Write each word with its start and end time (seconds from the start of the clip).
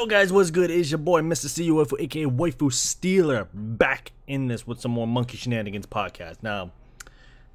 Yo 0.00 0.06
guys, 0.06 0.32
what's 0.32 0.50
good? 0.50 0.70
It's 0.70 0.90
your 0.90 0.96
boy 0.96 1.20
Mr. 1.20 1.44
CUFO, 1.44 2.00
aka 2.00 2.24
Waifu 2.24 2.72
Stealer, 2.72 3.48
back 3.52 4.12
in 4.26 4.46
this 4.46 4.66
with 4.66 4.80
some 4.80 4.92
more 4.92 5.06
Monkey 5.06 5.36
Shenanigans 5.36 5.84
podcast. 5.84 6.38
Now, 6.42 6.70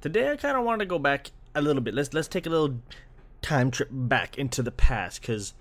today 0.00 0.30
I 0.30 0.36
kind 0.36 0.56
of 0.56 0.64
wanted 0.64 0.84
to 0.84 0.86
go 0.86 1.00
back 1.00 1.32
a 1.56 1.60
little 1.60 1.82
bit. 1.82 1.92
Let's 1.92 2.14
let's 2.14 2.28
take 2.28 2.46
a 2.46 2.50
little 2.50 2.78
time 3.42 3.72
trip 3.72 3.88
back 3.90 4.38
into 4.38 4.62
the 4.62 4.70
past 4.70 5.22
because 5.22 5.54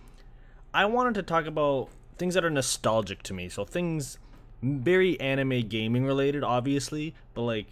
I 0.76 0.86
wanted 0.86 1.16
to 1.16 1.24
talk 1.24 1.48
about 1.48 1.90
things 2.20 2.36
that 2.36 2.46
are 2.46 2.52
nostalgic 2.52 3.24
to 3.24 3.34
me. 3.34 3.50
So 3.50 3.66
things 3.66 4.20
very 4.62 5.20
anime 5.20 5.62
gaming 5.62 6.06
related, 6.06 6.44
obviously, 6.44 7.16
but 7.34 7.42
like 7.42 7.66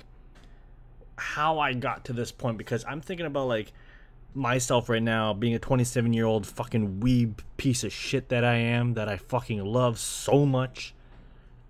how 1.18 1.60
I 1.60 1.74
got 1.74 2.04
to 2.06 2.14
this 2.14 2.32
point 2.32 2.58
because 2.58 2.84
I'm 2.86 3.00
thinking 3.00 3.28
about 3.28 3.48
like 3.48 3.74
myself 4.36 4.90
right 4.90 5.04
now 5.04 5.34
being 5.34 5.54
a 5.54 5.60
27 5.60 6.14
year 6.14 6.26
old 6.26 6.46
fucking 6.46 7.00
weeb 7.00 7.40
piece 7.58 7.84
of 7.84 7.94
shit 7.94 8.30
that 8.30 8.44
I 8.44 8.56
am 8.56 8.96
that 8.96 9.08
I 9.08 9.18
fucking 9.18 9.64
love 9.64 10.00
so 10.00 10.46
much 10.46 10.94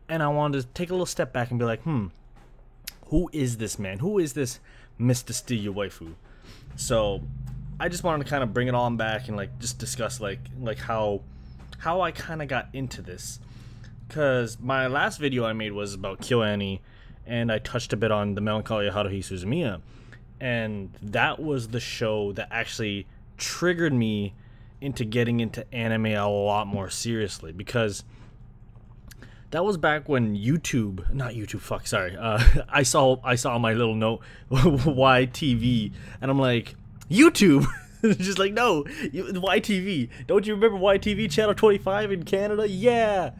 and 0.08 0.24
I 0.24 0.28
wanted 0.28 0.62
to 0.62 0.68
take 0.68 0.90
a 0.90 0.94
little 0.94 1.06
step 1.06 1.34
back 1.34 1.50
and 1.50 1.60
be 1.60 1.66
like 1.66 1.82
hmm 1.84 2.08
who 3.14 3.30
is 3.32 3.58
this 3.58 3.78
man? 3.78 4.00
Who 4.00 4.18
is 4.18 4.34
this 4.34 4.60
Mr. 5.00 5.34
Steal 5.34 5.72
Waifu? 5.72 6.16
So 6.76 7.22
I 7.80 7.88
just 7.88 8.04
wanted 8.04 8.24
to 8.24 8.30
kind 8.30 8.42
of 8.42 8.56
bring 8.56 8.68
it 8.68 8.74
on 8.74 8.98
back 8.98 9.28
and 9.28 9.38
like 9.38 9.60
just 9.60 9.78
discuss 9.78 10.20
like 10.20 10.40
like 10.60 10.80
how 10.80 11.22
how 11.78 12.02
I 12.02 12.12
kind 12.12 12.42
of 12.42 12.48
got 12.48 12.70
into 12.74 13.04
this. 13.04 13.40
Because 14.08 14.60
my 14.60 14.88
last 14.88 15.20
video 15.20 15.46
I 15.46 15.54
made 15.54 15.74
was 15.74 15.94
about 15.94 16.22
KyoAni 16.22 16.80
and 17.28 17.52
I 17.52 17.60
touched 17.60 17.94
a 17.94 17.98
bit 17.98 18.12
on 18.12 18.34
the 18.34 18.42
Melancholia 18.42 18.92
Haruhi 18.92 19.20
Suzumiya 19.20 19.82
and 20.44 20.90
that 21.02 21.42
was 21.42 21.70
the 21.70 21.80
show 21.80 22.34
that 22.34 22.50
actually 22.52 23.08
triggered 23.38 23.94
me 23.94 24.34
into 24.82 25.06
getting 25.06 25.40
into 25.40 25.66
anime 25.74 26.08
a 26.08 26.28
lot 26.28 26.68
more 26.68 26.90
seriously 26.90 27.54
because 27.54 28.04
that 29.52 29.64
was 29.64 29.78
back 29.78 30.10
when 30.10 30.36
YouTube, 30.36 31.14
not 31.14 31.32
YouTube, 31.32 31.62
fuck, 31.62 31.88
sorry. 31.88 32.18
Uh, 32.18 32.44
I 32.70 32.84
saw 32.84 33.22
I 33.24 33.36
saw 33.36 33.58
my 33.58 33.72
little 33.72 33.96
note 33.96 34.20
YTV, 34.52 35.94
and 36.20 36.30
I'm 36.30 36.40
like, 36.40 36.76
YouTube. 37.10 37.66
Just 38.04 38.38
like 38.38 38.52
no, 38.52 38.84
YTV. 38.84 40.10
Don't 40.28 40.46
you 40.46 40.56
remember 40.56 40.78
YTV 40.78 41.32
channel 41.32 41.54
25 41.54 42.12
in 42.12 42.24
Canada? 42.24 42.68
Yeah, 42.68 43.32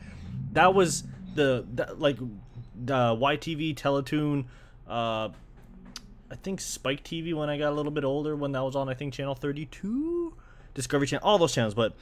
that 0.54 0.74
was 0.74 1.04
the 1.36 1.66
like 1.98 2.16
the 2.18 3.14
YTV 3.14 3.76
Teletoon. 3.76 4.46
Uh, 4.88 5.30
I 6.34 6.36
think 6.38 6.60
Spike 6.60 7.04
TV 7.04 7.36
when 7.36 7.48
I 7.48 7.60
got 7.60 7.72
a 7.72 7.76
little 7.76 7.92
bit 7.92 8.04
older 8.04 8.36
when 8.36 8.54
that 8.54 8.64
was 8.64 8.76
on 8.76 8.90
I 8.90 8.96
think 8.96 9.14
channel 9.14 9.36
32, 9.36 10.34
Discovery 10.74 11.06
Channel, 11.06 11.26
all 11.26 11.38
those 11.38 11.54
channels. 11.54 11.76
But 11.76 11.94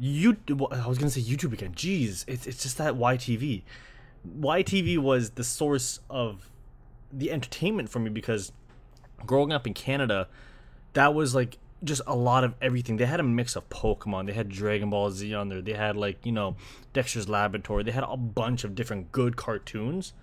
you, 0.00 0.36
I 0.72 0.88
was 0.88 0.98
gonna 0.98 1.10
say 1.10 1.20
YouTube 1.20 1.52
again. 1.52 1.72
Jeez, 1.72 2.24
it's 2.26 2.48
it's 2.48 2.60
just 2.60 2.76
that 2.78 2.94
YTV. 2.94 3.62
YTV 4.40 4.98
was 4.98 5.30
the 5.30 5.44
source 5.44 6.00
of 6.10 6.50
the 7.12 7.30
entertainment 7.30 7.88
for 7.88 8.00
me 8.00 8.10
because 8.10 8.50
growing 9.24 9.52
up 9.52 9.64
in 9.64 9.74
Canada, 9.74 10.26
that 10.94 11.14
was 11.14 11.32
like 11.32 11.58
just 11.84 12.02
a 12.08 12.16
lot 12.16 12.42
of 12.42 12.56
everything. 12.60 12.96
They 12.96 13.06
had 13.06 13.20
a 13.20 13.24
mix 13.24 13.54
of 13.54 13.68
Pokemon, 13.68 14.26
they 14.26 14.32
had 14.32 14.48
Dragon 14.48 14.90
Ball 14.90 15.12
Z 15.12 15.32
on 15.34 15.50
there, 15.50 15.62
they 15.62 15.74
had 15.74 15.96
like, 15.96 16.26
you 16.26 16.32
know, 16.32 16.56
Dexter's 16.92 17.28
Laboratory, 17.28 17.84
they 17.84 17.92
had 17.92 18.04
a 18.08 18.16
bunch 18.16 18.64
of 18.64 18.74
different 18.74 19.12
good 19.12 19.36
cartoons 19.36 20.14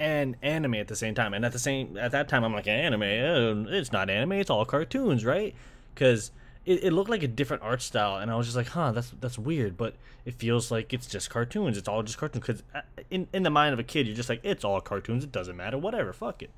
and 0.00 0.34
anime 0.40 0.74
at 0.76 0.88
the 0.88 0.96
same 0.96 1.14
time. 1.14 1.34
And 1.34 1.44
at 1.44 1.52
the 1.52 1.58
same 1.58 1.96
at 1.98 2.12
that 2.12 2.26
time, 2.28 2.42
I'm 2.42 2.54
like 2.54 2.66
anime. 2.66 3.02
Uh, 3.02 3.70
it's 3.70 3.92
not 3.92 4.08
anime. 4.08 4.32
It's 4.32 4.50
all 4.50 4.64
cartoons, 4.64 5.24
right? 5.26 5.54
Because 5.94 6.32
it, 6.64 6.84
it 6.84 6.92
looked 6.92 7.10
like 7.10 7.22
a 7.22 7.28
different 7.28 7.62
art 7.62 7.82
style, 7.82 8.16
and 8.16 8.30
I 8.30 8.34
was 8.34 8.46
just 8.46 8.56
like, 8.56 8.68
huh, 8.68 8.92
that's 8.92 9.12
that's 9.20 9.38
weird. 9.38 9.76
But 9.76 9.94
it 10.24 10.34
feels 10.34 10.70
like 10.70 10.94
it's 10.94 11.06
just 11.06 11.28
cartoons. 11.28 11.76
It's 11.76 11.86
all 11.86 12.02
just 12.02 12.16
cartoons. 12.16 12.46
Because 12.46 12.62
uh, 12.74 12.80
in 13.10 13.28
in 13.34 13.42
the 13.42 13.50
mind 13.50 13.74
of 13.74 13.78
a 13.78 13.84
kid, 13.84 14.06
you're 14.06 14.16
just 14.16 14.30
like, 14.30 14.40
it's 14.42 14.64
all 14.64 14.80
cartoons. 14.80 15.22
It 15.22 15.32
doesn't 15.32 15.56
matter. 15.56 15.76
Whatever. 15.76 16.14
Fuck 16.14 16.42
it. 16.42 16.50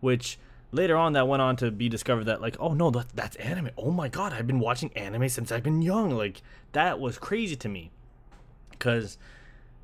Which 0.00 0.38
later 0.72 0.96
on 0.96 1.12
that 1.12 1.28
went 1.28 1.40
on 1.40 1.54
to 1.56 1.70
be 1.70 1.88
discovered 1.88 2.24
that 2.24 2.40
like 2.40 2.56
oh 2.58 2.74
no 2.74 2.90
that, 2.90 3.06
that's 3.14 3.36
anime 3.36 3.70
oh 3.78 3.92
my 3.92 4.08
god 4.08 4.32
i've 4.32 4.48
been 4.48 4.58
watching 4.58 4.92
anime 4.94 5.28
since 5.28 5.52
i've 5.52 5.62
been 5.62 5.80
young 5.80 6.10
like 6.10 6.42
that 6.72 6.98
was 6.98 7.18
crazy 7.18 7.54
to 7.54 7.68
me 7.68 7.88
because 8.70 9.16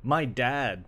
my 0.03 0.25
dad 0.25 0.83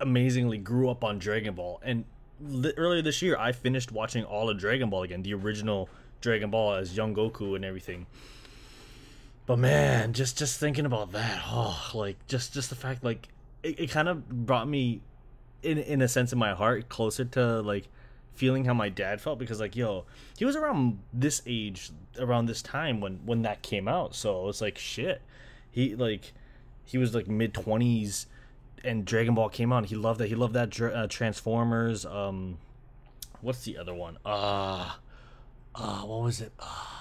amazingly 0.00 0.58
grew 0.58 0.88
up 0.88 1.04
on 1.04 1.18
Dragon 1.18 1.54
Ball. 1.54 1.80
And 1.82 2.04
li- 2.40 2.74
earlier 2.76 3.02
this 3.02 3.22
year, 3.22 3.36
I 3.38 3.52
finished 3.52 3.92
watching 3.92 4.24
all 4.24 4.50
of 4.50 4.58
Dragon 4.58 4.90
Ball 4.90 5.02
again, 5.04 5.22
the 5.22 5.34
original 5.34 5.88
Dragon 6.20 6.50
Ball 6.50 6.74
as 6.74 6.96
young 6.96 7.14
Goku 7.14 7.56
and 7.56 7.64
everything. 7.64 8.06
But 9.46 9.58
man, 9.58 10.12
just 10.12 10.36
just 10.36 10.60
thinking 10.60 10.84
about 10.84 11.12
that, 11.12 11.42
oh, 11.46 11.90
like 11.94 12.16
just 12.26 12.52
just 12.52 12.68
the 12.68 12.76
fact, 12.76 13.02
like 13.02 13.28
it, 13.62 13.80
it 13.80 13.90
kind 13.90 14.08
of 14.08 14.28
brought 14.28 14.68
me, 14.68 15.00
in 15.62 15.78
in 15.78 16.02
a 16.02 16.08
sense, 16.08 16.32
in 16.32 16.38
my 16.38 16.52
heart, 16.52 16.88
closer 16.90 17.24
to 17.24 17.62
like 17.62 17.88
feeling 18.38 18.66
how 18.66 18.72
my 18.72 18.88
dad 18.88 19.20
felt 19.20 19.36
because 19.36 19.58
like 19.58 19.74
yo 19.74 20.04
he 20.38 20.44
was 20.44 20.54
around 20.54 20.96
this 21.12 21.42
age 21.44 21.90
around 22.20 22.46
this 22.46 22.62
time 22.62 23.00
when 23.00 23.14
when 23.26 23.42
that 23.42 23.60
came 23.62 23.88
out 23.88 24.14
so 24.14 24.48
it's 24.48 24.60
like 24.60 24.78
shit 24.78 25.20
he 25.72 25.96
like 25.96 26.32
he 26.84 26.96
was 26.96 27.16
like 27.16 27.26
mid 27.26 27.52
20s 27.52 28.26
and 28.84 29.04
Dragon 29.04 29.34
Ball 29.34 29.48
came 29.48 29.72
out. 29.72 29.86
He 29.86 29.94
loved 29.94 30.20
that. 30.20 30.28
He 30.28 30.34
loved 30.34 30.54
that 30.54 30.80
uh, 30.80 31.06
Transformers. 31.08 32.06
Um, 32.06 32.58
what's 33.40 33.64
the 33.64 33.78
other 33.78 33.94
one? 33.94 34.18
Uh, 34.24 34.92
uh 35.74 36.00
what 36.00 36.22
was 36.22 36.40
it? 36.40 36.52
Uh, 36.58 36.98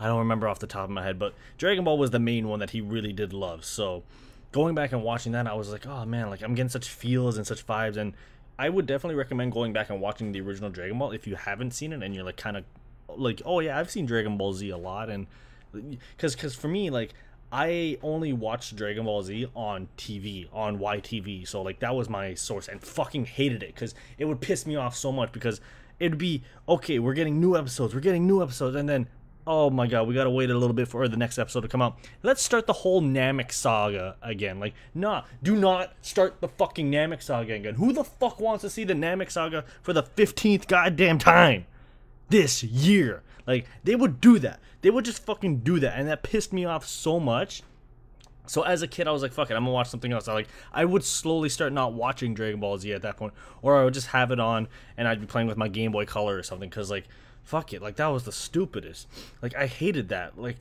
I 0.00 0.06
don't 0.06 0.20
remember 0.20 0.48
off 0.48 0.58
the 0.60 0.66
top 0.66 0.84
of 0.84 0.90
my 0.90 1.02
head, 1.02 1.18
but 1.18 1.34
Dragon 1.56 1.84
Ball 1.84 1.98
was 1.98 2.10
the 2.10 2.20
main 2.20 2.48
one 2.48 2.60
that 2.60 2.70
he 2.70 2.80
really 2.80 3.12
did 3.12 3.32
love. 3.32 3.64
So 3.64 4.04
going 4.52 4.74
back 4.74 4.92
and 4.92 5.02
watching 5.02 5.32
that, 5.32 5.46
I 5.46 5.54
was 5.54 5.70
like, 5.70 5.86
oh 5.86 6.04
man, 6.04 6.30
like 6.30 6.42
I'm 6.42 6.54
getting 6.54 6.68
such 6.68 6.88
feels 6.88 7.36
and 7.36 7.46
such 7.46 7.66
vibes, 7.66 7.96
and 7.96 8.14
I 8.58 8.68
would 8.68 8.86
definitely 8.86 9.16
recommend 9.16 9.52
going 9.52 9.72
back 9.72 9.90
and 9.90 10.00
watching 10.00 10.32
the 10.32 10.40
original 10.40 10.70
Dragon 10.70 10.98
Ball 10.98 11.10
if 11.12 11.26
you 11.26 11.36
haven't 11.36 11.72
seen 11.72 11.92
it 11.92 12.02
and 12.02 12.14
you're 12.14 12.24
like 12.24 12.36
kind 12.36 12.56
of 12.56 12.64
like, 13.08 13.42
oh 13.44 13.60
yeah, 13.60 13.78
I've 13.78 13.90
seen 13.90 14.06
Dragon 14.06 14.36
Ball 14.36 14.52
Z 14.52 14.68
a 14.70 14.76
lot, 14.76 15.10
and 15.10 15.26
because 15.72 16.34
because 16.34 16.54
for 16.54 16.68
me 16.68 16.90
like 16.90 17.12
I 17.50 17.98
only 18.02 18.32
watched 18.32 18.76
Dragon 18.76 19.04
Ball 19.04 19.22
Z 19.22 19.46
on 19.54 19.88
TV, 19.96 20.48
on 20.52 20.78
YTV. 20.78 21.48
So 21.48 21.62
like 21.62 21.80
that 21.80 21.94
was 21.94 22.08
my 22.08 22.34
source 22.34 22.68
and 22.68 22.82
fucking 22.82 23.26
hated 23.26 23.62
it 23.62 23.74
cuz 23.74 23.94
it 24.18 24.26
would 24.26 24.40
piss 24.40 24.66
me 24.66 24.76
off 24.76 24.96
so 24.96 25.10
much 25.12 25.32
because 25.32 25.60
it'd 25.98 26.18
be 26.18 26.42
okay, 26.68 26.98
we're 26.98 27.14
getting 27.14 27.40
new 27.40 27.56
episodes, 27.56 27.94
we're 27.94 28.00
getting 28.00 28.26
new 28.26 28.42
episodes 28.42 28.76
and 28.76 28.88
then 28.88 29.08
oh 29.48 29.70
my 29.70 29.86
god, 29.86 30.06
we 30.06 30.14
got 30.14 30.24
to 30.24 30.30
wait 30.30 30.50
a 30.50 30.56
little 30.56 30.74
bit 30.74 30.86
for 30.86 31.08
the 31.08 31.16
next 31.16 31.38
episode 31.38 31.62
to 31.62 31.68
come 31.68 31.80
out. 31.80 31.98
Let's 32.22 32.42
start 32.42 32.66
the 32.66 32.74
whole 32.74 33.00
Namek 33.00 33.50
saga 33.50 34.16
again. 34.20 34.60
Like, 34.60 34.74
nah, 34.94 35.24
do 35.42 35.56
not 35.56 35.94
start 36.02 36.42
the 36.42 36.48
fucking 36.48 36.92
Namek 36.92 37.22
saga 37.22 37.54
again. 37.54 37.76
Who 37.76 37.94
the 37.94 38.04
fuck 38.04 38.38
wants 38.40 38.60
to 38.62 38.70
see 38.70 38.84
the 38.84 38.92
Namek 38.92 39.30
saga 39.30 39.64
for 39.80 39.94
the 39.94 40.02
15th 40.02 40.68
goddamn 40.68 41.18
time 41.18 41.64
this 42.28 42.62
year? 42.62 43.22
Like 43.48 43.66
they 43.82 43.96
would 43.96 44.20
do 44.20 44.38
that. 44.40 44.60
They 44.82 44.90
would 44.90 45.06
just 45.06 45.24
fucking 45.24 45.60
do 45.60 45.80
that, 45.80 45.98
and 45.98 46.06
that 46.06 46.22
pissed 46.22 46.52
me 46.52 46.66
off 46.66 46.86
so 46.86 47.18
much. 47.18 47.62
So 48.46 48.62
as 48.62 48.82
a 48.82 48.86
kid, 48.86 49.08
I 49.08 49.10
was 49.10 49.22
like, 49.22 49.32
"Fuck 49.32 49.50
it, 49.50 49.54
I'm 49.54 49.62
gonna 49.64 49.72
watch 49.72 49.88
something 49.88 50.12
else." 50.12 50.28
I 50.28 50.34
like, 50.34 50.48
I 50.72 50.84
would 50.84 51.02
slowly 51.02 51.48
start 51.48 51.72
not 51.72 51.94
watching 51.94 52.34
Dragon 52.34 52.60
Ball 52.60 52.76
Z 52.76 52.92
at 52.92 53.02
that 53.02 53.16
point, 53.16 53.32
or 53.62 53.80
I 53.80 53.84
would 53.84 53.94
just 53.94 54.08
have 54.08 54.30
it 54.30 54.38
on 54.38 54.68
and 54.98 55.08
I'd 55.08 55.20
be 55.20 55.26
playing 55.26 55.48
with 55.48 55.56
my 55.56 55.68
Game 55.68 55.92
Boy 55.92 56.04
Color 56.04 56.36
or 56.36 56.42
something, 56.42 56.68
because 56.68 56.90
like, 56.90 57.08
fuck 57.42 57.72
it, 57.72 57.80
like 57.80 57.96
that 57.96 58.08
was 58.08 58.24
the 58.24 58.32
stupidest. 58.32 59.08
Like 59.40 59.56
I 59.56 59.66
hated 59.66 60.10
that. 60.10 60.38
Like 60.38 60.56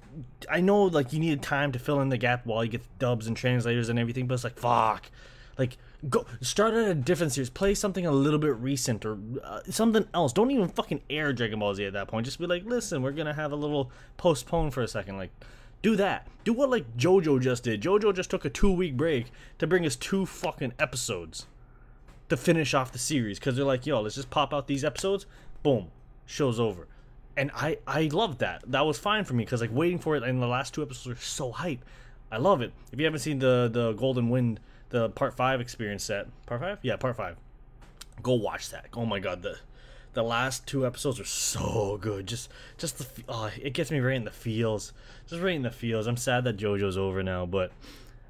I 0.50 0.62
know 0.62 0.84
like 0.84 1.12
you 1.12 1.20
needed 1.20 1.42
time 1.42 1.74
to 1.74 1.80
fill 1.80 2.00
in 2.00 2.08
the 2.08 2.18
gap 2.18 2.46
while 2.46 2.64
you 2.64 2.72
get 2.72 3.00
dubs 3.00 3.28
and 3.28 3.36
translators 3.36 3.90
and 3.90 4.00
everything, 4.00 4.28
but 4.28 4.36
it's 4.36 4.46
like 4.46 4.58
fuck, 4.58 5.12
like 5.58 5.78
go 6.10 6.26
start 6.42 6.74
at 6.74 6.88
a 6.88 6.94
different 6.94 7.34
series. 7.34 7.50
Play 7.50 7.74
something 7.74 8.06
a 8.06 8.12
little 8.12 8.40
bit 8.40 8.56
recent 8.58 9.06
or 9.06 9.18
uh, 9.44 9.62
something 9.70 10.08
else. 10.14 10.34
Don't 10.34 10.52
even 10.52 10.68
fucking 10.68 11.02
air 11.10 11.34
dragon 11.34 11.60
ball 11.60 11.74
z 11.74 11.86
at 11.86 11.94
that 11.94 12.08
point. 12.08 12.26
Just 12.26 12.40
be 12.40 12.46
like 12.46 12.64
listen 12.66 13.02
we're 13.02 13.12
gonna 13.12 13.34
have 13.34 13.52
a 13.52 13.56
little 13.56 13.92
postpone 14.18 14.72
for 14.72 14.82
a 14.82 14.88
second. 14.88 15.18
Like 15.18 15.32
do 15.82 15.96
that. 15.96 16.28
Do 16.44 16.54
what 16.54 16.70
like 16.70 16.98
jojo 16.98 17.42
just 17.42 17.64
did. 17.64 17.82
Jojo 17.82 18.14
just 18.14 18.30
took 18.30 18.46
a 18.46 18.50
two 18.50 18.72
week 18.72 18.96
break 18.96 19.32
to 19.58 19.68
bring 19.68 19.86
us 19.86 19.96
two 19.96 20.26
fucking 20.26 20.74
episodes 20.80 21.48
to 22.30 22.38
finish 22.38 22.74
off 22.74 22.92
the 22.92 23.00
series. 23.00 23.40
Because 23.40 23.56
they're 23.56 23.66
like 23.66 23.86
yo 23.86 24.02
let's 24.02 24.16
just 24.16 24.30
pop 24.30 24.54
out 24.54 24.68
these 24.68 24.86
episodes. 24.86 25.26
Boom. 25.64 25.90
Show's 26.26 26.60
over. 26.60 26.88
And 27.36 27.52
i 27.56 27.78
i 27.88 28.04
loved 28.12 28.40
that. 28.40 28.64
That 28.68 28.86
was 28.86 29.00
fine 29.00 29.24
for 29.24 29.34
me 29.34 29.46
because 29.46 29.62
like 29.62 29.74
waiting 29.74 30.00
for 30.00 30.16
it 30.16 30.24
in 30.24 30.40
the 30.40 30.48
last 30.48 30.76
two 30.76 30.84
episodes 30.84 31.20
are 31.20 31.24
so 31.24 31.52
hype. 31.52 31.84
I 32.32 32.38
love 32.38 32.62
it. 32.62 32.74
If 32.92 33.00
you 33.00 33.06
haven't 33.06 33.22
seen 33.22 33.40
the 33.40 33.68
the 33.72 33.94
golden 33.94 34.30
wind 34.30 34.60
the 34.90 35.10
part 35.10 35.36
five 35.36 35.62
experience 35.62 36.04
set. 36.04 36.28
Part 36.46 36.62
five? 36.62 36.80
Yeah, 36.82 36.96
part 36.98 37.16
five. 37.16 37.38
Go 38.22 38.34
watch 38.34 38.70
that. 38.72 38.88
Oh 38.94 39.06
my 39.06 39.20
god, 39.20 39.42
the 39.42 39.58
the 40.14 40.24
last 40.24 40.66
two 40.66 40.86
episodes 40.86 41.20
are 41.20 41.26
so 41.26 41.98
good. 42.02 42.26
Just 42.28 42.50
just 42.78 42.98
the 42.98 43.24
oh, 43.30 43.52
it 43.62 43.74
gets 43.74 43.92
me 43.92 44.00
right 44.00 44.16
in 44.16 44.24
the 44.24 44.32
feels. 44.32 44.94
Just 45.28 45.42
right 45.42 45.56
in 45.56 45.62
the 45.62 45.72
feels. 45.72 46.08
I'm 46.08 46.18
sad 46.18 46.44
that 46.46 46.58
JoJo's 46.58 46.98
over 46.98 47.22
now, 47.22 47.46
but 47.46 47.72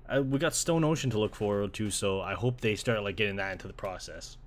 I, 0.09 0.19
we 0.19 0.39
got 0.39 0.53
Stone 0.55 0.83
Ocean 0.83 1.09
to 1.11 1.19
look 1.19 1.35
forward 1.35 1.73
to, 1.73 1.89
so 1.89 2.21
I 2.21 2.33
hope 2.33 2.61
they 2.61 2.75
start 2.75 3.03
like 3.03 3.15
getting 3.15 3.37
that 3.37 3.51
into 3.53 3.67
the 3.67 3.73
process. 3.73 4.37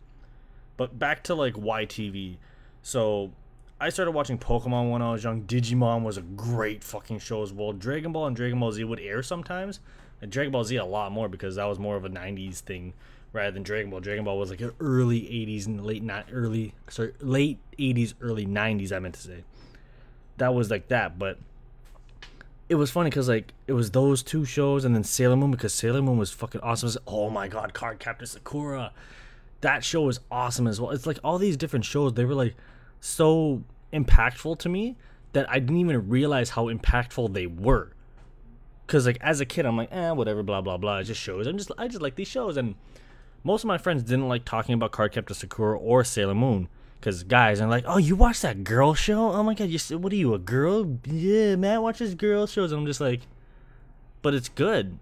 But 0.76 0.98
back 0.98 1.24
to 1.24 1.34
like 1.34 1.54
YTV. 1.54 2.36
So 2.82 3.32
I 3.80 3.88
started 3.88 4.12
watching 4.12 4.38
Pokemon 4.38 4.90
when 4.90 5.02
I 5.02 5.12
was 5.12 5.24
young. 5.24 5.42
Digimon 5.44 6.02
was 6.02 6.16
a 6.16 6.22
great 6.22 6.84
fucking 6.84 7.18
show 7.20 7.42
as 7.42 7.52
well. 7.52 7.72
Dragon 7.72 8.12
Ball 8.12 8.26
and 8.26 8.36
Dragon 8.36 8.60
Ball 8.60 8.72
Z 8.72 8.84
would 8.84 9.00
air 9.00 9.22
sometimes. 9.22 9.80
And 10.22 10.30
Dragon 10.30 10.52
Ball 10.52 10.64
Z 10.64 10.76
a 10.76 10.84
lot 10.84 11.12
more 11.12 11.28
because 11.28 11.56
that 11.56 11.64
was 11.64 11.78
more 11.78 11.96
of 11.96 12.04
a 12.04 12.10
'90s 12.10 12.60
thing 12.60 12.92
rather 13.32 13.50
than 13.50 13.62
Dragon 13.62 13.90
Ball. 13.90 14.00
Dragon 14.00 14.24
Ball 14.24 14.38
was 14.38 14.50
like 14.50 14.62
early 14.80 15.20
'80s 15.20 15.66
and 15.66 15.84
late 15.84 16.02
not 16.02 16.26
early 16.32 16.74
sorry 16.88 17.12
late 17.20 17.58
'80s, 17.78 18.14
early 18.20 18.46
'90s. 18.46 18.92
I 18.92 18.98
meant 18.98 19.14
to 19.14 19.20
say 19.20 19.44
that 20.36 20.54
was 20.54 20.70
like 20.70 20.88
that, 20.88 21.18
but 21.18 21.38
it 22.68 22.76
was 22.76 22.90
funny 22.90 23.10
because 23.10 23.28
like 23.28 23.52
it 23.66 23.72
was 23.72 23.90
those 23.90 24.22
two 24.22 24.44
shows 24.44 24.84
and 24.84 24.94
then 24.94 25.04
Sailor 25.04 25.36
Moon 25.36 25.50
because 25.50 25.74
Sailor 25.74 26.02
Moon 26.02 26.18
was 26.18 26.32
fucking 26.32 26.60
awesome. 26.60 26.86
Was, 26.86 26.98
oh 27.06 27.30
my 27.30 27.48
god, 27.48 27.74
Card 27.74 27.98
Captor 27.98 28.26
Sakura, 28.26 28.92
that 29.60 29.84
show 29.84 30.02
was 30.02 30.20
awesome 30.30 30.66
as 30.66 30.80
well. 30.80 30.90
It's 30.90 31.06
like 31.06 31.18
all 31.24 31.38
these 31.38 31.56
different 31.56 31.84
shows 31.84 32.14
they 32.14 32.24
were 32.24 32.34
like 32.34 32.54
so 33.00 33.62
impactful 33.92 34.58
to 34.60 34.68
me 34.68 34.96
that 35.32 35.48
I 35.50 35.58
didn't 35.58 35.78
even 35.78 36.08
realize 36.08 36.50
how 36.50 36.66
impactful 36.66 37.32
they 37.32 37.46
were. 37.46 37.92
Cause 38.90 39.06
like 39.06 39.18
as 39.20 39.40
a 39.40 39.46
kid, 39.46 39.66
I'm 39.66 39.76
like, 39.76 39.92
eh, 39.92 40.10
whatever, 40.10 40.42
blah 40.42 40.60
blah 40.60 40.76
blah. 40.76 40.98
It 40.98 41.04
just 41.04 41.20
shows. 41.20 41.46
I'm 41.46 41.56
just 41.56 41.70
I 41.78 41.86
just 41.86 42.02
like 42.02 42.16
these 42.16 42.26
shows, 42.26 42.56
and 42.56 42.74
most 43.44 43.62
of 43.62 43.68
my 43.68 43.78
friends 43.78 44.02
didn't 44.02 44.28
like 44.28 44.44
talking 44.44 44.74
about 44.74 44.90
Cardcaptor 44.90 45.32
Sakura 45.32 45.78
or 45.78 46.02
Sailor 46.02 46.34
Moon. 46.34 46.68
Cause 47.00 47.22
guys 47.22 47.60
are 47.60 47.68
like, 47.68 47.84
oh, 47.86 47.98
you 47.98 48.16
watch 48.16 48.40
that 48.40 48.64
girl 48.64 48.94
show? 48.94 49.30
Oh 49.30 49.44
my 49.44 49.54
god, 49.54 49.68
you 49.68 49.78
what 49.96 50.12
are 50.12 50.16
you 50.16 50.34
a 50.34 50.40
girl? 50.40 50.98
Yeah, 51.06 51.54
Matt 51.54 51.82
watches 51.82 52.16
girl 52.16 52.48
shows, 52.48 52.72
and 52.72 52.80
I'm 52.80 52.86
just 52.86 53.00
like, 53.00 53.20
but 54.22 54.34
it's 54.34 54.48
good. 54.48 54.98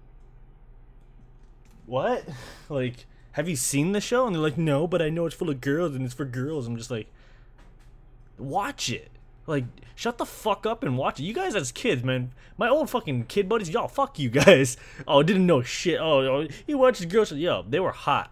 What? 1.86 2.28
Like, 2.68 3.06
have 3.32 3.48
you 3.48 3.56
seen 3.56 3.92
the 3.92 4.00
show? 4.02 4.26
And 4.26 4.34
they're 4.34 4.42
like, 4.42 4.58
no, 4.58 4.86
but 4.86 5.00
I 5.00 5.08
know 5.08 5.24
it's 5.24 5.34
full 5.34 5.48
of 5.48 5.62
girls 5.62 5.94
and 5.94 6.04
it's 6.04 6.12
for 6.12 6.26
girls. 6.26 6.66
I'm 6.66 6.76
just 6.76 6.90
like, 6.90 7.06
watch 8.36 8.90
it. 8.90 9.10
Like, 9.48 9.64
shut 9.94 10.18
the 10.18 10.26
fuck 10.26 10.66
up 10.66 10.82
and 10.82 10.98
watch 10.98 11.18
it. 11.18 11.24
You 11.24 11.32
guys 11.32 11.56
as 11.56 11.72
kids, 11.72 12.04
man. 12.04 12.32
My 12.58 12.68
old 12.68 12.90
fucking 12.90 13.24
kid 13.24 13.48
buddies, 13.48 13.70
y'all, 13.70 13.88
fuck 13.88 14.18
you 14.18 14.30
guys. 14.30 14.76
Oh, 15.08 15.22
didn't 15.22 15.46
know 15.46 15.62
shit. 15.62 15.98
Oh, 16.00 16.20
oh 16.20 16.48
he 16.66 16.74
watched 16.74 17.08
girls. 17.08 17.32
Yo, 17.32 17.64
they 17.66 17.80
were 17.80 17.92
hot. 17.92 18.30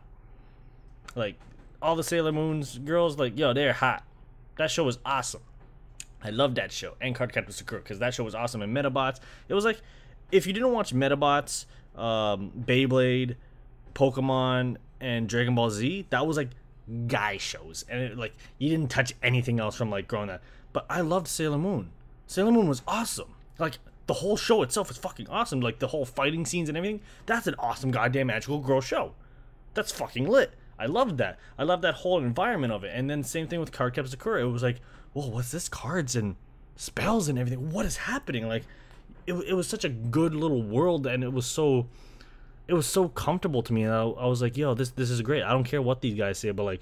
Like, 1.15 1.37
all 1.81 1.97
the 1.97 2.05
Sailor 2.05 2.33
Moon's 2.33 2.77
girls, 2.79 3.19
like, 3.19 3.39
yo, 3.39 3.55
they're 3.55 3.73
hot. 3.73 4.05
That 4.59 4.71
show 4.71 4.85
was 4.85 4.99
awesome. 5.07 5.41
I 6.23 6.31
loved 6.31 6.57
that 6.57 6.71
show. 6.71 6.95
And 7.01 7.17
Cardcaptor 7.17 7.53
Sakura, 7.53 7.81
because 7.81 7.99
that 8.01 8.13
show 8.13 8.25
was 8.25 8.35
awesome. 8.35 8.61
And 8.61 8.77
Medabots. 8.77 9.21
it 9.49 9.55
was 9.55 9.65
like, 9.65 9.81
if 10.31 10.47
you 10.47 10.53
didn't 10.53 10.73
watch 10.73 10.93
Medabots, 10.95 11.65
um, 11.97 12.53
Beyblade, 12.59 13.37
Pokemon, 13.95 14.77
and 15.01 15.29
Dragon 15.29 15.55
Ball 15.55 15.71
Z, 15.71 16.07
that 16.11 16.27
was 16.27 16.37
like 16.37 16.51
guy 17.07 17.37
shows, 17.37 17.85
and 17.89 18.01
it, 18.01 18.19
like 18.19 18.35
you 18.59 18.69
didn't 18.69 18.91
touch 18.91 19.13
anything 19.23 19.61
else 19.61 19.77
from 19.77 19.91
like 19.91 20.09
growing 20.09 20.31
up. 20.31 20.43
But 20.77 20.85
I 20.91 21.01
loved 21.01 21.27
Sailor 21.27 21.57
Moon. 21.57 21.91
Sailor 22.27 22.53
Moon 22.53 22.69
was 22.69 22.83
awesome. 22.87 23.35
Like 23.59 23.79
the 24.07 24.13
whole 24.13 24.37
show 24.37 24.61
itself 24.61 24.91
is 24.91 24.99
fucking 24.99 25.27
awesome. 25.31 25.63
Like 25.63 25.79
the 25.79 25.87
whole 25.87 26.05
fighting 26.05 26.45
scenes 26.45 26.69
and 26.69 26.77
everything. 26.77 27.01
That's 27.25 27.47
an 27.47 27.55
awesome 27.59 27.91
goddamn 27.91 28.27
magical 28.27 28.59
girl 28.59 28.83
show. 28.83 29.15
That's 29.73 29.91
fucking 29.91 30.29
lit. 30.29 30.53
I 30.79 30.85
loved 30.85 31.17
that. 31.17 31.39
I 31.59 31.63
loved 31.63 31.83
that 31.85 31.95
whole 31.95 32.19
environment 32.19 32.75
of 32.75 32.85
it. 32.85 32.91
And 32.95 33.09
then 33.09 33.25
same 33.25 33.49
thing 33.49 33.59
with 33.59 33.73
Card 33.73 33.95
Cardcaptor 33.95 34.09
Sakura. 34.09 34.43
It 34.43 34.51
was 34.51 34.63
like, 34.63 34.83
whoa, 35.15 35.29
what's 35.29 35.51
this? 35.51 35.67
Cards 35.67 36.15
and 36.15 36.37
spells 36.75 37.27
and 37.31 37.39
everything. 37.39 37.71
What 37.71 37.87
is 37.87 37.97
happening? 37.97 38.47
Like, 38.47 38.65
it, 39.27 39.33
it 39.33 39.55
was 39.55 39.67
such 39.67 39.87
a 39.87 39.89
good 39.89 40.35
little 40.35 40.63
world, 40.63 41.07
and 41.07 41.25
it 41.25 41.33
was 41.33 41.47
so 41.47 41.87
it 42.69 42.75
was 42.75 42.87
so 42.87 43.09
comfortable 43.09 43.63
to 43.63 43.73
me 43.73 43.85
and 43.85 43.95
I, 43.95 44.03
I, 44.03 44.27
was 44.27 44.43
like 44.43 44.57
yo 44.57 44.75
this 44.75 44.91
this 44.91 45.09
is 45.09 45.23
great 45.23 45.45
i 45.45 45.53
don't 45.53 45.63
care 45.63 45.81
what 45.81 46.01
these 46.01 46.15
guys 46.15 46.37
say 46.37 46.51
but 46.51 46.65
like 46.65 46.81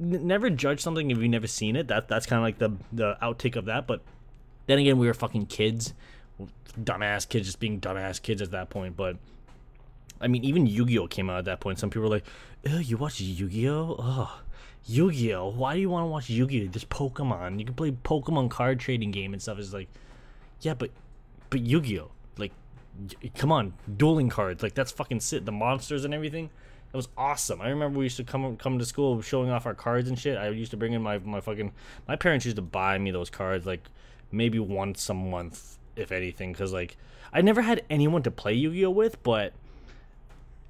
never 0.00 0.50
judge 0.50 0.80
something 0.80 1.10
if 1.10 1.18
you've 1.18 1.30
never 1.30 1.46
seen 1.46 1.76
it. 1.76 1.88
That 1.88 2.08
that's 2.08 2.26
kind 2.26 2.38
of 2.38 2.44
like 2.44 2.58
the 2.58 2.70
the 2.92 3.16
outtake 3.22 3.56
of 3.56 3.66
that 3.66 3.86
but 3.86 4.00
then 4.66 4.78
again 4.78 4.98
we 4.98 5.06
were 5.06 5.14
fucking 5.14 5.46
kids. 5.46 5.94
Dumbass 6.80 7.28
kids 7.28 7.46
just 7.46 7.60
being 7.60 7.80
dumbass 7.80 8.22
kids 8.22 8.40
at 8.40 8.52
that 8.52 8.70
point 8.70 8.96
but 8.96 9.16
i 10.20 10.28
mean 10.28 10.44
even 10.44 10.66
yu-gi-oh! 10.66 11.06
came 11.08 11.28
out 11.28 11.38
at 11.38 11.44
that 11.46 11.60
point. 11.60 11.78
Some 11.78 11.90
people 11.90 12.08
were 12.08 12.16
like 12.16 12.24
you 12.64 12.96
watch 12.96 13.20
yu-gi-oh? 13.20 13.96
Oh 13.98 14.40
yu-gi-oh? 14.86 15.48
Why 15.48 15.74
do 15.74 15.80
you 15.80 15.90
want 15.90 16.04
to 16.04 16.06
watch 16.08 16.30
yu-gi-oh? 16.30 16.68
There's 16.68 16.84
pokemon. 16.84 17.58
You 17.58 17.64
can 17.66 17.74
play 17.74 17.90
pokemon 17.90 18.50
card 18.50 18.80
trading 18.80 19.10
game 19.10 19.32
and 19.32 19.42
stuff. 19.42 19.58
It's 19.58 19.72
like 19.72 19.88
yeah 20.60 20.74
but 20.74 20.90
but 21.50 21.60
yu-gi-oh! 21.60 22.10
Like 22.38 22.52
come 23.36 23.52
on, 23.52 23.74
dueling 23.96 24.28
cards. 24.28 24.62
Like 24.62 24.74
that's 24.74 24.92
fucking 24.92 25.20
sit. 25.20 25.44
The 25.44 25.52
monsters 25.52 26.04
and 26.04 26.14
everything. 26.14 26.50
It 26.92 26.96
was 26.96 27.08
awesome. 27.16 27.60
I 27.60 27.68
remember 27.68 27.98
we 27.98 28.06
used 28.06 28.16
to 28.16 28.24
come 28.24 28.56
come 28.56 28.78
to 28.78 28.84
school 28.84 29.20
showing 29.22 29.50
off 29.50 29.66
our 29.66 29.74
cards 29.74 30.08
and 30.08 30.18
shit. 30.18 30.36
I 30.36 30.48
used 30.48 30.72
to 30.72 30.76
bring 30.76 30.92
in 30.92 31.02
my 31.02 31.18
my 31.18 31.40
fucking 31.40 31.72
my 32.08 32.16
parents 32.16 32.44
used 32.44 32.56
to 32.56 32.62
buy 32.62 32.98
me 32.98 33.10
those 33.10 33.30
cards 33.30 33.66
like 33.66 33.88
maybe 34.32 34.58
once 34.58 35.08
a 35.08 35.14
month 35.14 35.78
if 35.96 36.12
anything 36.12 36.54
cuz 36.54 36.72
like 36.72 36.96
I 37.32 37.42
never 37.42 37.62
had 37.62 37.84
anyone 37.88 38.22
to 38.24 38.30
play 38.30 38.54
Yu-Gi-Oh 38.54 38.90
with, 38.90 39.22
but 39.22 39.52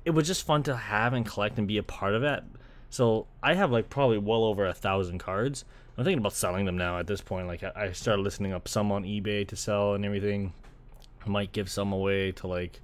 it 0.04 0.10
was 0.10 0.26
just 0.26 0.44
fun 0.44 0.62
to 0.64 0.76
have 0.76 1.14
and 1.14 1.24
collect 1.24 1.58
and 1.58 1.66
be 1.66 1.78
a 1.78 1.82
part 1.82 2.14
of 2.14 2.22
it. 2.22 2.42
So 2.90 3.26
I 3.42 3.54
have 3.54 3.70
like 3.70 3.88
probably 3.88 4.18
well 4.18 4.44
over 4.44 4.66
a 4.66 4.74
thousand 4.74 5.18
cards. 5.18 5.64
I'm 5.96 6.04
thinking 6.04 6.18
about 6.18 6.32
selling 6.32 6.66
them 6.66 6.76
now 6.76 6.98
at 6.98 7.06
this 7.06 7.20
point. 7.20 7.46
Like 7.46 7.62
I 7.62 7.92
started 7.92 8.22
listening 8.22 8.52
up 8.52 8.68
some 8.68 8.92
on 8.92 9.04
eBay 9.04 9.46
to 9.48 9.56
sell 9.56 9.94
and 9.94 10.04
everything. 10.04 10.52
I 11.24 11.28
might 11.28 11.52
give 11.52 11.70
some 11.70 11.92
away 11.92 12.32
to 12.32 12.46
like, 12.46 12.80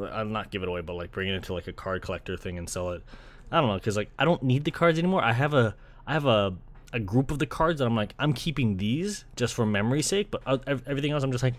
I'm 0.00 0.32
not 0.32 0.50
give 0.50 0.62
it 0.62 0.68
away, 0.68 0.80
but 0.80 0.94
like 0.94 1.12
bring 1.12 1.28
it 1.28 1.34
into 1.34 1.52
like 1.54 1.66
a 1.66 1.72
card 1.72 2.02
collector 2.02 2.36
thing 2.36 2.58
and 2.58 2.68
sell 2.68 2.90
it. 2.90 3.02
I 3.50 3.60
don't 3.60 3.68
know, 3.68 3.78
cause 3.78 3.96
like 3.96 4.10
I 4.18 4.24
don't 4.24 4.42
need 4.42 4.64
the 4.64 4.70
cards 4.70 4.98
anymore. 4.98 5.22
I 5.22 5.32
have 5.32 5.54
a 5.54 5.74
I 6.06 6.12
have 6.12 6.26
a 6.26 6.56
a 6.92 7.00
group 7.00 7.30
of 7.30 7.38
the 7.38 7.46
cards 7.46 7.78
that 7.78 7.86
I'm 7.86 7.96
like 7.96 8.14
I'm 8.18 8.32
keeping 8.32 8.76
these 8.76 9.24
just 9.36 9.54
for 9.54 9.66
memory's 9.66 10.06
sake, 10.06 10.30
but 10.30 10.42
uh, 10.46 10.58
everything 10.66 11.12
else 11.12 11.22
I'm 11.22 11.32
just 11.32 11.44
like 11.44 11.54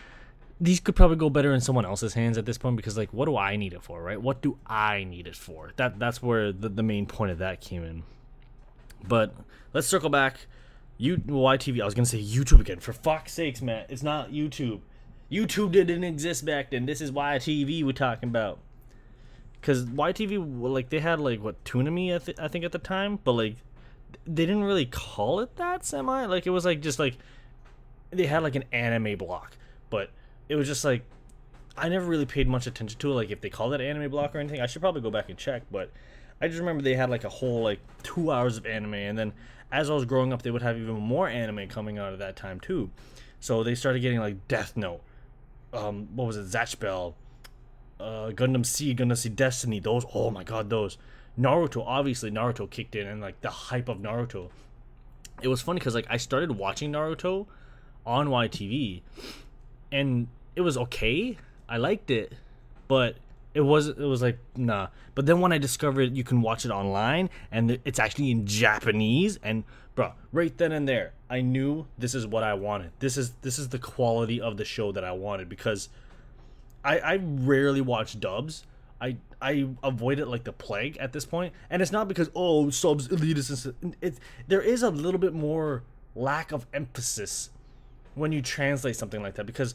these 0.60 0.80
could 0.80 0.96
probably 0.96 1.16
go 1.16 1.30
better 1.30 1.52
in 1.52 1.60
someone 1.60 1.84
else's 1.84 2.14
hands 2.14 2.38
at 2.38 2.46
this 2.46 2.58
point 2.58 2.76
because 2.76 2.96
like 2.96 3.12
what 3.12 3.26
do 3.26 3.36
I 3.36 3.56
need 3.56 3.72
it 3.72 3.82
for, 3.82 4.02
right? 4.02 4.20
What 4.20 4.42
do 4.42 4.58
I 4.66 5.04
need 5.04 5.26
it 5.26 5.36
for? 5.36 5.72
That 5.76 5.98
that's 5.98 6.22
where 6.22 6.52
the, 6.52 6.68
the 6.68 6.82
main 6.82 7.06
point 7.06 7.32
of 7.32 7.38
that 7.38 7.60
came 7.60 7.84
in. 7.84 8.02
But 9.06 9.34
let's 9.72 9.86
circle 9.86 10.10
back. 10.10 10.46
You 10.98 11.18
YTV. 11.18 11.80
I 11.80 11.84
was 11.84 11.94
gonna 11.94 12.06
say 12.06 12.22
YouTube 12.22 12.60
again. 12.60 12.80
For 12.80 12.92
fuck's 12.92 13.32
sakes, 13.32 13.62
man. 13.62 13.86
It's 13.88 14.02
not 14.02 14.30
YouTube. 14.30 14.80
YouTube 15.30 15.72
didn't 15.72 16.04
exist 16.04 16.44
back 16.44 16.70
then. 16.70 16.86
This 16.86 17.00
is 17.00 17.10
YTV 17.10 17.84
we're 17.84 17.92
talking 17.92 18.28
about. 18.28 18.58
Cause 19.62 19.84
YTV 19.84 20.60
like 20.60 20.90
they 20.90 21.00
had 21.00 21.18
like 21.18 21.42
what 21.42 21.62
Toonami 21.64 22.14
I, 22.14 22.18
th- 22.18 22.38
I 22.38 22.46
think 22.46 22.64
at 22.64 22.70
the 22.70 22.78
time, 22.78 23.18
but 23.24 23.32
like 23.32 23.56
they 24.24 24.46
didn't 24.46 24.64
really 24.64 24.86
call 24.86 25.40
it 25.40 25.56
that 25.56 25.84
semi. 25.84 26.26
Like 26.26 26.46
it 26.46 26.50
was 26.50 26.64
like 26.64 26.80
just 26.80 27.00
like 27.00 27.16
they 28.10 28.26
had 28.26 28.44
like 28.44 28.54
an 28.54 28.64
anime 28.72 29.18
block, 29.18 29.56
but 29.90 30.10
it 30.48 30.54
was 30.54 30.68
just 30.68 30.84
like 30.84 31.02
I 31.76 31.88
never 31.88 32.06
really 32.06 32.26
paid 32.26 32.48
much 32.48 32.66
attention 32.66 32.98
to 33.00 33.10
it. 33.10 33.14
Like 33.14 33.30
if 33.30 33.40
they 33.40 33.50
called 33.50 33.74
it 33.74 33.80
anime 33.80 34.10
block 34.10 34.34
or 34.34 34.38
anything, 34.38 34.60
I 34.60 34.66
should 34.66 34.82
probably 34.82 35.00
go 35.00 35.10
back 35.10 35.28
and 35.28 35.38
check. 35.38 35.62
But 35.70 35.90
I 36.40 36.48
just 36.48 36.60
remember 36.60 36.82
they 36.82 36.94
had 36.94 37.10
like 37.10 37.24
a 37.24 37.28
whole 37.28 37.62
like 37.62 37.80
two 38.02 38.30
hours 38.30 38.56
of 38.56 38.66
anime, 38.66 38.94
and 38.94 39.18
then 39.18 39.32
as 39.72 39.90
I 39.90 39.94
was 39.94 40.04
growing 40.04 40.32
up, 40.32 40.42
they 40.42 40.50
would 40.50 40.62
have 40.62 40.76
even 40.76 40.94
more 40.94 41.28
anime 41.28 41.68
coming 41.68 41.98
out 41.98 42.12
at 42.12 42.18
that 42.20 42.36
time 42.36 42.60
too. 42.60 42.90
So 43.40 43.62
they 43.62 43.74
started 43.74 44.00
getting 44.00 44.20
like 44.20 44.48
Death 44.48 44.76
Note, 44.76 45.02
um, 45.72 46.08
what 46.14 46.26
was 46.26 46.36
it, 46.36 46.46
Zatch 46.46 46.78
Bell, 46.78 47.14
uh, 48.00 48.30
Gundam 48.30 48.64
Seed, 48.64 48.98
Gundam 48.98 49.16
Seed 49.16 49.36
Destiny. 49.36 49.80
Those, 49.80 50.04
oh 50.14 50.30
my 50.30 50.44
god, 50.44 50.70
those. 50.70 50.98
Naruto, 51.38 51.84
obviously 51.86 52.30
Naruto 52.30 52.68
kicked 52.68 52.94
in, 52.96 53.06
and 53.06 53.20
like 53.20 53.40
the 53.42 53.50
hype 53.50 53.88
of 53.88 53.98
Naruto. 53.98 54.48
It 55.42 55.48
was 55.48 55.60
funny 55.60 55.78
because 55.78 55.94
like 55.94 56.06
I 56.08 56.16
started 56.16 56.52
watching 56.52 56.92
Naruto 56.92 57.46
on 58.06 58.28
YTV, 58.28 59.02
and 59.92 60.28
it 60.54 60.62
was 60.62 60.78
okay. 60.78 61.36
I 61.68 61.76
liked 61.76 62.10
it, 62.10 62.32
but 62.88 63.16
it 63.52 63.60
was 63.60 63.88
it 63.88 63.98
was 63.98 64.22
like 64.22 64.38
nah. 64.56 64.88
But 65.14 65.26
then 65.26 65.40
when 65.40 65.52
I 65.52 65.58
discovered 65.58 66.16
you 66.16 66.24
can 66.24 66.40
watch 66.40 66.64
it 66.64 66.70
online 66.70 67.30
and 67.50 67.78
it's 67.84 67.98
actually 67.98 68.30
in 68.30 68.46
Japanese, 68.46 69.38
and 69.42 69.64
bro, 69.94 70.12
right 70.32 70.56
then 70.56 70.72
and 70.72 70.88
there, 70.88 71.12
I 71.28 71.40
knew 71.40 71.86
this 71.98 72.14
is 72.14 72.26
what 72.26 72.42
I 72.42 72.54
wanted. 72.54 72.92
This 72.98 73.16
is 73.16 73.32
this 73.42 73.58
is 73.58 73.68
the 73.68 73.78
quality 73.78 74.40
of 74.40 74.56
the 74.56 74.64
show 74.64 74.92
that 74.92 75.04
I 75.04 75.12
wanted 75.12 75.48
because 75.48 75.88
I 76.84 76.98
I 76.98 77.16
rarely 77.16 77.80
watch 77.80 78.20
dubs. 78.20 78.64
I 79.00 79.16
I 79.42 79.68
avoid 79.82 80.18
it 80.18 80.26
like 80.26 80.44
the 80.44 80.52
plague 80.52 80.96
at 80.98 81.12
this 81.12 81.26
point, 81.26 81.52
and 81.68 81.82
it's 81.82 81.92
not 81.92 82.08
because 82.08 82.30
oh 82.34 82.70
subs 82.70 83.08
elitist. 83.08 83.74
It's 84.00 84.20
there 84.46 84.62
is 84.62 84.82
a 84.82 84.90
little 84.90 85.20
bit 85.20 85.34
more 85.34 85.82
lack 86.14 86.52
of 86.52 86.66
emphasis 86.72 87.50
when 88.14 88.32
you 88.32 88.40
translate 88.40 88.96
something 88.96 89.22
like 89.22 89.34
that 89.34 89.44
because 89.44 89.74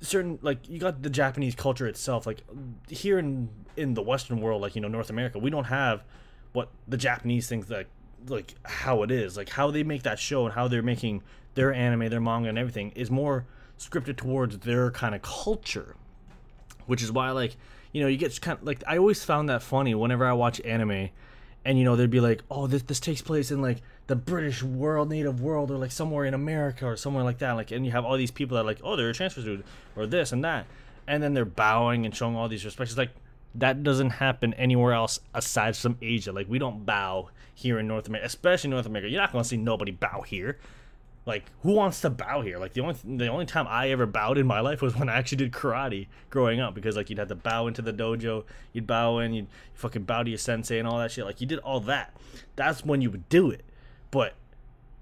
certain 0.00 0.38
like 0.42 0.68
you 0.68 0.78
got 0.78 1.02
the 1.02 1.08
Japanese 1.08 1.54
culture 1.54 1.86
itself 1.86 2.26
like 2.26 2.42
here 2.88 3.18
in 3.18 3.48
in 3.76 3.94
the 3.94 4.02
western 4.02 4.40
world 4.40 4.60
like 4.60 4.74
you 4.74 4.80
know 4.80 4.88
North 4.88 5.08
America 5.08 5.38
we 5.38 5.48
don't 5.48 5.64
have 5.64 6.04
what 6.52 6.68
the 6.86 6.96
Japanese 6.96 7.48
think 7.48 7.68
that 7.68 7.86
like 8.28 8.54
how 8.64 9.02
it 9.02 9.10
is 9.10 9.36
like 9.36 9.48
how 9.48 9.70
they 9.70 9.82
make 9.82 10.02
that 10.02 10.18
show 10.18 10.44
and 10.44 10.54
how 10.54 10.68
they're 10.68 10.82
making 10.82 11.22
their 11.54 11.72
anime 11.72 12.08
their 12.08 12.20
manga 12.20 12.48
and 12.48 12.58
everything 12.58 12.90
is 12.94 13.10
more 13.10 13.44
scripted 13.78 14.16
towards 14.16 14.58
their 14.58 14.90
kind 14.90 15.14
of 15.14 15.22
culture 15.22 15.96
which 16.86 17.02
is 17.02 17.10
why 17.10 17.30
like 17.30 17.56
you 17.92 18.00
know 18.00 18.08
you 18.08 18.16
get 18.16 18.40
kind 18.40 18.58
of 18.58 18.64
like 18.64 18.82
I 18.86 18.98
always 18.98 19.24
found 19.24 19.48
that 19.48 19.62
funny 19.62 19.94
whenever 19.94 20.26
I 20.26 20.32
watch 20.32 20.60
anime 20.60 21.10
and 21.64 21.78
you 21.78 21.84
know 21.84 21.96
they'd 21.96 22.10
be 22.10 22.20
like, 22.20 22.42
oh, 22.50 22.66
this 22.66 22.82
this 22.82 23.00
takes 23.00 23.22
place 23.22 23.50
in 23.50 23.62
like 23.62 23.78
the 24.06 24.16
British 24.16 24.62
world, 24.62 25.08
native 25.08 25.40
world, 25.40 25.70
or 25.70 25.76
like 25.76 25.92
somewhere 25.92 26.24
in 26.24 26.34
America 26.34 26.86
or 26.86 26.96
somewhere 26.96 27.24
like 27.24 27.38
that. 27.38 27.52
Like, 27.52 27.70
and 27.70 27.86
you 27.86 27.92
have 27.92 28.04
all 28.04 28.16
these 28.16 28.30
people 28.30 28.56
that 28.56 28.62
are 28.62 28.66
like, 28.66 28.80
oh, 28.82 28.96
they're 28.96 29.10
a 29.10 29.14
transfer 29.14 29.40
student 29.40 29.64
or 29.96 30.06
this 30.06 30.32
and 30.32 30.44
that, 30.44 30.66
and 31.06 31.22
then 31.22 31.34
they're 31.34 31.44
bowing 31.44 32.04
and 32.04 32.14
showing 32.14 32.36
all 32.36 32.48
these 32.48 32.64
respects. 32.64 32.92
It's 32.92 32.98
like 32.98 33.12
that 33.54 33.82
doesn't 33.82 34.10
happen 34.10 34.54
anywhere 34.54 34.92
else 34.92 35.20
aside 35.34 35.76
from 35.76 35.98
Asia. 36.00 36.32
Like 36.32 36.48
we 36.48 36.58
don't 36.58 36.86
bow 36.86 37.30
here 37.54 37.78
in 37.78 37.86
North 37.86 38.08
America, 38.08 38.26
especially 38.26 38.70
North 38.70 38.86
America. 38.86 39.10
You're 39.10 39.20
not 39.20 39.32
gonna 39.32 39.44
see 39.44 39.56
nobody 39.56 39.92
bow 39.92 40.22
here. 40.22 40.58
Like 41.24 41.44
who 41.62 41.72
wants 41.72 42.00
to 42.00 42.10
bow 42.10 42.40
here? 42.40 42.58
Like 42.58 42.72
the 42.72 42.80
only 42.80 42.96
the 43.04 43.28
only 43.28 43.46
time 43.46 43.66
I 43.68 43.90
ever 43.90 44.06
bowed 44.06 44.38
in 44.38 44.46
my 44.46 44.60
life 44.60 44.82
was 44.82 44.96
when 44.96 45.08
I 45.08 45.16
actually 45.16 45.38
did 45.38 45.52
karate 45.52 46.08
growing 46.30 46.60
up 46.60 46.74
because 46.74 46.96
like 46.96 47.10
you'd 47.10 47.18
have 47.18 47.28
to 47.28 47.34
bow 47.34 47.66
into 47.66 47.82
the 47.82 47.92
dojo, 47.92 48.44
you'd 48.72 48.86
bow 48.86 49.18
in, 49.18 49.32
you'd 49.32 49.46
fucking 49.74 50.02
bow 50.02 50.22
to 50.22 50.30
your 50.30 50.38
sensei 50.38 50.78
and 50.78 50.88
all 50.88 50.98
that 50.98 51.12
shit. 51.12 51.24
Like 51.24 51.40
you 51.40 51.46
did 51.46 51.60
all 51.60 51.80
that. 51.80 52.16
That's 52.56 52.84
when 52.84 53.02
you 53.02 53.10
would 53.10 53.28
do 53.28 53.50
it. 53.50 53.64
But 54.10 54.34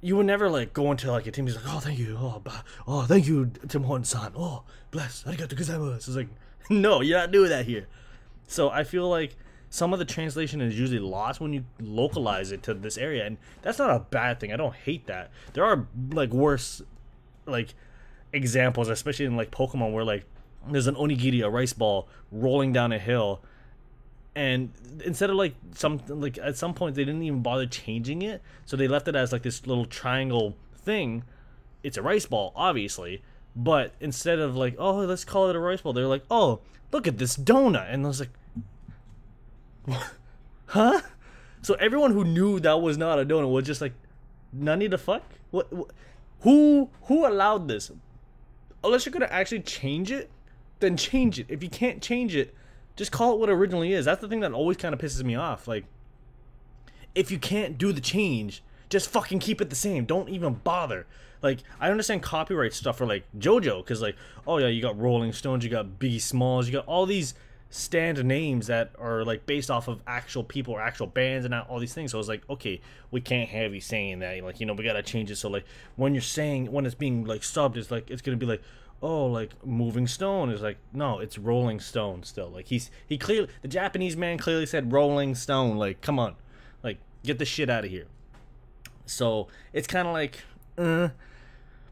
you 0.03 0.17
would 0.17 0.27
never 0.27 0.49
like 0.51 0.73
go 0.73 0.91
into 0.91 1.11
like 1.11 1.27
a 1.27 1.31
team. 1.31 1.47
He's 1.47 1.57
like, 1.57 1.65
oh, 1.69 1.81
thank 1.81 1.99
you, 1.99 2.17
oh, 2.19 2.43
oh, 2.87 3.03
thank 3.03 3.27
you, 3.27 3.51
Tim 3.69 3.85
Horton-san. 3.85 4.33
Oh, 4.37 4.63
bless, 4.91 5.25
arigato 5.25 5.55
gozaimasu. 5.55 5.97
It's 5.97 6.09
like, 6.09 6.29
no, 6.71 7.01
you're 7.01 7.19
not 7.19 7.33
doing 7.33 7.51
that 7.51 7.67
here. 7.67 7.87
So 8.51 8.69
I 8.69 8.83
feel 8.83 9.09
like 9.09 9.37
some 9.71 9.93
of 9.93 10.01
the 10.01 10.05
translation 10.05 10.61
is 10.61 10.77
usually 10.77 10.99
lost 10.99 11.41
when 11.41 11.53
you 11.53 11.65
localize 11.79 12.51
it 12.51 12.65
to 12.65 12.75
this 12.75 12.99
area, 12.99 13.25
and 13.25 13.39
that's 13.63 13.79
not 13.79 13.91
a 13.91 14.01
bad 14.01 14.41
thing. 14.41 14.53
I 14.53 14.57
don't 14.57 14.75
hate 14.75 15.07
that. 15.07 15.31
There 15.53 15.65
are 15.65 15.87
like 16.11 16.31
worse, 16.31 16.83
like 17.47 17.75
examples, 18.33 18.89
especially 18.89 19.27
in 19.27 19.37
like 19.37 19.53
Pokemon, 19.53 19.93
where 19.93 20.03
like 20.03 20.25
there's 20.69 20.89
an 20.89 20.97
onigiri, 20.97 21.45
a 21.45 21.49
rice 21.49 21.73
ball, 21.73 22.09
rolling 22.33 22.73
down 22.73 22.91
a 22.91 22.99
hill, 22.99 23.41
and 24.35 24.73
instead 25.05 25.31
of 25.31 25.37
like 25.37 25.55
some 25.77 26.01
like 26.09 26.37
at 26.39 26.57
some 26.57 26.75
point 26.75 26.97
they 26.97 27.05
didn't 27.05 27.23
even 27.23 27.43
bother 27.43 27.67
changing 27.67 28.23
it, 28.23 28.43
so 28.67 28.77
they 28.77 28.89
left 28.89 29.07
it 29.07 29.15
as 29.15 29.31
like 29.31 29.43
this 29.43 29.65
little 29.65 29.87
triangle 29.87 30.57
thing. 30.75 31.23
It's 31.85 31.97
a 31.97 32.03
rice 32.03 32.27
ball, 32.27 32.53
obviously, 32.57 33.23
but 33.55 33.95
instead 34.01 34.41
of 34.41 34.57
like 34.57 34.75
oh 34.77 34.97
let's 34.97 35.25
call 35.25 35.49
it 35.49 35.55
a 35.55 35.61
rice 35.61 35.83
ball, 35.83 35.93
they're 35.93 36.09
like 36.09 36.25
oh 36.33 36.59
look 36.91 37.07
at 37.07 37.19
this 37.19 37.37
donut, 37.37 37.95
and 37.95 38.05
I 38.05 38.09
was 38.09 38.19
like 38.19 38.31
huh? 40.67 41.01
So 41.63 41.75
everyone 41.75 42.13
who 42.13 42.25
knew 42.25 42.61
that 42.61 42.81
was 42.81 42.97
not 42.97 43.19
a 43.19 43.25
donut 43.25 43.51
was 43.51 43.67
just 43.67 43.81
like, 43.81 43.93
none 44.53 44.79
the 44.79 44.99
fuck? 44.99 45.23
What, 45.51 45.73
what? 45.73 45.91
Who 46.41 46.89
who 47.03 47.27
allowed 47.27 47.69
this? 47.69 47.91
Unless 48.83 49.05
you're 49.05 49.13
gonna 49.13 49.27
actually 49.27 49.61
change 49.61 50.11
it, 50.11 50.31
then 50.81 50.97
change 50.97 51.39
it. 51.39 51.47
If 51.49 51.63
you 51.63 51.69
can't 51.69 52.03
change 52.03 52.35
it, 52.35 52.55
just 52.97 53.13
call 53.13 53.35
it 53.35 53.39
what 53.39 53.49
it 53.49 53.53
originally 53.53 53.93
is. 53.93 54.07
That's 54.07 54.21
the 54.21 54.29
thing 54.29 54.41
that 54.41 54.53
always 54.53 54.79
kind 54.79 54.95
of 54.95 55.01
pisses 55.01 55.23
me 55.23 55.35
off. 55.35 55.69
Like, 55.69 55.85
if 57.15 57.31
you 57.31 57.39
can't 57.39 57.77
do 57.77 57.93
the 57.93 58.01
change, 58.01 58.63
just 58.89 59.11
fucking 59.11 59.39
keep 59.41 59.61
it 59.61 59.71
the 59.71 59.77
same. 59.77 60.07
Don't 60.07 60.29
even 60.29 60.55
bother. 60.55 61.07
Like, 61.43 61.61
I 61.79 61.91
understand 61.91 62.23
copyright 62.23 62.73
stuff 62.73 62.99
for 62.99 63.07
like 63.07 63.25
JoJo, 63.39 63.85
because 63.85 64.01
like, 64.01 64.17
oh 64.47 64.59
yeah, 64.59 64.69
you 64.69 64.81
got 64.81 64.99
Rolling 64.99 65.33
Stones, 65.33 65.65
you 65.65 65.71
got 65.71 65.99
Biggie 65.99 66.21
Smalls, 66.21 66.67
you 66.67 66.73
got 66.73 66.87
all 66.87 67.07
these 67.07 67.35
stand 67.71 68.23
names 68.25 68.67
that 68.67 68.91
are 68.99 69.25
like 69.25 69.47
based 69.47 69.71
off 69.71 69.87
of 69.87 70.03
actual 70.07 70.43
people 70.43 70.75
or 70.75 70.81
actual 70.81 71.07
bands 71.07 71.47
and 71.47 71.55
all 71.55 71.79
these 71.79 71.95
things. 71.95 72.11
So 72.11 72.19
I 72.19 72.21
was 72.21 72.29
like, 72.29 72.43
okay, 72.51 72.81
we 73.13 73.21
can't 73.21 73.49
have 73.49 73.73
you 73.73 73.81
saying 73.81 74.19
that. 74.19 74.43
Like, 74.43 74.59
you 74.59 74.67
know, 74.67 74.75
we 74.75 74.85
gotta 74.85 75.03
change 75.03 75.31
it. 75.31 75.37
So 75.37 75.49
like 75.49 75.65
when 75.97 76.13
you're 76.13 76.21
saying 76.21 76.71
when 76.71 76.85
it's 76.85 76.97
being 76.97 77.25
like 77.25 77.43
subbed, 77.43 77.77
it's 77.77 77.91
like 77.91 78.11
it's 78.11 78.23
gonna 78.23 78.37
be 78.37 78.47
like, 78.47 78.63
oh, 79.03 79.27
like 79.27 79.65
moving 79.65 80.09
stone 80.09 80.51
is 80.51 80.61
like 80.61 80.79
no, 80.93 81.21
it's 81.21 81.39
Rolling 81.39 81.79
Stone 81.79 82.25
still. 82.25 82.49
Like 82.49 82.67
he's 82.67 82.91
he 83.07 83.17
clearly 83.17 83.49
the 83.63 83.69
Japanese 83.69 84.17
man 84.17 84.37
clearly 84.37 84.67
said 84.67 84.93
Rolling 84.93 85.37
Stone. 85.37 85.77
Like, 85.77 86.01
come 86.01 86.19
on, 86.19 86.35
like 86.83 86.99
get 87.23 87.39
the 87.39 87.45
shit 87.45 87.71
out 87.71 87.85
of 87.85 87.91
here. 87.91 88.07
So 89.07 89.47
it's 89.73 89.87
kind 89.87 90.09
of 90.09 90.13
like, 90.15 90.43
uh, 90.77 91.11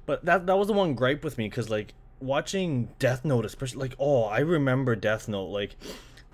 but 0.07 0.25
that 0.25 0.47
that 0.47 0.59
was 0.59 0.67
the 0.67 0.73
one 0.73 0.95
gripe 0.95 1.23
with 1.23 1.39
me 1.39 1.49
because 1.49 1.71
like 1.71 1.95
watching 2.21 2.89
Death 2.99 3.25
Note, 3.25 3.45
especially 3.45 3.81
like 3.81 3.95
oh, 3.99 4.25
I 4.25 4.41
remember 4.41 4.97
Death 4.97 5.29
Note, 5.29 5.47
like 5.47 5.77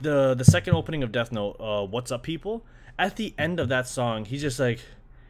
the 0.00 0.34
the 0.34 0.44
second 0.44 0.74
opening 0.74 1.02
of 1.02 1.12
Death 1.12 1.32
Note, 1.32 1.56
uh, 1.60 1.84
"What's 1.86 2.10
Up, 2.10 2.22
People." 2.22 2.64
At 2.98 3.16
the 3.16 3.34
end 3.38 3.58
of 3.58 3.68
that 3.70 3.88
song, 3.88 4.24
he's 4.24 4.42
just 4.42 4.60
like, 4.60 4.80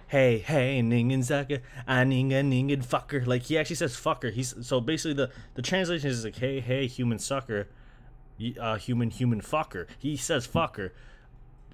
"Hey, 0.09 0.39
hey, 0.39 0.81
ningen 0.83 1.25
sucker, 1.25 1.61
aninga 1.89 2.43
ningen 2.45 2.87
fucker." 2.87 3.27
Like 3.27 3.45
he 3.45 3.59
actually 3.59 3.77
says 3.77 3.97
"fucker." 3.97 4.33
He's 4.33 4.55
so 4.67 4.81
basically 4.81 5.15
the 5.15 5.31
the 5.55 5.63
translation 5.63 6.11
is 6.11 6.25
like, 6.25 6.37
"Hey, 6.37 6.61
hey, 6.61 6.87
human 6.87 7.19
sucker, 7.19 7.69
uh, 8.61 8.77
human 8.77 9.11
human 9.11 9.41
fucker." 9.41 9.87
He 9.99 10.17
says 10.17 10.47
"fucker." 10.47 10.91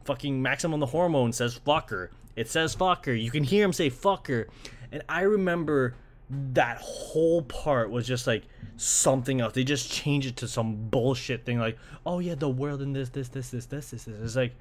Fucking 0.05 0.41
Maximum 0.41 0.81
the 0.81 0.87
Hormone 0.87 1.33
says 1.33 1.59
"fucker." 1.59 2.09
It 2.37 2.49
says 2.49 2.75
"fucker." 2.77 3.21
You 3.21 3.31
can 3.31 3.45
hear 3.45 3.65
him 3.65 3.73
say 3.73 3.91
"fucker," 3.91 4.47
and 4.93 5.03
I 5.09 5.23
remember 5.23 5.95
that 6.31 6.79
whole 6.79 7.43
part 7.43 7.91
was 7.91 8.07
just 8.07 8.27
like 8.27 8.45
something 8.77 9.41
else. 9.41 9.53
They 9.53 9.65
just 9.65 9.91
changed 9.91 10.29
it 10.29 10.37
to 10.37 10.49
some 10.49 10.89
bullshit 10.89 11.45
thing 11.45 11.59
like, 11.59 11.77
oh 12.07 12.21
yeah, 12.21 12.37
the 12.37 12.49
world 12.49 12.81
and 12.81 12.95
this, 12.95 13.09
this, 13.09 13.29
this, 13.29 13.51
this, 13.51 13.67
this, 13.67 13.91
this, 13.91 14.05
this. 14.05 14.21
It's 14.21 14.37
like, 14.37 14.55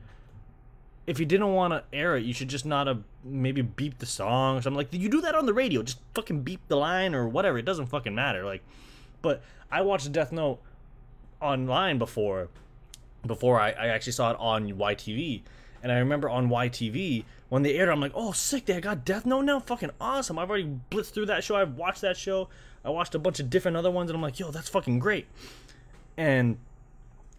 if 1.06 1.20
you 1.20 1.26
didn't 1.26 1.54
want 1.54 1.74
to 1.74 1.84
air 1.92 2.18
it, 2.18 2.24
you 2.24 2.34
should 2.34 2.50
just 2.50 2.66
not 2.66 2.88
have 2.88 3.02
maybe 3.24 3.62
beep 3.62 3.98
the 4.00 4.06
song 4.06 4.58
or 4.58 4.62
something. 4.62 4.78
Like, 4.78 4.94
you 4.94 5.10
do 5.10 5.22
that 5.22 5.36
on 5.36 5.46
the 5.46 5.54
radio. 5.54 5.82
Just 5.82 6.00
fucking 6.14 6.42
beep 6.42 6.62
the 6.68 6.76
line 6.76 7.16
or 7.16 7.28
whatever. 7.28 7.58
It 7.58 7.66
doesn't 7.66 7.88
fucking 7.88 8.14
matter. 8.14 8.46
Like, 8.46 8.64
but 9.22 9.42
I 9.72 9.82
watched 9.82 10.12
Death 10.12 10.32
Note 10.32 10.60
online 11.42 11.98
before, 11.98 12.50
before 13.26 13.60
I, 13.60 13.72
I 13.72 13.88
actually 13.88 14.14
saw 14.14 14.32
it 14.32 14.38
on 14.40 14.70
YTV. 14.72 15.42
And 15.82 15.92
I 15.92 15.98
remember 15.98 16.30
on 16.30 16.50
YTV, 16.50 17.24
when 17.50 17.64
they 17.64 17.76
aired, 17.76 17.90
I'm 17.90 18.00
like, 18.00 18.12
oh, 18.16 18.32
sick, 18.32 18.66
they 18.66 18.80
got 18.80 19.04
Death 19.04 19.26
Note 19.26 19.42
now? 19.42 19.60
Fucking 19.60 19.92
awesome. 20.00 20.38
I've 20.40 20.50
already 20.50 20.80
blitzed 20.92 21.12
through 21.12 21.26
that 21.28 21.44
show. 21.44 21.56
I've 21.56 21.76
watched 21.76 22.02
that 22.02 22.16
show. 22.16 22.48
I 22.86 22.90
watched 22.90 23.16
a 23.16 23.20
bunch 23.20 23.40
of 23.40 23.50
different 23.50 23.76
other 23.76 23.92
ones, 23.92 24.10
and 24.10 24.16
I'm 24.16 24.22
like, 24.22 24.40
yo, 24.40 24.52
that's 24.52 24.70
fucking 24.70 25.00
great. 25.00 25.26
And 26.16 26.58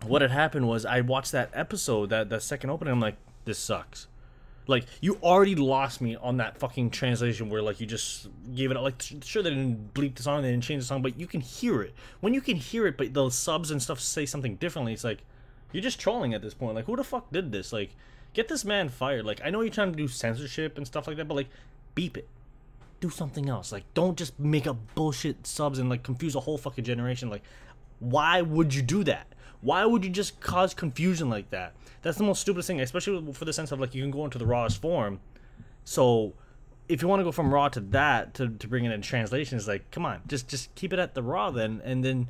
what 0.04 0.22
had 0.22 0.30
happened 0.30 0.68
was 0.68 0.84
I 0.84 1.00
watched 1.00 1.32
that 1.32 1.50
episode, 1.54 2.10
that, 2.10 2.28
that 2.30 2.42
second 2.42 2.70
opening, 2.70 2.92
I'm 2.92 3.00
like, 3.00 3.16
this 3.44 3.58
sucks. 3.58 4.08
Like, 4.66 4.84
you 5.00 5.18
already 5.22 5.54
lost 5.54 6.00
me 6.00 6.16
on 6.16 6.36
that 6.36 6.58
fucking 6.58 6.90
translation 6.90 7.48
where, 7.48 7.62
like, 7.62 7.80
you 7.80 7.86
just 7.86 8.28
gave 8.54 8.70
it, 8.70 8.76
up. 8.76 8.82
like, 8.82 9.02
sure, 9.22 9.42
they 9.42 9.50
didn't 9.50 9.94
bleep 9.94 10.16
the 10.16 10.22
song, 10.22 10.42
they 10.42 10.50
didn't 10.50 10.64
change 10.64 10.82
the 10.82 10.86
song, 10.86 11.02
but 11.02 11.18
you 11.18 11.26
can 11.26 11.40
hear 11.40 11.82
it. 11.82 11.94
When 12.20 12.34
you 12.34 12.40
can 12.40 12.56
hear 12.56 12.86
it, 12.86 12.96
but 12.96 13.14
the 13.14 13.30
subs 13.30 13.70
and 13.70 13.82
stuff 13.82 14.00
say 14.00 14.26
something 14.26 14.56
differently, 14.56 14.92
it's 14.92 15.04
like, 15.04 15.24
you're 15.72 15.82
just 15.82 16.00
trolling 16.00 16.34
at 16.34 16.42
this 16.42 16.54
point. 16.54 16.74
Like, 16.74 16.86
who 16.86 16.96
the 16.96 17.04
fuck 17.04 17.30
did 17.32 17.52
this? 17.52 17.72
Like, 17.72 17.94
Get 18.32 18.48
this 18.48 18.64
man 18.64 18.88
fired. 18.88 19.24
Like, 19.24 19.40
I 19.44 19.50
know 19.50 19.60
you're 19.60 19.72
trying 19.72 19.92
to 19.92 19.96
do 19.96 20.08
censorship 20.08 20.76
and 20.76 20.86
stuff 20.86 21.06
like 21.06 21.16
that, 21.16 21.26
but 21.26 21.34
like, 21.34 21.48
beep 21.94 22.16
it. 22.16 22.28
Do 23.00 23.10
something 23.10 23.48
else. 23.48 23.72
Like, 23.72 23.84
don't 23.94 24.16
just 24.16 24.38
make 24.38 24.66
up 24.66 24.76
bullshit 24.94 25.46
subs 25.46 25.78
and 25.78 25.88
like 25.88 26.02
confuse 26.02 26.34
a 26.34 26.40
whole 26.40 26.58
fucking 26.58 26.84
generation. 26.84 27.30
Like, 27.30 27.42
why 27.98 28.42
would 28.42 28.74
you 28.74 28.82
do 28.82 29.04
that? 29.04 29.26
Why 29.62 29.84
would 29.84 30.04
you 30.04 30.10
just 30.10 30.40
cause 30.40 30.74
confusion 30.74 31.28
like 31.28 31.50
that? 31.50 31.74
That's 32.02 32.16
the 32.16 32.24
most 32.24 32.40
stupidest 32.40 32.66
thing, 32.66 32.80
especially 32.80 33.32
for 33.32 33.44
the 33.44 33.52
sense 33.52 33.72
of 33.72 33.80
like 33.80 33.94
you 33.94 34.02
can 34.02 34.10
go 34.10 34.24
into 34.24 34.38
the 34.38 34.46
rawest 34.46 34.80
form. 34.80 35.20
So, 35.84 36.34
if 36.88 37.02
you 37.02 37.08
want 37.08 37.20
to 37.20 37.24
go 37.24 37.32
from 37.32 37.52
raw 37.52 37.68
to 37.68 37.80
that 37.80 38.34
to, 38.34 38.48
to 38.48 38.68
bring 38.68 38.84
it 38.84 38.92
in 38.92 39.02
translation, 39.02 39.58
it's 39.58 39.68
like, 39.68 39.90
come 39.90 40.06
on, 40.06 40.22
just 40.26 40.48
just 40.48 40.74
keep 40.74 40.92
it 40.92 40.98
at 40.98 41.14
the 41.14 41.22
raw 41.22 41.50
then, 41.50 41.82
and 41.84 42.04
then 42.04 42.28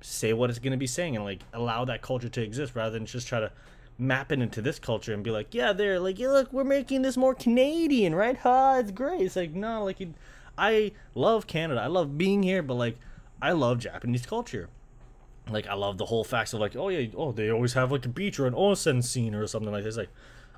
say 0.00 0.32
what 0.32 0.48
it's 0.48 0.58
gonna 0.58 0.76
be 0.76 0.86
saying 0.86 1.16
and 1.16 1.24
like 1.24 1.40
allow 1.52 1.84
that 1.84 2.00
culture 2.02 2.28
to 2.28 2.42
exist 2.42 2.74
rather 2.74 2.90
than 2.90 3.06
just 3.06 3.28
try 3.28 3.40
to 3.40 3.52
map 4.00 4.32
it 4.32 4.40
into 4.40 4.62
this 4.62 4.78
culture 4.78 5.12
and 5.12 5.22
be 5.22 5.30
like, 5.30 5.54
yeah, 5.54 5.72
they're 5.72 6.00
like, 6.00 6.18
yeah, 6.18 6.28
look, 6.28 6.52
we're 6.52 6.64
making 6.64 7.02
this 7.02 7.16
more 7.16 7.34
Canadian, 7.34 8.14
right? 8.14 8.36
Ha, 8.38 8.78
it's 8.78 8.90
great. 8.90 9.20
It's 9.22 9.36
like, 9.36 9.52
no, 9.52 9.84
like, 9.84 10.00
it, 10.00 10.08
I 10.56 10.92
love 11.14 11.46
Canada. 11.46 11.80
I 11.80 11.86
love 11.86 12.18
being 12.18 12.42
here, 12.42 12.62
but 12.62 12.74
like, 12.74 12.98
I 13.40 13.52
love 13.52 13.78
Japanese 13.78 14.26
culture. 14.26 14.68
Like, 15.48 15.66
I 15.66 15.74
love 15.74 15.98
the 15.98 16.06
whole 16.06 16.24
facts 16.24 16.52
of 16.52 16.60
like, 16.60 16.76
oh 16.76 16.88
yeah, 16.88 17.08
oh 17.16 17.32
they 17.32 17.50
always 17.50 17.72
have 17.72 17.90
like 17.90 18.04
a 18.06 18.08
beach 18.08 18.38
or 18.38 18.46
an 18.46 18.54
onsen 18.54 19.02
scene 19.02 19.34
or 19.34 19.46
something 19.46 19.72
like 19.72 19.84
this. 19.84 19.96
Like, 19.96 20.10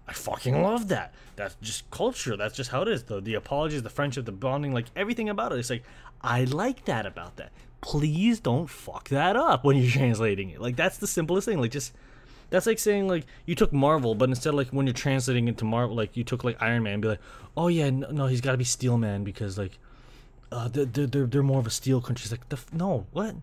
I 0.07 0.13
fucking 0.13 0.63
love 0.63 0.89
that. 0.89 1.15
That's 1.37 1.55
just 1.63 1.91
culture. 1.91 2.37
That's 2.37 2.55
just 2.55 2.71
how 2.71 2.83
it 2.83 2.89
is. 2.89 3.05
The 3.05 3.21
the 3.21 3.35
apologies, 3.35 3.83
the 3.83 3.91
friendship, 3.91 4.25
the 4.25 4.33
bonding, 4.33 4.73
like 4.75 4.87
everything 4.97 5.29
about 5.29 5.53
it. 5.53 5.59
It's 5.59 5.71
like 5.71 5.85
I 6.21 6.45
like 6.45 6.85
that 6.87 7.07
about 7.07 7.37
that. 7.37 7.53
Please 7.81 8.41
don't 8.41 8.69
fuck 8.69 9.09
that 9.11 9.37
up 9.37 9.65
when 9.65 9.77
you're 9.77 9.91
translating 9.91 10.51
it. 10.51 10.61
Like 10.61 10.77
that's 10.77 10.99
the 10.99 11.07
simplest 11.07 11.47
thing. 11.47 11.61
Like 11.61 11.71
just 11.71 11.93
that's 12.53 12.67
like 12.67 12.79
saying 12.79 13.09
like 13.09 13.25
you 13.47 13.55
took 13.55 13.73
Marvel, 13.73 14.15
but 14.15 14.29
instead 14.29 14.55
like 14.55 14.69
when 14.69 14.87
you're 14.87 14.93
translating 14.93 15.49
into 15.49 15.65
Marvel, 15.65 15.97
like 15.97 16.19
you 16.19 16.23
took 16.23 16.45
like 16.45 16.61
Iron 16.61 16.83
Man, 16.83 16.93
and 16.95 17.03
be 17.03 17.09
like, 17.09 17.21
oh 17.57 17.69
yeah, 17.69 17.89
no, 17.89 18.11
no 18.11 18.27
he's 18.27 18.43
got 18.43 18.53
to 18.53 18.59
be 18.59 18.65
Steel 18.65 18.99
Man 18.99 19.25
because 19.25 19.57
like, 19.57 19.79
uh, 20.53 20.69
they're, 20.69 20.85
they're 20.85 21.27
they're 21.27 21.43
more 21.43 21.59
of 21.61 21.67
a 21.67 21.71
steel 21.71 22.03
country. 22.03 22.25
It's 22.25 22.31
like 22.31 22.47
the 22.51 22.59
no 22.71 23.07
what? 23.13 23.37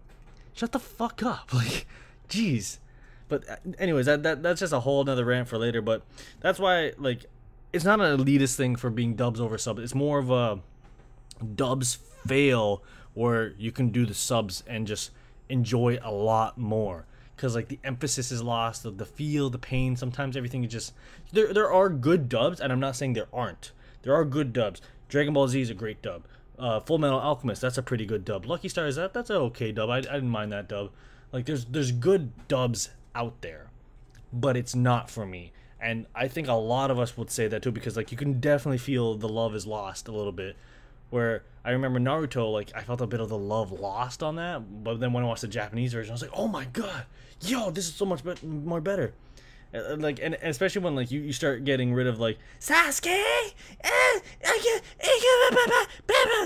Shut 0.53 0.73
the 0.73 0.79
fuck 0.79 1.23
up, 1.23 1.49
like, 1.53 1.87
jeez. 2.29 2.77
But 3.27 3.49
uh, 3.49 3.55
anyways, 3.79 4.05
that, 4.05 4.21
that 4.21 4.43
that's 4.43 4.59
just 4.59 4.73
a 4.73 4.81
whole 4.81 5.01
another 5.01 5.25
rant 5.25 5.47
for 5.47 5.57
later. 5.57 5.81
But 5.81 6.03
that's 6.39 6.59
why 6.59 6.93
like, 6.99 7.25
it's 7.73 7.83
not 7.83 7.99
an 7.99 8.15
elitist 8.15 8.57
thing 8.57 8.75
for 8.75 8.91
being 8.91 9.15
dubs 9.15 9.41
over 9.41 9.57
subs. 9.57 9.81
It's 9.81 9.95
more 9.95 10.19
of 10.19 10.29
a 10.29 10.59
dubs 11.55 11.97
fail 12.27 12.83
where 13.15 13.53
you 13.57 13.71
can 13.71 13.89
do 13.89 14.05
the 14.05 14.13
subs 14.13 14.63
and 14.67 14.85
just 14.85 15.09
enjoy 15.49 15.97
a 16.03 16.11
lot 16.11 16.59
more 16.59 17.07
because 17.39 17.55
like 17.55 17.69
the 17.69 17.79
emphasis 17.85 18.33
is 18.33 18.43
lost, 18.43 18.83
the, 18.83 18.91
the 18.91 19.05
feel, 19.05 19.49
the 19.49 19.57
pain. 19.57 19.95
Sometimes 19.95 20.35
everything 20.35 20.65
is 20.65 20.71
just 20.71 20.93
there. 21.31 21.53
There 21.53 21.71
are 21.71 21.87
good 21.87 22.27
dubs, 22.27 22.59
and 22.59 22.73
I'm 22.73 22.81
not 22.81 22.97
saying 22.97 23.13
there 23.13 23.29
aren't. 23.31 23.71
There 24.01 24.13
are 24.13 24.25
good 24.25 24.51
dubs. 24.51 24.81
Dragon 25.07 25.33
Ball 25.33 25.47
Z 25.47 25.61
is 25.61 25.69
a 25.69 25.73
great 25.73 26.01
dub. 26.01 26.25
Uh, 26.57 26.81
Full 26.81 26.97
Metal 26.97 27.17
Alchemist, 27.17 27.61
that's 27.61 27.77
a 27.77 27.81
pretty 27.81 28.05
good 28.05 28.25
dub. 28.25 28.45
Lucky 28.45 28.67
Star 28.67 28.87
is 28.87 28.97
that 28.97 29.13
that's 29.13 29.29
an 29.29 29.37
okay 29.37 29.71
dub. 29.71 29.89
I, 29.89 29.99
I 29.99 30.01
didn't 30.01 30.29
mind 30.29 30.51
that 30.51 30.67
dub. 30.67 30.91
Like 31.31 31.45
there's 31.45 31.63
there's 31.63 31.93
good 31.93 32.31
dubs 32.49 32.89
out 33.15 33.39
there, 33.39 33.69
but 34.33 34.57
it's 34.57 34.75
not 34.75 35.09
for 35.09 35.25
me. 35.25 35.53
And 35.79 36.07
I 36.13 36.27
think 36.27 36.49
a 36.49 36.53
lot 36.53 36.91
of 36.91 36.99
us 36.99 37.15
would 37.15 37.31
say 37.31 37.47
that 37.47 37.63
too 37.63 37.71
because 37.71 37.95
like 37.95 38.11
you 38.11 38.17
can 38.17 38.41
definitely 38.41 38.79
feel 38.79 39.15
the 39.15 39.29
love 39.29 39.55
is 39.55 39.65
lost 39.65 40.09
a 40.09 40.11
little 40.11 40.33
bit. 40.33 40.57
Where 41.09 41.43
I 41.65 41.71
remember 41.71 41.99
Naruto, 41.99 42.51
like 42.51 42.71
I 42.75 42.81
felt 42.81 43.01
a 43.01 43.07
bit 43.07 43.19
of 43.19 43.29
the 43.29 43.37
love 43.37 43.71
lost 43.71 44.23
on 44.23 44.35
that, 44.35 44.83
but 44.83 44.99
then 44.99 45.13
when 45.13 45.23
I 45.23 45.27
watched 45.27 45.41
the 45.41 45.47
Japanese 45.47 45.93
version, 45.93 46.11
I 46.11 46.13
was 46.13 46.21
like, 46.21 46.31
oh 46.33 46.47
my 46.47 46.65
god, 46.65 47.05
yo, 47.41 47.71
this 47.71 47.87
is 47.87 47.95
so 47.95 48.05
much 48.05 48.23
be- 48.23 48.47
more 48.47 48.81
better. 48.81 49.13
Uh, 49.73 49.95
like 49.97 50.19
and 50.19 50.35
especially 50.41 50.81
when 50.81 50.95
like 50.95 51.11
you, 51.11 51.21
you 51.21 51.31
start 51.31 51.63
getting 51.63 51.93
rid 51.93 52.07
of 52.07 52.19
like 52.19 52.39
Sasuke, 52.59 53.53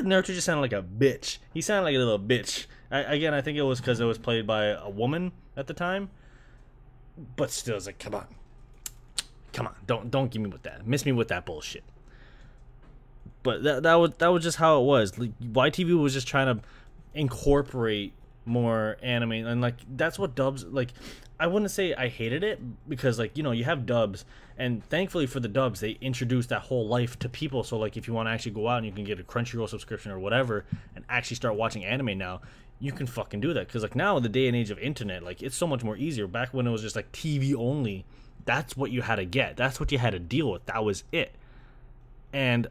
Naruto 0.04 0.26
just 0.26 0.46
sounded 0.46 0.62
like 0.62 0.74
a 0.74 0.84
bitch. 0.84 1.38
He 1.54 1.62
sounded 1.62 1.84
like 1.84 1.96
a 1.96 2.00
little 2.00 2.20
bitch. 2.20 2.66
I, 2.92 3.00
again, 3.00 3.34
I 3.34 3.42
think 3.42 3.58
it 3.58 3.62
was 3.62 3.80
because 3.80 4.00
it 4.00 4.06
was 4.06 4.18
played 4.18 4.46
by 4.46 4.66
a 4.66 4.90
woman 4.90 5.32
at 5.56 5.68
the 5.68 5.74
time, 5.74 6.10
but 7.38 7.50
still, 7.50 7.78
it's 7.78 7.86
like, 7.86 7.98
come 7.98 8.14
on, 8.14 8.28
come 9.54 9.68
on, 9.68 9.76
don't 9.88 10.12
don't 10.12 10.30
give 10.30 10.42
me 10.42 10.50
with 10.50 10.64
that. 10.64 10.86
Miss 10.86 11.06
me 11.06 11.14
with 11.14 11.30
that 11.30 11.46
bullshit. 11.46 11.84
But 13.44 13.64
that 13.64 13.84
that 13.84 13.96
was 13.96 14.12
that 14.18 14.28
was 14.30 14.44
just 14.44 14.58
how 14.58 14.82
it 14.82 14.86
was. 14.86 15.18
Like, 15.18 15.38
YTV 15.40 16.00
was 16.00 16.14
just 16.14 16.28
trying 16.28 16.58
to 16.58 16.64
incorporate 17.14 18.14
more 18.46 18.98
anime 19.02 19.32
and 19.32 19.62
like 19.62 19.76
that's 19.96 20.20
what 20.20 20.36
dubs 20.36 20.66
like 20.66 20.90
I 21.40 21.48
wouldn't 21.48 21.72
say 21.72 21.94
I 21.94 22.10
hated 22.10 22.44
it 22.44 22.60
because 22.90 23.18
like 23.18 23.38
you 23.38 23.44
know 23.44 23.52
you 23.52 23.64
have 23.64 23.86
dubs 23.86 24.26
and 24.58 24.84
thankfully 24.86 25.28
for 25.28 25.40
the 25.40 25.48
dubs 25.48 25.80
they 25.80 25.92
introduced 26.02 26.50
that 26.50 26.62
whole 26.62 26.88
life 26.88 27.18
to 27.20 27.30
people. 27.30 27.64
So 27.64 27.78
like 27.78 27.98
if 27.98 28.08
you 28.08 28.14
want 28.14 28.28
to 28.28 28.32
actually 28.32 28.52
go 28.52 28.68
out 28.68 28.78
and 28.78 28.86
you 28.86 28.92
can 28.92 29.04
get 29.04 29.20
a 29.20 29.24
Crunchyroll 29.24 29.70
subscription 29.70 30.12
or 30.12 30.20
whatever 30.20 30.66
and 30.96 31.06
actually 31.10 31.36
start 31.36 31.56
watching 31.56 31.86
anime 31.86 32.18
now 32.18 32.42
you 32.80 32.92
can 32.92 33.08
fucking 33.08 33.40
do 33.40 33.54
that. 33.54 33.68
Because 33.68 33.82
like 33.82 33.96
now 33.96 34.18
in 34.18 34.24
the 34.24 34.30
day 34.30 34.48
and 34.48 34.56
age 34.56 34.72
of 34.72 34.80
internet 34.80 35.24
like 35.24 35.42
it's 35.42 35.56
so 35.56 35.68
much 35.68 35.84
more 35.84 35.98
easier. 35.98 36.28
Back 36.28 36.54
when 36.54 36.68
it 36.68 36.72
was 36.72 36.82
just 36.82 36.96
like 36.96 37.12
TV 37.12 37.56
only 37.56 38.06
that's 38.46 38.76
what 38.76 38.92
you 38.92 39.02
had 39.02 39.16
to 39.16 39.26
get. 39.26 39.56
That's 39.56 39.80
what 39.80 39.92
you 39.92 39.98
had 39.98 40.12
to 40.12 40.20
deal 40.20 40.52
with. 40.52 40.66
That 40.66 40.84
was 40.84 41.04
it. 41.12 41.34
And 42.34 42.68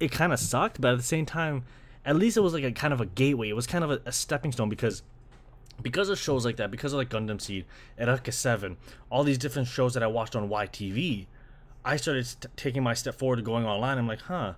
it 0.00 0.12
kind 0.12 0.32
of 0.32 0.38
sucked 0.38 0.80
but 0.80 0.92
at 0.92 0.96
the 0.96 1.02
same 1.02 1.26
time 1.26 1.64
at 2.04 2.16
least 2.16 2.36
it 2.36 2.40
was 2.40 2.52
like 2.52 2.64
a 2.64 2.72
kind 2.72 2.92
of 2.92 3.00
a 3.00 3.06
gateway 3.06 3.48
it 3.48 3.56
was 3.56 3.66
kind 3.66 3.84
of 3.84 3.90
a, 3.90 4.00
a 4.04 4.12
stepping 4.12 4.52
stone 4.52 4.68
because 4.68 5.02
because 5.82 6.08
of 6.08 6.18
shows 6.18 6.44
like 6.44 6.56
that, 6.56 6.70
because 6.70 6.92
of 6.92 6.98
like 6.98 7.10
Gundam 7.10 7.40
Seed, 7.40 7.64
Eureka 7.98 8.32
7, 8.32 8.76
all 9.10 9.24
these 9.24 9.38
different 9.38 9.68
shows 9.68 9.94
that 9.94 10.02
I 10.02 10.06
watched 10.06 10.34
on 10.34 10.48
YTV, 10.48 11.26
I 11.84 11.96
started 11.96 12.26
taking 12.56 12.82
my 12.82 12.94
step 12.94 13.14
forward 13.14 13.36
to 13.36 13.42
going 13.42 13.66
online. 13.66 13.98
I'm 13.98 14.08
like, 14.08 14.22
huh, 14.22 14.54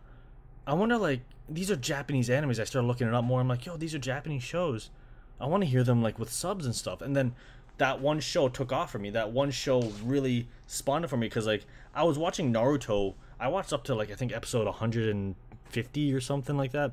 I 0.67 0.75
wonder 0.75 0.97
like 0.97 1.21
these 1.49 1.71
are 1.71 1.77
Japanese 1.77 2.29
animes. 2.29 2.61
I 2.61 2.65
started 2.65 2.87
looking 2.87 3.07
it 3.07 3.15
up 3.15 3.25
more. 3.25 3.41
I'm 3.41 3.49
like, 3.49 3.67
yo, 3.67 3.77
these 3.77 3.95
are 3.95 3.99
Japanese 3.99 4.43
shows. 4.43 4.91
I 5.41 5.47
want 5.47 5.63
to 5.63 5.69
hear 5.69 5.85
them 5.85 6.03
like 6.03 6.19
with 6.19 6.31
subs 6.33 6.65
and 6.65 6.75
stuff. 6.75 7.03
And 7.03 7.17
then 7.17 7.35
that 7.79 8.01
one 8.01 8.21
show 8.21 8.49
took 8.49 8.73
off 8.73 8.93
for 8.93 8.99
me. 8.99 9.11
That 9.11 9.33
one 9.33 9.51
show 9.51 9.83
really 10.05 10.49
spawned 10.67 11.05
it 11.05 11.09
for 11.09 11.17
me 11.17 11.29
because 11.29 11.47
like 11.47 11.65
I 11.95 12.03
was 12.03 12.19
watching 12.19 12.53
Naruto. 12.53 13.15
I 13.41 13.49
watched 13.49 13.73
up 13.73 13.85
to 13.85 13.95
like 13.95 14.11
I 14.11 14.15
think 14.15 14.33
episode 14.33 14.67
150 14.67 16.15
or 16.15 16.21
something 16.21 16.57
like 16.57 16.73
that. 16.73 16.93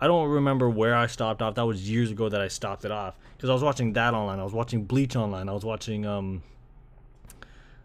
I 0.00 0.06
don't 0.06 0.30
remember 0.30 0.70
where 0.70 0.94
I 0.94 1.06
stopped 1.06 1.42
off. 1.42 1.56
That 1.56 1.66
was 1.66 1.90
years 1.90 2.10
ago 2.10 2.28
that 2.28 2.40
I 2.40 2.48
stopped 2.48 2.84
it 2.84 2.90
off 2.90 3.18
because 3.36 3.50
I 3.50 3.52
was 3.52 3.62
watching 3.62 3.92
that 3.92 4.14
online. 4.14 4.40
I 4.40 4.44
was 4.44 4.54
watching 4.54 4.84
Bleach 4.84 5.14
online. 5.14 5.48
I 5.48 5.52
was 5.52 5.64
watching 5.64 6.06
um. 6.06 6.42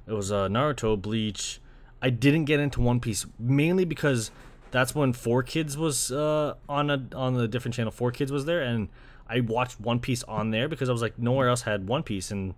It 0.08 0.14
was 0.14 0.32
uh, 0.32 0.48
Naruto, 0.48 1.02
Bleach. 1.02 1.60
I 2.00 2.12
didn't 2.12 2.46
get 2.46 2.60
into 2.60 2.80
One 2.80 3.00
Piece 3.00 3.26
mainly 3.40 3.86
because 3.86 4.30
that's 4.70 4.94
when 4.94 5.14
4Kids 5.14 5.78
was 5.78 6.12
uh, 6.12 6.54
on 6.70 6.90
a 6.92 7.04
on 7.16 7.34
the 7.34 7.48
different 7.48 7.74
channel. 7.74 7.92
4Kids 7.92 8.30
was 8.30 8.46
there, 8.46 8.62
and 8.62 8.90
I 9.28 9.40
watched 9.42 9.80
One 9.80 10.00
Piece 10.00 10.24
on 10.24 10.52
there 10.52 10.68
because 10.68 10.90
I 10.90 10.92
was 10.92 11.02
like 11.02 11.18
nowhere 11.18 11.50
else 11.50 11.64
had 11.64 11.88
One 11.88 12.04
Piece, 12.04 12.32
and 12.32 12.54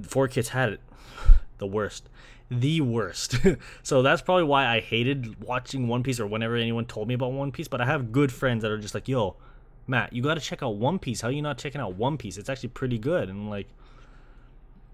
4Kids 0.00 0.48
had 0.48 0.70
it. 0.70 0.80
the 1.58 1.66
worst 1.66 2.08
the 2.50 2.80
worst. 2.80 3.36
so 3.82 4.02
that's 4.02 4.22
probably 4.22 4.44
why 4.44 4.66
I 4.66 4.80
hated 4.80 5.42
watching 5.42 5.88
One 5.88 6.02
Piece 6.02 6.18
or 6.20 6.26
whenever 6.26 6.56
anyone 6.56 6.86
told 6.86 7.08
me 7.08 7.14
about 7.14 7.32
One 7.32 7.52
Piece. 7.52 7.68
But 7.68 7.80
I 7.80 7.86
have 7.86 8.12
good 8.12 8.32
friends 8.32 8.62
that 8.62 8.70
are 8.70 8.78
just 8.78 8.94
like, 8.94 9.08
yo, 9.08 9.36
Matt, 9.86 10.12
you 10.12 10.22
got 10.22 10.34
to 10.34 10.40
check 10.40 10.62
out 10.62 10.76
One 10.76 10.98
Piece. 10.98 11.20
How 11.20 11.28
are 11.28 11.32
you 11.32 11.42
not 11.42 11.58
checking 11.58 11.80
out 11.80 11.94
One 11.96 12.16
Piece? 12.16 12.38
It's 12.38 12.48
actually 12.48 12.70
pretty 12.70 12.98
good. 12.98 13.28
And 13.28 13.38
I'm 13.38 13.50
like, 13.50 13.68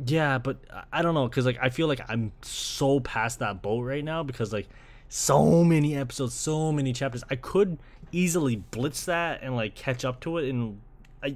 yeah, 0.05 0.39
but 0.39 0.59
I 0.93 1.03
don't 1.03 1.15
know. 1.15 1.29
Cause 1.29 1.47
like, 1.47 1.59
I 1.61 1.71
feel 1.71 1.87
like 1.87 2.01
I'm 2.09 2.33
so 2.43 3.01
past 3.01 3.39
that 3.39 3.63
boat 3.63 3.83
right 3.83 4.05
now 4.05 4.23
because 4.25 4.53
like 4.53 4.69
so 5.09 5.63
many 5.63 5.97
episodes, 5.97 6.35
so 6.35 6.73
many 6.73 6.93
chapters. 6.93 7.23
I 7.31 7.37
could 7.37 7.79
easily 8.11 8.57
blitz 8.57 9.05
that 9.05 9.43
and 9.43 9.55
like 9.55 9.77
catch 9.77 10.05
up 10.05 10.21
to 10.21 10.39
it 10.39 10.49
in, 10.49 10.81
I, 11.25 11.35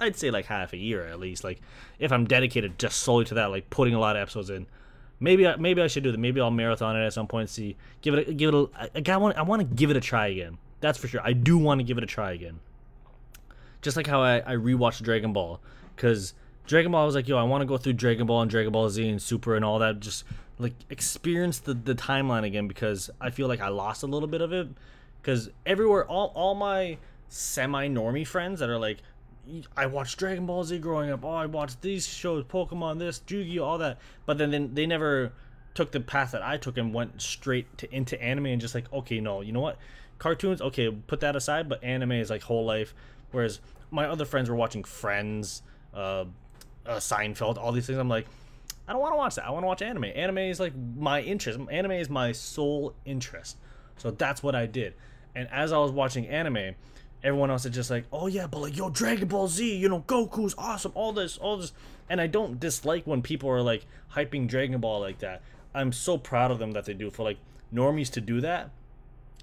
I'd 0.00 0.16
say 0.16 0.30
like 0.30 0.46
half 0.46 0.72
a 0.72 0.76
year 0.76 1.06
at 1.06 1.18
least. 1.18 1.44
Like 1.44 1.60
if 1.98 2.12
I'm 2.12 2.26
dedicated 2.26 2.78
just 2.78 3.00
solely 3.00 3.24
to 3.26 3.34
that, 3.34 3.46
like 3.46 3.70
putting 3.70 3.94
a 3.94 3.98
lot 3.98 4.16
of 4.16 4.22
episodes 4.22 4.50
in 4.50 4.66
maybe 5.20 5.46
I, 5.46 5.56
maybe 5.56 5.82
I 5.82 5.86
should 5.86 6.02
do 6.02 6.10
that. 6.10 6.18
Maybe 6.18 6.40
I'll 6.40 6.50
marathon 6.50 6.96
it 6.96 7.04
at 7.04 7.12
some 7.12 7.26
point. 7.26 7.50
See, 7.50 7.76
give 8.00 8.14
it 8.14 8.28
a, 8.28 8.32
give 8.32 8.52
it 8.52 8.54
a. 8.54 8.68
I, 8.74 9.14
I 9.14 9.16
want 9.18 9.36
I 9.36 9.42
want 9.42 9.60
to 9.60 9.74
give 9.76 9.90
it 9.90 9.96
a 9.96 10.00
try 10.00 10.28
again. 10.28 10.58
That's 10.80 10.98
for 10.98 11.06
sure. 11.06 11.20
I 11.22 11.34
do 11.34 11.58
want 11.58 11.80
to 11.80 11.84
give 11.84 11.98
it 11.98 12.04
a 12.04 12.06
try 12.06 12.32
again. 12.32 12.58
Just 13.82 13.96
like 13.96 14.06
how 14.06 14.22
I 14.22 14.38
I 14.38 14.54
rewatched 14.56 15.02
Dragon 15.02 15.32
Ball 15.32 15.60
because 15.94 16.34
Dragon 16.66 16.90
Ball 16.92 17.02
I 17.02 17.06
was 17.06 17.14
like, 17.14 17.28
yo, 17.28 17.36
I 17.36 17.44
want 17.44 17.62
to 17.62 17.66
go 17.66 17.76
through 17.76 17.92
Dragon 17.92 18.26
Ball 18.26 18.42
and 18.42 18.50
Dragon 18.50 18.72
Ball 18.72 18.88
Z 18.88 19.08
and 19.08 19.22
Super 19.22 19.54
and 19.54 19.64
all 19.64 19.78
that. 19.78 20.00
Just 20.00 20.24
like 20.58 20.74
experience 20.88 21.58
the 21.58 21.74
the 21.74 21.94
timeline 21.94 22.44
again 22.44 22.66
because 22.66 23.10
I 23.20 23.30
feel 23.30 23.46
like 23.46 23.60
I 23.60 23.68
lost 23.68 24.02
a 24.02 24.06
little 24.06 24.28
bit 24.28 24.40
of 24.40 24.52
it 24.52 24.68
because 25.22 25.50
everywhere 25.66 26.06
all 26.06 26.32
all 26.34 26.54
my 26.54 26.98
semi 27.28 27.88
normie 27.88 28.26
friends 28.26 28.58
that 28.60 28.68
are 28.68 28.78
like 28.78 28.98
I 29.76 29.86
watched 29.86 30.18
Dragon 30.18 30.46
Ball 30.46 30.64
Z 30.64 30.78
growing 30.78 31.10
up. 31.10 31.24
Oh, 31.24 31.30
I 31.30 31.46
watched 31.46 31.80
these 31.82 32.06
shows, 32.06 32.44
Pokemon, 32.44 32.98
this, 32.98 33.22
Yu-Gi-Oh, 33.28 33.64
all 33.64 33.78
that. 33.78 33.98
But 34.26 34.38
then, 34.38 34.74
they 34.74 34.86
never 34.86 35.32
took 35.74 35.92
the 35.92 36.00
path 36.00 36.32
that 36.32 36.42
I 36.42 36.56
took 36.56 36.76
and 36.78 36.92
went 36.92 37.20
straight 37.22 37.78
to 37.78 37.94
into 37.94 38.20
anime 38.20 38.46
and 38.46 38.60
just 38.60 38.74
like, 38.74 38.92
okay, 38.92 39.20
no, 39.20 39.40
you 39.40 39.52
know 39.52 39.60
what? 39.60 39.78
Cartoons, 40.18 40.60
okay, 40.60 40.90
put 40.90 41.20
that 41.20 41.36
aside. 41.36 41.68
But 41.68 41.82
anime 41.82 42.12
is 42.12 42.30
like 42.30 42.42
whole 42.42 42.64
life. 42.64 42.94
Whereas 43.30 43.60
my 43.90 44.06
other 44.06 44.24
friends 44.24 44.50
were 44.50 44.56
watching 44.56 44.84
Friends, 44.84 45.62
uh, 45.94 46.24
uh 46.86 46.96
Seinfeld, 46.96 47.58
all 47.58 47.72
these 47.72 47.86
things. 47.86 47.98
I'm 47.98 48.08
like, 48.08 48.26
I 48.90 48.92
don't 48.92 49.00
want 49.00 49.12
to 49.12 49.18
watch 49.18 49.36
that. 49.36 49.46
I 49.46 49.50
want 49.50 49.62
to 49.62 49.68
watch 49.68 49.82
anime. 49.82 50.04
Anime 50.04 50.38
is 50.38 50.58
like 50.58 50.72
my 50.96 51.20
interest. 51.20 51.60
Anime 51.70 51.92
is 51.92 52.10
my 52.10 52.32
sole 52.32 52.94
interest. 53.04 53.56
So 53.98 54.10
that's 54.10 54.42
what 54.42 54.54
I 54.54 54.66
did. 54.66 54.94
And 55.34 55.48
as 55.52 55.72
I 55.72 55.78
was 55.78 55.92
watching 55.92 56.26
anime, 56.26 56.74
everyone 57.22 57.50
else 57.50 57.64
is 57.64 57.74
just 57.74 57.90
like, 57.90 58.04
oh 58.12 58.26
yeah, 58.26 58.46
but 58.46 58.60
like 58.60 58.76
yo, 58.76 58.90
Dragon 58.90 59.28
Ball 59.28 59.48
Z, 59.48 59.76
you 59.76 59.88
know, 59.88 60.00
Goku's 60.06 60.54
awesome, 60.56 60.92
all 60.94 61.12
this, 61.12 61.36
all 61.38 61.56
this, 61.56 61.72
and 62.08 62.20
I 62.20 62.26
don't 62.26 62.58
dislike 62.58 63.06
when 63.06 63.22
people 63.22 63.48
are 63.50 63.62
like 63.62 63.86
hyping 64.14 64.48
Dragon 64.48 64.80
Ball 64.80 65.00
like 65.00 65.18
that. 65.18 65.42
I'm 65.74 65.92
so 65.92 66.18
proud 66.18 66.50
of 66.50 66.58
them 66.58 66.72
that 66.72 66.84
they 66.84 66.94
do. 66.94 67.10
For 67.10 67.22
like 67.22 67.38
normies 67.72 68.10
to 68.12 68.20
do 68.20 68.40
that, 68.40 68.70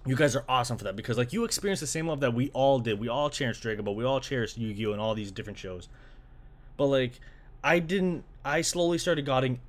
you 0.05 0.15
guys 0.15 0.35
are 0.35 0.45
awesome 0.47 0.77
for 0.77 0.83
that 0.85 0.95
because 0.95 1.17
like 1.17 1.33
you 1.33 1.43
experienced 1.43 1.81
the 1.81 1.87
same 1.87 2.07
love 2.07 2.19
that 2.21 2.33
we 2.33 2.49
all 2.53 2.79
did. 2.79 2.99
We 2.99 3.07
all 3.07 3.29
cherished 3.29 3.61
Dragon 3.61 3.85
Ball, 3.85 3.95
we 3.95 4.03
all 4.03 4.19
cherished 4.19 4.57
Yu-Gi-Oh 4.57 4.91
and 4.91 5.01
all 5.01 5.15
these 5.15 5.31
different 5.31 5.59
shows. 5.59 5.87
But 6.77 6.87
like, 6.87 7.19
I 7.63 7.79
didn't. 7.79 8.23
I 8.45 8.61
slowly 8.61 8.97
started 8.97 9.25
getting. 9.25 9.59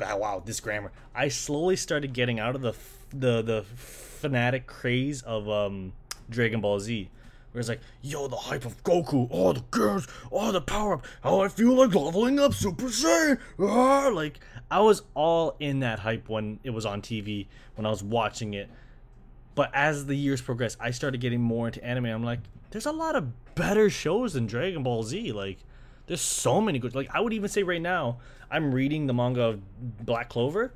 Wow, 0.00 0.42
this 0.44 0.60
grammar. 0.60 0.92
I 1.14 1.28
slowly 1.28 1.76
started 1.76 2.12
getting 2.12 2.38
out 2.38 2.54
of 2.54 2.62
the 2.62 2.74
the 3.10 3.42
the 3.42 3.64
fanatic 3.74 4.66
craze 4.66 5.22
of 5.22 5.48
um 5.48 5.92
Dragon 6.28 6.60
Ball 6.60 6.80
Z. 6.80 7.10
Where 7.52 7.60
it's 7.60 7.68
like, 7.68 7.80
yo, 8.02 8.28
the 8.28 8.36
hype 8.36 8.66
of 8.66 8.82
Goku, 8.84 9.28
all 9.30 9.54
the 9.54 9.62
girls, 9.70 10.06
all 10.30 10.52
the 10.52 10.60
power 10.60 10.94
up, 10.94 11.06
how 11.22 11.40
I 11.40 11.48
feel 11.48 11.72
like 11.74 11.94
leveling 11.94 12.38
up 12.38 12.52
Super 12.52 12.86
Saiyan. 12.86 13.38
Ah! 13.58 14.10
Like, 14.12 14.40
I 14.70 14.80
was 14.80 15.02
all 15.14 15.56
in 15.58 15.80
that 15.80 16.00
hype 16.00 16.28
when 16.28 16.60
it 16.64 16.70
was 16.70 16.84
on 16.84 17.00
TV, 17.00 17.46
when 17.74 17.86
I 17.86 17.88
was 17.90 18.02
watching 18.02 18.52
it. 18.52 18.68
But 19.54 19.70
as 19.72 20.04
the 20.04 20.14
years 20.14 20.42
progressed, 20.42 20.76
I 20.80 20.90
started 20.90 21.22
getting 21.22 21.40
more 21.40 21.68
into 21.68 21.82
anime. 21.82 22.04
I'm 22.04 22.22
like, 22.22 22.40
there's 22.72 22.84
a 22.84 22.92
lot 22.92 23.16
of 23.16 23.54
better 23.54 23.88
shows 23.88 24.34
than 24.34 24.46
Dragon 24.46 24.82
Ball 24.82 25.02
Z. 25.02 25.32
Like, 25.32 25.56
there's 26.08 26.20
so 26.20 26.60
many 26.60 26.78
good. 26.78 26.94
Like, 26.94 27.08
I 27.14 27.20
would 27.20 27.32
even 27.32 27.48
say 27.48 27.62
right 27.62 27.80
now, 27.80 28.18
I'm 28.50 28.74
reading 28.74 29.06
the 29.06 29.14
manga 29.14 29.42
of 29.42 30.04
Black 30.04 30.28
Clover. 30.28 30.74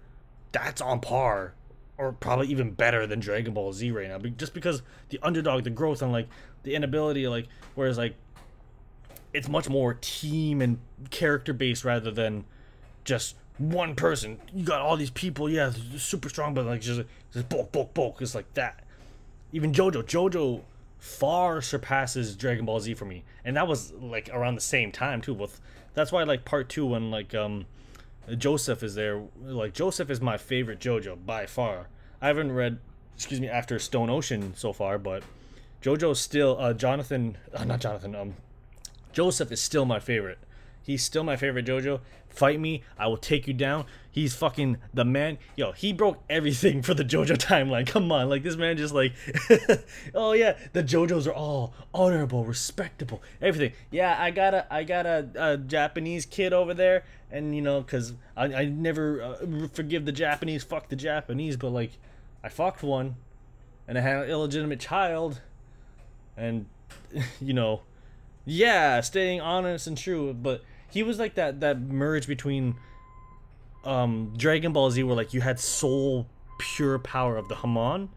That's 0.53 0.81
on 0.81 1.01
par 1.01 1.53
or 2.01 2.13
probably 2.13 2.49
even 2.49 2.71
better 2.71 3.07
than 3.07 3.21
Dragon 3.21 3.53
Ball 3.53 3.75
Z 3.75 3.91
right 3.91 4.09
now, 4.09 4.19
just 4.19 4.55
because 4.55 4.83
the 5.11 5.19
underdog, 5.23 5.65
the 5.65 5.71
growth, 5.71 6.01
and 6.01 6.11
like 6.11 6.29
the 6.63 6.75
inability, 6.75 7.29
like 7.29 7.47
whereas 7.75 7.99
like 7.99 8.15
it's 9.35 9.49
much 9.49 9.69
more 9.69 9.99
team 10.01 10.63
and 10.63 10.79
character 11.11 11.53
based 11.53 11.85
rather 11.85 12.11
than 12.11 12.45
just 13.05 13.37
one 13.59 13.95
person. 13.95 14.39
You 14.55 14.65
got 14.65 14.81
all 14.81 14.97
these 14.97 15.11
people, 15.11 15.51
yeah, 15.51 15.73
super 15.99 16.31
strong, 16.31 16.55
but 16.55 16.65
like 16.65 16.81
just 16.81 17.03
just 17.35 17.49
bulk, 17.51 17.71
bulk, 17.71 17.93
bulk. 17.93 18.23
It's 18.23 18.35
like 18.35 18.53
that. 18.55 18.83
Even 19.53 19.73
JoJo, 19.73 20.05
JoJo 20.05 20.63
far 20.99 21.61
surpasses 21.61 22.35
Dragon 22.35 22.65
Ball 22.65 22.81
Z 22.81 22.95
for 22.95 23.05
me, 23.05 23.25
and 23.45 23.57
that 23.57 23.69
was 23.69 23.93
like 23.93 24.31
around 24.33 24.55
the 24.55 24.63
same 24.63 24.91
time 24.91 25.21
too, 25.21 25.35
with 25.35 25.61
That's 25.93 26.11
why 26.11 26.23
like 26.23 26.47
part 26.47 26.71
two 26.71 26.87
when 26.87 27.11
like 27.11 27.35
um 27.35 27.67
Joseph 28.37 28.83
is 28.83 28.95
there. 28.95 29.23
Like 29.43 29.75
Joseph 29.75 30.11
is 30.11 30.21
my 30.21 30.37
favorite 30.37 30.81
JoJo 30.81 31.25
by 31.25 31.47
far. 31.47 31.89
I 32.21 32.27
haven't 32.27 32.53
read, 32.53 32.79
excuse 33.15 33.41
me, 33.41 33.49
after 33.49 33.79
Stone 33.79 34.11
Ocean 34.11 34.55
so 34.57 34.73
far, 34.73 34.99
but 34.99 35.23
JoJo's 35.83 36.21
still 36.21 36.57
uh, 36.59 36.73
Jonathan, 36.75 37.39
uh, 37.55 37.65
not 37.65 37.81
Jonathan. 37.81 38.15
Um, 38.15 38.35
Joseph 39.13 39.51
is 39.51 39.61
still 39.61 39.85
my 39.85 39.99
favorite. 39.99 40.39
He's 40.83 41.03
still 41.03 41.25
my 41.25 41.37
favorite 41.37 41.67
JoJo. 41.67 42.01
Fight 42.29 42.61
me, 42.61 42.83
I 42.97 43.09
will 43.09 43.17
take 43.17 43.49
you 43.49 43.55
down. 43.55 43.85
He's 44.11 44.35
fucking 44.35 44.79
the 44.95 45.05
man. 45.05 45.39
Yo, 45.57 45.73
he 45.73 45.93
broke 45.93 46.23
everything 46.31 46.81
for 46.83 46.95
the 46.95 47.05
JoJo 47.05 47.37
timeline. 47.37 47.87
Come 47.89 48.11
on, 48.13 48.29
like 48.29 48.43
this 48.43 48.57
man 48.57 48.77
just 48.77 48.95
like, 48.95 49.13
oh 50.15 50.33
yeah, 50.33 50.57
the 50.73 50.83
JoJos 50.83 51.27
are 51.27 51.35
all 51.35 51.75
honorable, 51.93 52.45
respectable, 52.45 53.23
everything. 53.43 53.73
Yeah, 53.91 54.17
I 54.19 54.31
got 54.31 54.55
a, 54.55 54.73
I 54.73 54.85
got 54.85 55.07
a, 55.07 55.29
a 55.35 55.57
Japanese 55.59 56.25
kid 56.25 56.53
over 56.53 56.73
there, 56.73 57.05
and 57.31 57.55
you 57.55 57.63
know, 57.63 57.83
cause 57.83 58.15
I, 58.37 58.45
I 58.55 58.65
never 58.65 59.23
uh, 59.23 59.69
forgive 59.73 60.07
the 60.07 60.13
Japanese. 60.13 60.63
Fuck 60.63 60.89
the 60.89 60.97
Japanese, 60.97 61.57
but 61.57 61.71
like, 61.71 61.93
I 62.43 62.49
fucked 62.49 62.83
one, 62.83 63.17
and 63.87 63.99
I 63.99 64.01
had 64.01 64.25
an 64.25 64.31
illegitimate 64.31 64.81
child, 64.81 65.41
and 66.37 66.67
you 67.41 67.55
know, 67.55 67.83
yeah, 68.45 69.01
staying 69.01 69.41
honest 69.41 69.87
and 69.87 69.99
true, 69.99 70.33
but 70.33 70.63
he 70.91 71.03
was 71.03 71.19
like 71.19 71.35
that 71.35 71.61
that 71.61 71.81
merge 71.81 72.27
between 72.27 72.77
um 73.85 74.33
Dragon 74.37 74.73
Ball 74.73 74.91
Z 74.91 75.03
where 75.03 75.17
like 75.17 75.33
you 75.33 75.41
had 75.41 75.59
sole 75.59 76.27
pure 76.59 76.99
power 76.99 77.37
of 77.37 77.49
the 77.49 77.55
Hamon 77.57 78.11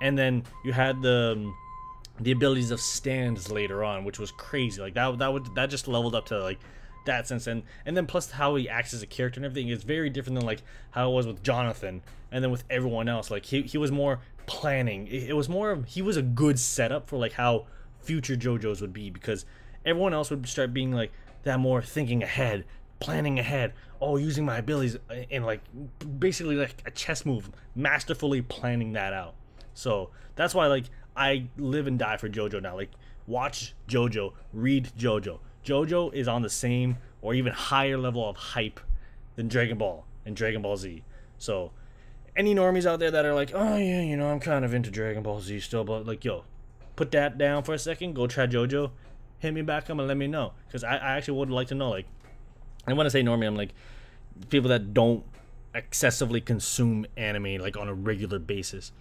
and 0.00 0.18
then 0.18 0.44
you 0.64 0.72
had 0.72 1.02
the 1.02 1.34
um, 1.36 1.54
the 2.20 2.32
abilities 2.32 2.70
of 2.70 2.80
stands 2.80 3.50
later 3.50 3.84
on 3.84 4.04
which 4.04 4.18
was 4.18 4.30
crazy. 4.32 4.80
Like 4.80 4.94
that 4.94 5.18
that 5.18 5.32
would 5.32 5.54
that 5.54 5.66
just 5.66 5.88
leveled 5.88 6.14
up 6.14 6.26
to 6.26 6.42
like 6.42 6.58
that 7.04 7.26
sense. 7.26 7.46
And 7.46 7.62
and 7.86 7.96
then 7.96 8.06
plus 8.06 8.30
how 8.30 8.54
he 8.56 8.68
acts 8.68 8.94
as 8.94 9.02
a 9.02 9.06
character 9.06 9.38
and 9.38 9.44
everything 9.44 9.68
is 9.68 9.82
very 9.82 10.10
different 10.10 10.38
than 10.38 10.46
like 10.46 10.62
how 10.90 11.10
it 11.10 11.14
was 11.14 11.26
with 11.26 11.42
Jonathan 11.42 12.02
and 12.30 12.42
then 12.42 12.50
with 12.50 12.64
everyone 12.70 13.08
else. 13.08 13.30
Like 13.30 13.44
he, 13.46 13.62
he 13.62 13.78
was 13.78 13.92
more 13.92 14.20
planning. 14.46 15.06
It, 15.06 15.30
it 15.30 15.32
was 15.34 15.48
more 15.48 15.70
of 15.70 15.86
he 15.86 16.02
was 16.02 16.16
a 16.16 16.22
good 16.22 16.58
setup 16.58 17.08
for 17.08 17.18
like 17.18 17.32
how 17.32 17.66
future 18.00 18.36
JoJo's 18.36 18.80
would 18.80 18.92
be 18.92 19.10
because 19.10 19.44
everyone 19.84 20.12
else 20.12 20.30
would 20.30 20.46
start 20.48 20.72
being 20.74 20.92
like 20.92 21.12
that 21.44 21.60
more 21.60 21.82
thinking 21.82 22.22
ahead, 22.22 22.64
planning 23.00 23.38
ahead, 23.38 23.72
oh, 24.00 24.16
using 24.16 24.44
my 24.44 24.58
abilities 24.58 24.96
uh, 25.10 25.14
in 25.30 25.44
like 25.44 25.60
basically 26.18 26.56
like 26.56 26.82
a 26.86 26.90
chess 26.90 27.24
move, 27.24 27.50
masterfully 27.74 28.42
planning 28.42 28.92
that 28.92 29.12
out. 29.12 29.34
So 29.74 30.10
that's 30.36 30.54
why 30.54 30.66
like 30.66 30.84
I 31.16 31.46
live 31.56 31.86
and 31.86 31.98
die 31.98 32.16
for 32.16 32.28
JoJo 32.28 32.62
now. 32.62 32.74
Like 32.76 32.90
watch 33.26 33.74
JoJo, 33.88 34.32
read 34.52 34.90
JoJo. 34.98 35.38
JoJo 35.64 36.12
is 36.12 36.28
on 36.28 36.42
the 36.42 36.50
same 36.50 36.98
or 37.20 37.34
even 37.34 37.52
higher 37.52 37.96
level 37.96 38.28
of 38.28 38.36
hype 38.36 38.80
than 39.36 39.48
Dragon 39.48 39.78
Ball 39.78 40.04
and 40.26 40.36
Dragon 40.36 40.62
Ball 40.62 40.76
Z. 40.76 41.02
So 41.38 41.70
any 42.36 42.54
normies 42.54 42.86
out 42.86 42.98
there 42.98 43.10
that 43.10 43.24
are 43.24 43.34
like, 43.34 43.52
oh 43.54 43.76
yeah, 43.76 44.00
you 44.00 44.16
know, 44.16 44.28
I'm 44.28 44.40
kind 44.40 44.64
of 44.64 44.74
into 44.74 44.90
Dragon 44.90 45.22
Ball 45.22 45.40
Z 45.40 45.60
still, 45.60 45.84
but 45.84 46.06
like, 46.06 46.24
yo, 46.24 46.44
put 46.96 47.10
that 47.12 47.38
down 47.38 47.62
for 47.62 47.74
a 47.74 47.78
second. 47.78 48.14
Go 48.14 48.26
try 48.26 48.46
JoJo 48.46 48.90
hit 49.42 49.52
me 49.52 49.62
back 49.62 49.90
up 49.90 49.98
and 49.98 50.06
let 50.06 50.16
me 50.16 50.28
know. 50.28 50.52
Because 50.66 50.84
I, 50.84 50.96
I 50.96 51.16
actually 51.16 51.38
would 51.38 51.50
like 51.50 51.68
to 51.68 51.74
know 51.74 51.90
like 51.90 52.06
and 52.86 52.96
when 52.96 53.06
I 53.06 53.10
say 53.10 53.22
normie 53.22 53.46
I'm 53.46 53.56
like 53.56 53.74
people 54.48 54.70
that 54.70 54.94
don't 54.94 55.24
excessively 55.74 56.40
consume 56.40 57.06
anime 57.16 57.56
like 57.60 57.76
on 57.76 57.88
a 57.88 57.94
regular 57.94 58.38
basis. 58.38 58.92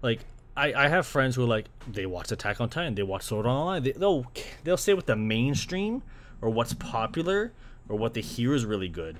Like 0.00 0.20
I, 0.56 0.72
I 0.72 0.88
have 0.88 1.06
friends 1.06 1.34
who 1.34 1.44
like 1.44 1.66
they 1.90 2.06
watch 2.06 2.30
Attack 2.30 2.60
on 2.60 2.70
Titan 2.70 2.94
they 2.94 3.02
watch 3.02 3.24
Sword 3.24 3.46
Online 3.46 3.82
they, 3.82 3.92
they'll 3.92 4.26
they'll 4.62 4.76
say 4.76 4.94
what 4.94 5.06
the 5.06 5.16
mainstream 5.16 6.02
or 6.40 6.50
what's 6.50 6.72
popular 6.72 7.52
or 7.88 7.98
what 7.98 8.14
they 8.14 8.20
hear 8.20 8.54
is 8.54 8.64
really 8.64 8.88
good. 8.88 9.18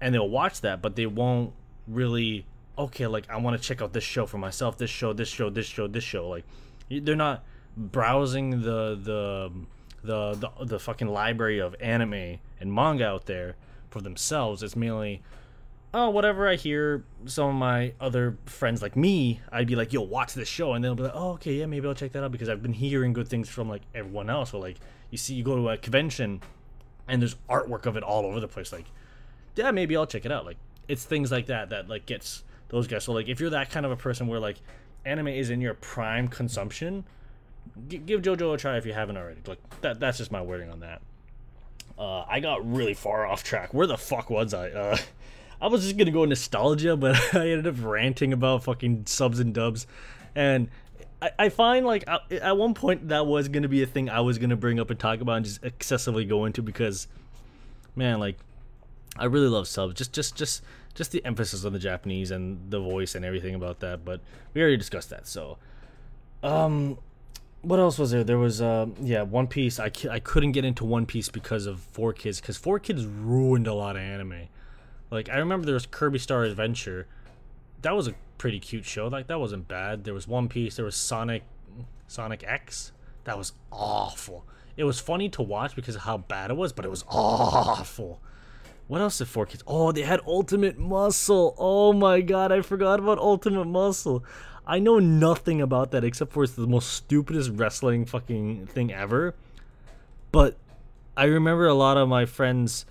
And 0.00 0.14
they'll 0.14 0.28
watch 0.28 0.62
that 0.62 0.80
but 0.80 0.96
they 0.96 1.06
won't 1.06 1.52
really 1.86 2.46
okay 2.78 3.06
like 3.06 3.28
I 3.28 3.36
want 3.36 3.60
to 3.60 3.62
check 3.62 3.82
out 3.82 3.92
this 3.92 4.04
show 4.04 4.24
for 4.24 4.38
myself 4.38 4.78
this 4.78 4.90
show 4.90 5.12
this 5.12 5.28
show 5.28 5.50
this 5.50 5.66
show 5.66 5.86
this 5.86 6.04
show 6.04 6.26
like 6.26 6.44
they're 6.90 7.14
not 7.14 7.44
browsing 7.78 8.62
the 8.62 8.98
the 9.00 9.50
the 10.02 10.34
the, 10.34 10.64
the 10.64 10.78
fucking 10.78 11.08
library 11.08 11.60
of 11.60 11.74
anime 11.80 12.38
and 12.60 12.72
manga 12.72 13.06
out 13.06 13.26
there 13.26 13.56
for 13.90 14.00
themselves. 14.00 14.62
It's 14.62 14.76
mainly 14.76 15.22
oh 15.94 16.10
whatever 16.10 16.48
I 16.48 16.56
hear 16.56 17.04
some 17.24 17.48
of 17.48 17.54
my 17.54 17.94
other 18.00 18.36
friends 18.44 18.82
like 18.82 18.96
me, 18.96 19.40
I'd 19.50 19.66
be 19.66 19.76
like, 19.76 19.92
yo, 19.92 20.02
watch 20.02 20.34
this 20.34 20.48
show, 20.48 20.74
and 20.74 20.84
they'll 20.84 20.94
be 20.94 21.04
like, 21.04 21.12
oh 21.14 21.32
okay, 21.32 21.54
yeah, 21.54 21.66
maybe 21.66 21.86
I'll 21.86 21.94
check 21.94 22.12
that 22.12 22.24
out 22.24 22.32
because 22.32 22.48
I've 22.48 22.62
been 22.62 22.74
hearing 22.74 23.12
good 23.12 23.28
things 23.28 23.48
from 23.48 23.68
like 23.68 23.82
everyone 23.94 24.28
else. 24.28 24.52
Or 24.52 24.60
like 24.60 24.76
you 25.10 25.18
see, 25.18 25.34
you 25.34 25.44
go 25.44 25.56
to 25.56 25.68
a 25.70 25.78
convention, 25.78 26.40
and 27.06 27.22
there's 27.22 27.36
artwork 27.48 27.86
of 27.86 27.96
it 27.96 28.02
all 28.02 28.26
over 28.26 28.40
the 28.40 28.48
place. 28.48 28.72
Like, 28.72 28.86
yeah, 29.56 29.70
maybe 29.70 29.96
I'll 29.96 30.06
check 30.06 30.26
it 30.26 30.32
out. 30.32 30.44
Like 30.44 30.58
it's 30.88 31.04
things 31.04 31.30
like 31.30 31.46
that 31.46 31.70
that 31.70 31.88
like 31.88 32.06
gets 32.06 32.44
those 32.68 32.86
guys. 32.86 33.04
So 33.04 33.12
like 33.12 33.28
if 33.28 33.40
you're 33.40 33.50
that 33.50 33.70
kind 33.70 33.86
of 33.86 33.92
a 33.92 33.96
person 33.96 34.26
where 34.26 34.40
like 34.40 34.56
anime 35.04 35.28
is 35.28 35.50
in 35.50 35.60
your 35.60 35.74
prime 35.74 36.28
consumption 36.28 37.04
G- 37.88 37.98
give 37.98 38.22
JoJo 38.22 38.54
a 38.54 38.56
try 38.56 38.76
if 38.76 38.86
you 38.86 38.92
haven't 38.92 39.16
already. 39.16 39.40
Like 39.46 39.80
that. 39.80 40.00
That's 40.00 40.18
just 40.18 40.32
my 40.32 40.42
wording 40.42 40.70
on 40.70 40.80
that. 40.80 41.02
Uh, 41.98 42.24
I 42.28 42.40
got 42.40 42.70
really 42.70 42.94
far 42.94 43.26
off 43.26 43.42
track. 43.42 43.74
Where 43.74 43.86
the 43.86 43.98
fuck 43.98 44.30
was 44.30 44.54
I? 44.54 44.70
Uh, 44.70 44.96
I 45.60 45.66
was 45.66 45.82
just 45.82 45.96
gonna 45.96 46.12
go 46.12 46.24
nostalgia, 46.24 46.96
but 46.96 47.16
I 47.34 47.50
ended 47.50 47.66
up 47.66 47.84
ranting 47.84 48.32
about 48.32 48.64
fucking 48.64 49.06
subs 49.06 49.40
and 49.40 49.52
dubs, 49.52 49.86
and 50.34 50.68
I, 51.20 51.30
I 51.38 51.48
find 51.48 51.84
like 51.84 52.04
at 52.30 52.56
one 52.56 52.74
point 52.74 53.08
that 53.08 53.26
was 53.26 53.48
gonna 53.48 53.68
be 53.68 53.82
a 53.82 53.86
thing 53.86 54.08
I 54.08 54.20
was 54.20 54.38
gonna 54.38 54.56
bring 54.56 54.78
up 54.78 54.90
and 54.90 54.98
talk 54.98 55.20
about 55.20 55.38
and 55.38 55.44
just 55.44 55.64
excessively 55.64 56.24
go 56.24 56.44
into 56.44 56.62
because, 56.62 57.08
man, 57.96 58.20
like 58.20 58.38
I 59.16 59.24
really 59.24 59.48
love 59.48 59.66
subs. 59.66 59.94
Just 59.94 60.12
just 60.12 60.36
just 60.36 60.62
just 60.94 61.10
the 61.12 61.24
emphasis 61.24 61.64
on 61.64 61.72
the 61.72 61.78
Japanese 61.78 62.30
and 62.30 62.70
the 62.70 62.80
voice 62.80 63.14
and 63.14 63.24
everything 63.24 63.54
about 63.54 63.80
that. 63.80 64.04
But 64.04 64.20
we 64.54 64.60
already 64.60 64.76
discussed 64.76 65.10
that. 65.10 65.26
So, 65.26 65.58
um, 66.42 66.98
what 67.62 67.78
else 67.78 67.98
was 67.98 68.10
there? 68.10 68.24
There 68.24 68.38
was 68.38 68.60
uh 68.60 68.86
yeah, 69.00 69.22
One 69.22 69.46
Piece. 69.46 69.80
I, 69.80 69.90
I 70.10 70.20
couldn't 70.20 70.52
get 70.52 70.64
into 70.64 70.84
One 70.84 71.06
Piece 71.06 71.28
because 71.28 71.66
of 71.66 71.80
4Kids 71.94 72.40
because 72.40 72.58
4Kids 72.58 73.06
ruined 73.06 73.66
a 73.66 73.74
lot 73.74 73.96
of 73.96 74.02
anime. 74.02 74.48
Like 75.10 75.28
I 75.28 75.38
remember 75.38 75.66
there 75.66 75.74
was 75.74 75.86
Kirby 75.86 76.18
Star 76.18 76.44
Adventure. 76.44 77.06
That 77.82 77.94
was 77.94 78.08
a 78.08 78.14
pretty 78.38 78.60
cute 78.60 78.84
show. 78.84 79.08
Like 79.08 79.26
that 79.26 79.40
wasn't 79.40 79.68
bad. 79.68 80.04
There 80.04 80.14
was 80.14 80.28
One 80.28 80.48
Piece. 80.48 80.76
There 80.76 80.84
was 80.84 80.96
Sonic 80.96 81.42
Sonic 82.06 82.44
X. 82.46 82.92
That 83.24 83.36
was 83.36 83.52
awful. 83.70 84.46
It 84.76 84.84
was 84.84 85.00
funny 85.00 85.28
to 85.30 85.42
watch 85.42 85.74
because 85.74 85.96
of 85.96 86.02
how 86.02 86.18
bad 86.18 86.50
it 86.50 86.56
was, 86.56 86.72
but 86.72 86.84
it 86.84 86.88
was 86.90 87.04
awful. 87.08 88.20
What 88.86 89.02
else 89.02 89.18
did 89.18 89.26
4Kids? 89.26 89.62
Oh, 89.66 89.92
they 89.92 90.02
had 90.02 90.20
Ultimate 90.26 90.78
Muscle. 90.78 91.54
Oh 91.58 91.92
my 91.92 92.22
god, 92.22 92.52
I 92.52 92.62
forgot 92.62 93.00
about 93.00 93.18
Ultimate 93.18 93.66
Muscle. 93.66 94.24
I 94.68 94.78
know 94.78 94.98
nothing 94.98 95.62
about 95.62 95.92
that 95.92 96.04
except 96.04 96.32
for 96.32 96.44
it's 96.44 96.52
the 96.52 96.66
most 96.66 96.92
stupidest 96.92 97.52
wrestling 97.54 98.04
fucking 98.04 98.66
thing 98.66 98.92
ever. 98.92 99.34
But 100.30 100.56
I 101.16 101.24
remember 101.24 101.66
a 101.66 101.74
lot 101.74 101.96
of 101.96 102.06
my 102.08 102.26
friends 102.26 102.84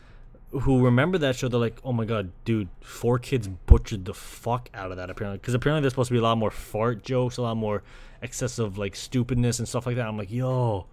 who 0.52 0.84
remember 0.84 1.20
that 1.20 1.36
show. 1.36 1.48
They're 1.48 1.60
like, 1.60 1.78
"Oh 1.84 1.94
my 1.94 2.06
god, 2.06 2.32
dude, 2.46 2.70
4Kids 2.82 3.54
butchered 3.68 4.06
the 4.06 4.16
fuck 4.16 4.70
out 4.74 4.90
of 4.90 4.98
that." 4.98 5.12
Apparently, 5.12 5.38
because 5.38 5.54
apparently 5.54 5.82
there's 5.82 5.94
supposed 5.94 6.08
to 6.08 6.14
be 6.14 6.20
a 6.20 6.24
lot 6.24 6.38
more 6.38 6.50
fart 6.50 7.04
jokes, 7.04 7.38
a 7.38 7.44
lot 7.44 7.56
more 7.56 7.84
excessive 8.24 8.78
like 8.78 8.96
stupidness 8.96 9.60
and 9.60 9.68
stuff 9.68 9.86
like 9.86 9.98
that. 9.98 10.08
I'm 10.08 10.18
like, 10.18 10.32
yo, 10.32 10.88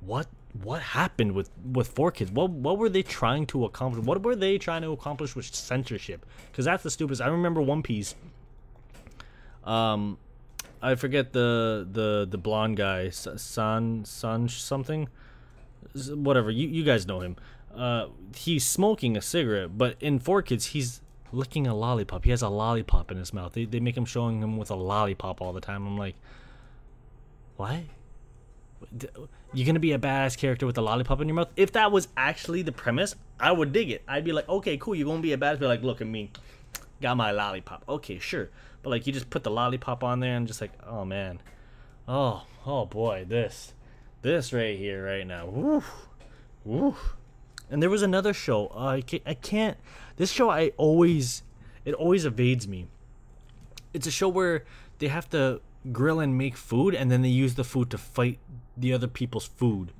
what 0.00 0.28
what 0.62 0.82
happened 0.82 1.32
with 1.32 1.50
with 1.64 1.94
4Kids 1.94 2.30
what 2.30 2.50
what 2.50 2.76
were 2.76 2.90
they 2.90 3.02
trying 3.02 3.46
to 3.46 3.64
accomplish 3.64 4.04
what 4.04 4.22
were 4.22 4.36
they 4.36 4.58
trying 4.58 4.82
to 4.82 4.92
accomplish 4.92 5.34
with 5.34 5.46
censorship 5.54 6.26
because 6.50 6.66
that's 6.66 6.82
the 6.82 6.90
stupidest 6.90 7.22
i 7.22 7.26
remember 7.26 7.62
one 7.62 7.82
piece 7.82 8.14
um, 9.64 10.18
I 10.82 10.96
forget 10.96 11.32
the 11.32 11.86
the 11.90 12.26
the 12.28 12.38
blonde 12.38 12.76
guy, 12.76 13.10
San 13.10 14.04
San 14.04 14.48
something, 14.48 15.08
whatever. 15.94 16.50
You 16.50 16.68
you 16.68 16.82
guys 16.84 17.06
know 17.06 17.20
him. 17.20 17.36
Uh, 17.74 18.08
he's 18.36 18.66
smoking 18.66 19.16
a 19.16 19.22
cigarette, 19.22 19.78
but 19.78 19.96
in 19.98 20.20
4Kids, 20.20 20.68
he's 20.68 21.00
licking 21.32 21.66
a 21.66 21.74
lollipop. 21.74 22.24
He 22.24 22.30
has 22.30 22.42
a 22.42 22.48
lollipop 22.48 23.10
in 23.10 23.16
his 23.16 23.32
mouth. 23.32 23.52
They 23.52 23.64
they 23.64 23.80
make 23.80 23.96
him 23.96 24.04
showing 24.04 24.42
him 24.42 24.56
with 24.56 24.70
a 24.70 24.74
lollipop 24.74 25.40
all 25.40 25.52
the 25.52 25.60
time. 25.60 25.86
I'm 25.86 25.96
like, 25.96 26.16
what? 27.56 27.80
You're 29.54 29.66
gonna 29.66 29.78
be 29.78 29.92
a 29.92 29.98
badass 29.98 30.36
character 30.36 30.66
with 30.66 30.76
a 30.78 30.82
lollipop 30.82 31.20
in 31.20 31.28
your 31.28 31.36
mouth? 31.36 31.50
If 31.56 31.72
that 31.72 31.92
was 31.92 32.08
actually 32.16 32.62
the 32.62 32.72
premise, 32.72 33.14
I 33.38 33.52
would 33.52 33.72
dig 33.72 33.90
it. 33.90 34.02
I'd 34.08 34.24
be 34.24 34.32
like, 34.32 34.48
okay, 34.48 34.76
cool. 34.78 34.96
You're 34.96 35.06
gonna 35.06 35.22
be 35.22 35.32
a 35.32 35.38
badass, 35.38 35.60
but 35.60 35.68
like, 35.68 35.82
look 35.82 36.00
at 36.00 36.08
me, 36.08 36.30
got 37.00 37.16
my 37.16 37.30
lollipop. 37.30 37.84
Okay, 37.88 38.18
sure. 38.18 38.50
But 38.82 38.90
like 38.90 39.06
you 39.06 39.12
just 39.12 39.30
put 39.30 39.44
the 39.44 39.50
lollipop 39.50 40.02
on 40.02 40.20
there 40.20 40.36
and 40.36 40.46
just 40.46 40.60
like, 40.60 40.72
oh 40.86 41.04
man, 41.04 41.40
oh 42.08 42.44
oh 42.66 42.86
boy, 42.86 43.24
this 43.28 43.74
this 44.22 44.52
right 44.52 44.76
here 44.78 45.04
right 45.04 45.26
now, 45.26 45.46
woo, 45.46 45.82
woo. 46.64 46.96
And 47.70 47.82
there 47.82 47.90
was 47.90 48.02
another 48.02 48.34
show. 48.34 48.70
Uh, 48.74 48.86
I 48.86 49.00
can't, 49.00 49.22
I 49.24 49.34
can't. 49.34 49.78
This 50.16 50.30
show 50.30 50.50
I 50.50 50.72
always 50.76 51.42
it 51.84 51.94
always 51.94 52.24
evades 52.24 52.68
me. 52.68 52.86
It's 53.94 54.06
a 54.06 54.10
show 54.10 54.28
where 54.28 54.64
they 54.98 55.08
have 55.08 55.28
to 55.30 55.60
grill 55.90 56.20
and 56.20 56.36
make 56.38 56.56
food, 56.56 56.94
and 56.94 57.10
then 57.10 57.22
they 57.22 57.28
use 57.28 57.54
the 57.54 57.64
food 57.64 57.90
to 57.90 57.98
fight 57.98 58.38
the 58.76 58.92
other 58.92 59.08
people's 59.08 59.46
food. 59.46 59.92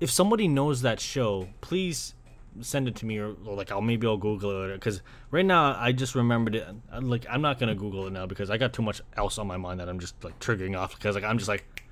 if 0.00 0.10
somebody 0.10 0.48
knows 0.48 0.82
that 0.82 1.00
show, 1.00 1.48
please 1.60 2.14
send 2.60 2.88
it 2.88 2.94
to 2.96 3.06
me 3.06 3.18
or, 3.18 3.34
or 3.44 3.54
like 3.54 3.70
I'll 3.70 3.80
maybe 3.80 4.06
I'll 4.06 4.16
Google 4.16 4.64
it 4.64 4.74
because 4.74 5.02
right 5.30 5.44
now 5.44 5.76
I 5.78 5.92
just 5.92 6.14
remembered 6.14 6.54
it. 6.56 6.66
Uh, 6.92 7.00
like 7.00 7.26
I'm 7.28 7.42
not 7.42 7.58
gonna 7.58 7.74
Google 7.74 8.06
it 8.06 8.12
now 8.12 8.26
because 8.26 8.50
I 8.50 8.56
got 8.56 8.72
too 8.72 8.82
much 8.82 9.00
else 9.16 9.38
on 9.38 9.46
my 9.46 9.56
mind 9.56 9.80
that 9.80 9.88
I'm 9.88 9.98
just 9.98 10.22
like 10.24 10.38
triggering 10.38 10.78
off 10.78 10.94
because 10.96 11.14
like 11.14 11.24
I'm 11.24 11.38
just 11.38 11.48
like 11.48 11.84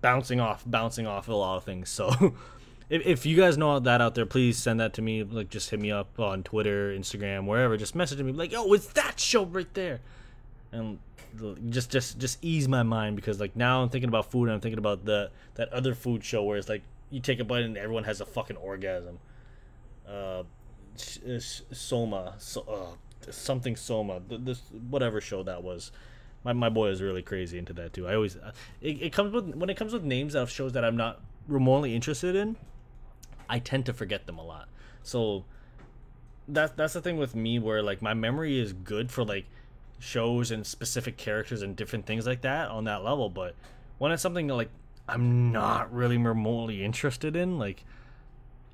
bouncing 0.00 0.40
off, 0.40 0.64
bouncing 0.66 1.06
off 1.06 1.28
a 1.28 1.32
lot 1.32 1.56
of 1.56 1.64
things. 1.64 1.88
So 1.98 2.34
if, 2.90 3.06
if 3.06 3.26
you 3.26 3.36
guys 3.36 3.58
know 3.58 3.78
that 3.78 4.00
out 4.00 4.14
there, 4.14 4.24
please 4.24 4.56
send 4.56 4.80
that 4.80 4.94
to 4.94 5.02
me. 5.02 5.22
Like 5.22 5.50
just 5.50 5.70
hit 5.70 5.80
me 5.80 5.90
up 5.90 6.18
on 6.18 6.42
Twitter, 6.42 6.90
Instagram, 6.92 7.46
wherever. 7.46 7.76
Just 7.76 7.94
message 7.94 8.18
me 8.20 8.32
like, 8.32 8.52
"Yo, 8.52 8.72
it's 8.72 8.86
that 8.88 9.20
show 9.20 9.44
right 9.44 9.72
there," 9.74 10.00
and 10.72 10.98
just 11.68 11.90
just 11.90 12.18
just 12.18 12.38
ease 12.42 12.68
my 12.68 12.82
mind 12.82 13.16
because 13.16 13.40
like 13.40 13.54
now 13.56 13.82
I'm 13.82 13.88
thinking 13.88 14.08
about 14.08 14.30
food 14.30 14.44
and 14.44 14.52
I'm 14.52 14.60
thinking 14.60 14.78
about 14.78 15.04
the 15.04 15.30
that 15.54 15.72
other 15.72 15.94
food 15.94 16.24
show 16.24 16.42
where 16.42 16.56
it's 16.56 16.68
like 16.68 16.82
you 17.10 17.20
take 17.20 17.40
a 17.40 17.44
bite 17.44 17.62
and 17.62 17.76
everyone 17.76 18.04
has 18.04 18.20
a 18.20 18.26
fucking 18.26 18.56
orgasm. 18.56 19.18
Uh, 20.08 20.42
Soma, 20.96 22.34
so, 22.38 22.62
uh, 22.62 23.30
something 23.30 23.76
Soma, 23.76 24.20
this 24.28 24.62
whatever 24.90 25.20
show 25.20 25.42
that 25.42 25.62
was. 25.62 25.92
My, 26.44 26.52
my 26.52 26.68
boy 26.68 26.88
is 26.88 27.02
really 27.02 27.22
crazy 27.22 27.58
into 27.58 27.72
that 27.74 27.92
too. 27.92 28.06
I 28.06 28.14
always 28.14 28.36
uh, 28.36 28.52
it, 28.80 29.02
it 29.02 29.12
comes 29.12 29.32
with 29.32 29.54
when 29.54 29.70
it 29.70 29.76
comes 29.76 29.92
with 29.92 30.04
names 30.04 30.34
of 30.34 30.50
shows 30.50 30.72
that 30.72 30.84
I'm 30.84 30.96
not 30.96 31.20
remotely 31.46 31.94
interested 31.94 32.34
in. 32.34 32.56
I 33.48 33.58
tend 33.58 33.86
to 33.86 33.92
forget 33.92 34.26
them 34.26 34.38
a 34.38 34.44
lot. 34.44 34.68
So 35.02 35.44
that's 36.46 36.72
that's 36.72 36.94
the 36.94 37.00
thing 37.00 37.16
with 37.16 37.34
me 37.34 37.58
where 37.58 37.82
like 37.82 38.00
my 38.00 38.14
memory 38.14 38.58
is 38.58 38.72
good 38.72 39.10
for 39.10 39.24
like 39.24 39.46
shows 39.98 40.50
and 40.50 40.66
specific 40.66 41.16
characters 41.16 41.62
and 41.62 41.76
different 41.76 42.06
things 42.06 42.26
like 42.26 42.42
that 42.42 42.68
on 42.70 42.84
that 42.84 43.02
level, 43.04 43.28
but 43.28 43.54
when 43.98 44.12
it's 44.12 44.22
something 44.22 44.48
like 44.48 44.70
I'm 45.08 45.52
not 45.52 45.92
really 45.92 46.18
remotely 46.18 46.84
interested 46.84 47.34
in, 47.34 47.58
like 47.58 47.84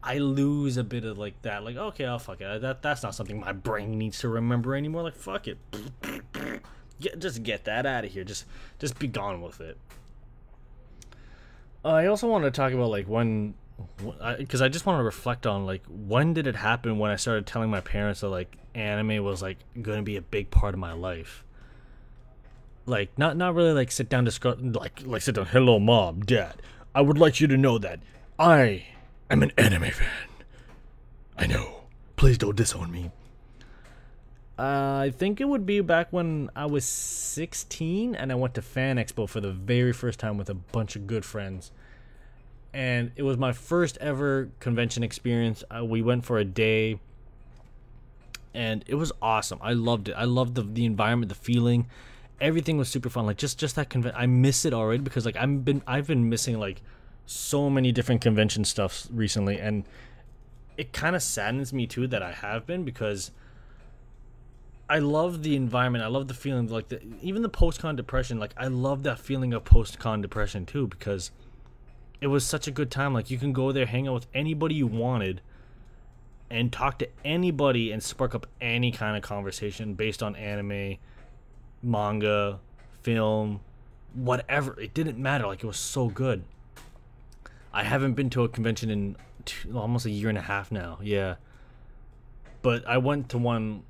I 0.07 0.19
lose 0.19 0.77
a 0.77 0.85
bit 0.85 1.05
of 1.07 1.17
like 1.17 1.41
that. 1.43 1.65
Like, 1.65 1.77
okay, 1.77 2.05
I'll 2.05 2.19
fuck 2.19 2.43
it. 2.43 2.61
That 2.61 2.83
that's 2.83 3.03
not 3.03 3.15
something 3.15 3.41
my 3.41 3.53
brain 3.53 3.97
needs 3.99 4.19
to 4.19 4.29
remember 4.29 4.77
anymore. 4.77 5.03
Like, 5.03 5.17
fuck 5.17 5.49
it. 5.49 5.59
Get, 7.01 7.19
just 7.19 7.43
get 7.43 7.65
that 7.65 7.87
out 7.87 8.05
of 8.05 8.13
here. 8.13 8.23
Just 8.23 8.45
just 8.79 9.01
be 9.01 9.09
gone 9.09 9.43
with 9.43 9.61
it. 9.61 9.77
Uh, 11.85 11.89
I 11.89 12.07
also 12.07 12.29
want 12.29 12.45
to 12.45 12.53
talk 12.53 12.73
about 12.73 12.89
like 12.89 13.07
when 13.07 13.55
because 14.39 14.63
I, 14.63 14.67
I, 14.67 14.69
just 14.69 14.87
want 14.87 15.01
to 15.01 15.03
reflect 15.03 15.45
on 15.45 15.67
like 15.67 15.83
when 15.89 16.35
did 16.35 16.47
it 16.47 16.55
happen 16.55 17.01
when 17.01 17.11
I 17.11 17.17
started 17.17 17.47
telling 17.47 17.69
my 17.69 17.81
parents 17.81 18.21
that 18.21 18.29
like 18.29 18.57
anime 18.77 19.25
was 19.25 19.43
like 19.43 19.59
going 19.83 19.99
to 19.99 20.05
be 20.05 20.15
a 20.17 20.23
big 20.23 20.53
part 20.53 20.73
of 20.73 20.79
my 20.79 20.93
life. 20.93 21.45
Like 22.87 23.19
not 23.19 23.37
not 23.37 23.57
really 23.57 23.73
like 23.73 23.91
sit 23.91 24.09
down 24.09 24.23
discuss 24.23 24.57
like 24.61 25.01
like 25.05 25.23
sit 25.23 25.35
down. 25.35 25.47
Hello, 25.47 25.81
mom, 25.81 26.21
dad. 26.21 26.63
I 26.95 27.01
would 27.01 27.19
like 27.19 27.41
you 27.41 27.49
to 27.49 27.57
know 27.57 27.77
that 27.79 27.99
I 28.39 28.87
am 29.31 29.43
an 29.43 29.53
anime 29.57 29.91
fan. 29.91 30.09
I 31.37 31.47
know. 31.47 31.83
Please 32.17 32.39
don't 32.39 32.57
disown 32.57 32.91
me. 32.91 33.11
Uh, 34.57 34.99
I 35.03 35.13
think 35.17 35.41
it 35.41 35.47
would 35.47 35.67
be 35.67 35.81
back 35.81 36.13
when 36.13 36.49
I 36.55 36.67
was 36.67 36.85
16 36.85 38.15
and 38.15 38.31
I 38.31 38.37
went 38.37 38.55
to 38.55 38.63
Fan 38.63 38.97
Expo 38.97 39.29
for 39.29 39.41
the 39.41 39.51
very 39.51 39.93
first 39.93 40.21
time 40.21 40.39
with 40.39 40.49
a 40.49 40.55
bunch 40.55 40.95
of 40.95 41.09
good 41.09 41.25
friends 41.25 41.73
and 42.75 43.13
it 43.15 43.23
was 43.23 43.39
my 43.39 43.53
first 43.53 43.97
ever 43.99 44.51
convention 44.59 45.05
experience. 45.05 45.63
Uh, 45.75 45.85
we 45.85 46.03
went 46.03 46.25
for 46.27 46.39
a 46.39 46.45
day, 46.45 46.99
and 48.53 48.85
it 48.89 48.97
was 48.97 49.13
awesome. 49.23 49.61
I 49.63 49.73
loved 49.73 50.09
it. 50.09 50.15
I 50.15 50.25
loved 50.25 50.57
the 50.57 50.63
the 50.63 50.85
environment, 50.85 51.29
the 51.29 51.37
feeling, 51.37 51.87
everything 52.41 52.77
was 52.77 52.89
super 52.89 53.09
fun. 53.09 53.27
Like 53.27 53.37
just 53.37 53.59
just 53.59 53.77
that 53.77 53.89
convention, 53.89 54.21
I 54.21 54.27
miss 54.27 54.65
it 54.65 54.75
already 54.75 55.03
because 55.03 55.25
like 55.25 55.37
I've 55.37 55.65
been 55.65 55.83
I've 55.87 56.09
been 56.09 56.29
missing 56.29 56.59
like 56.59 56.83
so 57.27 57.71
many 57.71 57.93
different 57.93 58.21
convention 58.21 58.65
stuffs 58.65 59.09
recently, 59.13 59.59
and 59.59 59.85
it 60.77 60.93
kind 60.93 61.15
of 61.17 61.23
saddens 61.23 61.73
me 61.73 61.87
too 61.87 62.07
that 62.09 62.23
I 62.23 62.33
have 62.33 62.67
been 62.67 62.85
because. 62.85 63.31
I 64.87 64.99
love 64.99 65.43
the 65.43 65.57
environment. 65.57 66.05
I 66.05 66.09
love 66.09 66.29
the 66.29 66.35
feeling, 66.35 66.69
like 66.69 66.89
the, 66.89 67.01
even 67.23 67.41
the 67.41 67.49
post-con 67.49 67.97
depression. 67.97 68.39
Like 68.39 68.53
I 68.55 68.67
love 68.67 69.03
that 69.05 69.19
feeling 69.19 69.55
of 69.55 69.65
post-con 69.65 70.21
depression 70.21 70.67
too, 70.67 70.87
because 70.87 71.31
it 72.21 72.27
was 72.27 72.45
such 72.45 72.69
a 72.69 72.71
good 72.71 72.91
time. 72.91 73.15
Like 73.15 73.31
you 73.31 73.39
can 73.39 73.55
go 73.55 73.73
there, 73.73 73.87
hang 73.87 74.07
out 74.07 74.13
with 74.13 74.27
anybody 74.35 74.75
you 74.75 74.87
wanted, 74.87 75.41
and 76.51 76.71
talk 76.71 76.99
to 76.99 77.09
anybody 77.25 77.93
and 77.93 78.03
spark 78.03 78.35
up 78.35 78.47
any 78.61 78.93
kind 78.93 79.17
of 79.17 79.23
conversation 79.23 79.95
based 79.95 80.23
on 80.23 80.37
anime, 80.37 80.99
manga, 81.83 82.61
film, 83.01 83.61
whatever. 84.13 84.79
It 84.79 84.93
didn't 84.93 85.17
matter. 85.17 85.47
Like 85.47 85.65
it 85.65 85.67
was 85.67 85.79
so 85.79 86.09
good. 86.09 86.45
I 87.75 87.83
haven't 87.83 88.15
been 88.15 88.31
to 88.31 88.45
a 88.45 88.49
convention 88.49 88.89
in 88.89 89.17
two, 89.45 89.79
almost 89.79 90.07
a 90.07 90.11
year 90.11 90.29
and 90.29 90.39
a 90.39 90.43
half 90.43 90.73
now. 90.73 90.99
Yeah, 91.03 91.35
but 92.63 92.87
I 92.87 92.99
went 92.99 93.29
to 93.31 93.39
one 93.39 93.83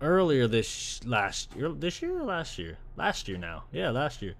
earlier 0.00 0.48
this 0.48 1.04
last 1.04 1.54
year. 1.54 1.70
This 1.72 2.02
year 2.02 2.18
or 2.18 2.24
last 2.24 2.58
year? 2.58 2.78
Last 2.96 3.28
year 3.28 3.38
now. 3.38 3.64
Yeah, 3.70 3.90
last 3.90 4.22
year 4.22 4.34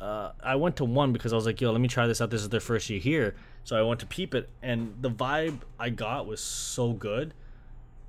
uh, 0.00 0.32
I 0.42 0.56
went 0.56 0.76
to 0.76 0.84
one 0.84 1.12
because 1.12 1.32
I 1.32 1.36
was 1.36 1.46
like, 1.46 1.60
yo, 1.60 1.72
let 1.72 1.80
me 1.80 1.88
try 1.88 2.06
this 2.06 2.20
out. 2.20 2.30
This 2.30 2.42
is 2.42 2.48
their 2.48 2.60
first 2.60 2.88
year 2.88 3.00
here. 3.00 3.34
So 3.64 3.76
I 3.76 3.82
went 3.82 4.00
to 4.00 4.06
peep 4.06 4.34
it, 4.34 4.48
and 4.62 4.94
the 5.00 5.10
vibe 5.10 5.60
I 5.78 5.90
got 5.90 6.26
was 6.26 6.40
so 6.40 6.92
good. 6.92 7.34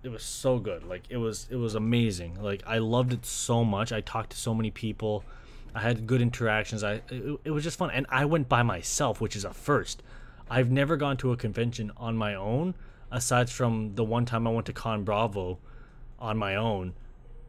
It 0.04 0.10
was 0.10 0.24
so 0.24 0.60
good. 0.60 0.84
Like 0.84 1.04
it 1.10 1.17
was, 1.17 1.48
it 1.50 1.58
was 1.58 1.76
amazing. 1.76 2.41
Like 2.41 2.63
I 2.65 2.78
loved 2.78 3.12
it 3.12 3.26
so 3.26 3.65
much. 3.65 3.91
I 3.91 4.02
talked 4.02 4.32
to 4.32 4.38
so 4.38 4.54
many 4.54 4.72
people. 4.72 5.24
I 5.73 5.82
had 5.82 6.08
good 6.08 6.21
interactions. 6.21 6.84
I 6.84 7.01
it, 7.10 7.39
it 7.45 7.51
was 7.51 7.63
just 7.63 7.77
fun, 7.77 7.91
and 7.91 8.05
I 8.10 8.25
went 8.25 8.49
by 8.49 8.63
myself, 8.63 9.21
which 9.21 9.36
is 9.36 9.45
a 9.45 9.53
first. 9.53 10.03
I've 10.49 10.71
never 10.71 10.97
gone 10.97 11.17
to 11.17 11.32
a 11.32 11.38
convention 11.38 11.91
on 11.97 12.17
my 12.17 12.34
own, 12.34 12.73
aside 13.12 13.49
from 13.49 13.95
the 13.95 14.03
one 14.03 14.25
time 14.25 14.47
I 14.47 14.51
went 14.51 14.65
to 14.65 14.73
Con 14.73 15.03
Bravo 15.03 15.60
on 16.17 16.38
my 16.38 16.55
own. 16.55 16.93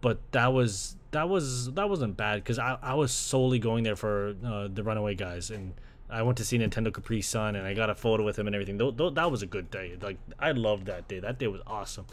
But 0.01 0.21
that 0.33 0.53
was 0.53 0.97
that 1.11 1.29
was 1.29 1.73
that 1.73 1.89
wasn't 1.89 2.17
bad 2.17 2.37
because 2.37 2.59
I, 2.59 2.79
I 2.83 2.95
was 2.95 3.13
solely 3.13 3.59
going 3.59 3.85
there 3.85 3.97
for 3.97 4.35
uh, 4.45 4.69
the 4.73 4.83
Runaway 4.83 5.15
guys 5.15 5.51
and 5.51 5.75
I 6.09 6.23
went 6.23 6.39
to 6.39 6.45
see 6.45 6.59
Nintendo 6.59 6.93
Capri 6.93 7.23
Sun 7.23 7.57
and 7.57 7.67
I 7.67 7.75
got 7.75 7.91
a 7.91 7.95
photo 7.95 8.25
with 8.25 8.39
him 8.39 8.47
and 8.47 8.55
everything. 8.55 8.79
Th- 8.79 8.97
th- 8.97 9.15
that 9.15 9.31
was 9.31 9.43
a 9.43 9.47
good 9.47 9.71
day. 9.71 9.97
Like 10.01 10.19
I 10.39 10.53
loved 10.53 10.87
that 10.87 11.09
day. 11.09 11.21
That 11.21 11.39
day 11.39 11.47
was 11.47 11.61
awesome. 11.67 12.07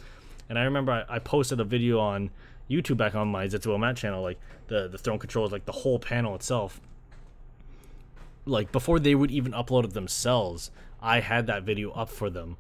And 0.50 0.58
I 0.58 0.64
remember 0.64 0.92
I, 0.92 1.16
I 1.16 1.20
posted 1.20 1.60
a 1.60 1.64
video 1.64 2.00
on 2.00 2.30
YouTube 2.70 2.98
back 2.98 3.16
on 3.16 3.28
my 3.30 3.48
Zetsuo 3.48 3.80
Matt 3.80 3.98
channel, 3.98 4.22
like 4.22 4.40
the 4.68 4.88
the 4.88 4.98
throne 4.98 5.20
controls, 5.20 5.52
like 5.52 5.66
the 5.66 5.72
whole 5.72 6.00
panel 6.00 6.36
itself. 6.36 6.82
Like 8.46 8.72
before 8.72 9.00
they 9.00 9.16
would 9.16 9.32
even 9.32 9.52
upload 9.52 9.86
it 9.86 9.94
themselves, 9.94 10.72
I 11.02 11.20
had 11.20 11.48
that 11.48 11.64
video 11.64 11.92
up 11.92 12.10
for 12.10 12.30
them, 12.30 12.58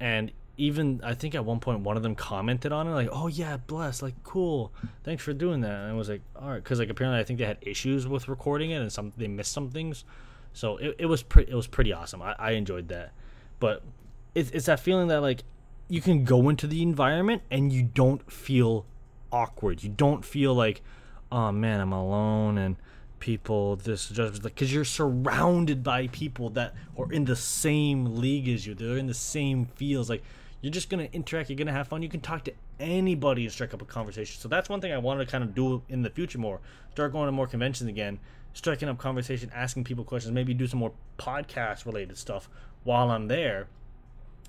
and 0.00 0.32
even 0.56 1.00
I 1.04 1.14
think 1.14 1.34
at 1.34 1.44
one 1.44 1.60
point 1.60 1.80
one 1.80 1.96
of 1.96 2.02
them 2.02 2.14
commented 2.14 2.72
on 2.72 2.86
it 2.86 2.90
like, 2.90 3.08
"Oh 3.12 3.26
yeah, 3.26 3.56
bless, 3.56 4.02
like 4.02 4.14
cool, 4.24 4.72
thanks 5.04 5.22
for 5.22 5.32
doing 5.32 5.60
that." 5.60 5.72
And 5.72 5.92
I 5.92 5.94
was 5.94 6.08
like, 6.08 6.22
"All 6.34 6.50
right," 6.50 6.62
because 6.62 6.78
like 6.78 6.88
apparently 6.88 7.20
I 7.20 7.24
think 7.24 7.38
they 7.38 7.44
had 7.44 7.58
issues 7.60 8.06
with 8.06 8.28
recording 8.28 8.70
it 8.70 8.80
and 8.80 8.92
some 8.92 9.12
they 9.16 9.28
missed 9.28 9.52
some 9.52 9.70
things, 9.70 10.04
so 10.52 10.76
it, 10.78 10.96
it 10.98 11.06
was 11.06 11.22
pretty 11.22 11.50
it 11.50 11.54
was 11.54 11.66
pretty 11.66 11.92
awesome. 11.92 12.22
I, 12.22 12.34
I 12.38 12.50
enjoyed 12.52 12.88
that, 12.88 13.12
but 13.60 13.82
it's 14.34 14.50
it's 14.50 14.66
that 14.66 14.80
feeling 14.80 15.08
that 15.08 15.20
like 15.20 15.42
you 15.88 16.00
can 16.00 16.24
go 16.24 16.48
into 16.48 16.66
the 16.66 16.82
environment 16.82 17.42
and 17.50 17.72
you 17.72 17.82
don't 17.82 18.30
feel 18.30 18.86
awkward. 19.36 19.82
You 19.82 19.90
don't 19.90 20.24
feel 20.24 20.54
like, 20.54 20.82
oh 21.30 21.52
man, 21.52 21.80
I'm 21.80 21.92
alone 21.92 22.58
and 22.58 22.76
people 23.18 23.76
this 23.76 24.08
just 24.08 24.42
because 24.42 24.72
you're 24.72 24.84
surrounded 24.84 25.82
by 25.82 26.06
people 26.08 26.50
that 26.50 26.74
are 26.98 27.10
in 27.12 27.24
the 27.24 27.36
same 27.36 28.16
league 28.16 28.48
as 28.48 28.66
you. 28.66 28.74
They're 28.74 28.96
in 28.96 29.06
the 29.06 29.14
same 29.14 29.66
fields 29.66 30.08
like 30.08 30.22
you're 30.62 30.72
just 30.72 30.88
gonna 30.88 31.08
interact. 31.12 31.50
You're 31.50 31.56
gonna 31.56 31.72
have 31.72 31.88
fun. 31.88 32.02
You 32.02 32.08
can 32.08 32.20
talk 32.20 32.44
to 32.44 32.52
anybody 32.80 33.44
and 33.44 33.52
strike 33.52 33.74
up 33.74 33.82
a 33.82 33.84
conversation. 33.84 34.40
So 34.40 34.48
that's 34.48 34.68
one 34.68 34.80
thing 34.80 34.92
I 34.92 34.98
want 34.98 35.20
to 35.20 35.26
kind 35.26 35.44
of 35.44 35.54
do 35.54 35.82
in 35.88 36.02
the 36.02 36.10
future 36.10 36.38
more. 36.38 36.60
Start 36.92 37.12
going 37.12 37.26
to 37.26 37.32
more 37.32 37.46
conventions 37.46 37.88
again, 37.88 38.18
striking 38.52 38.88
up 38.88 38.98
conversation, 38.98 39.50
asking 39.54 39.84
people 39.84 40.04
questions. 40.04 40.34
Maybe 40.34 40.54
do 40.54 40.66
some 40.66 40.80
more 40.80 40.92
podcast 41.18 41.86
related 41.86 42.16
stuff 42.18 42.48
while 42.84 43.10
I'm 43.10 43.28
there, 43.28 43.68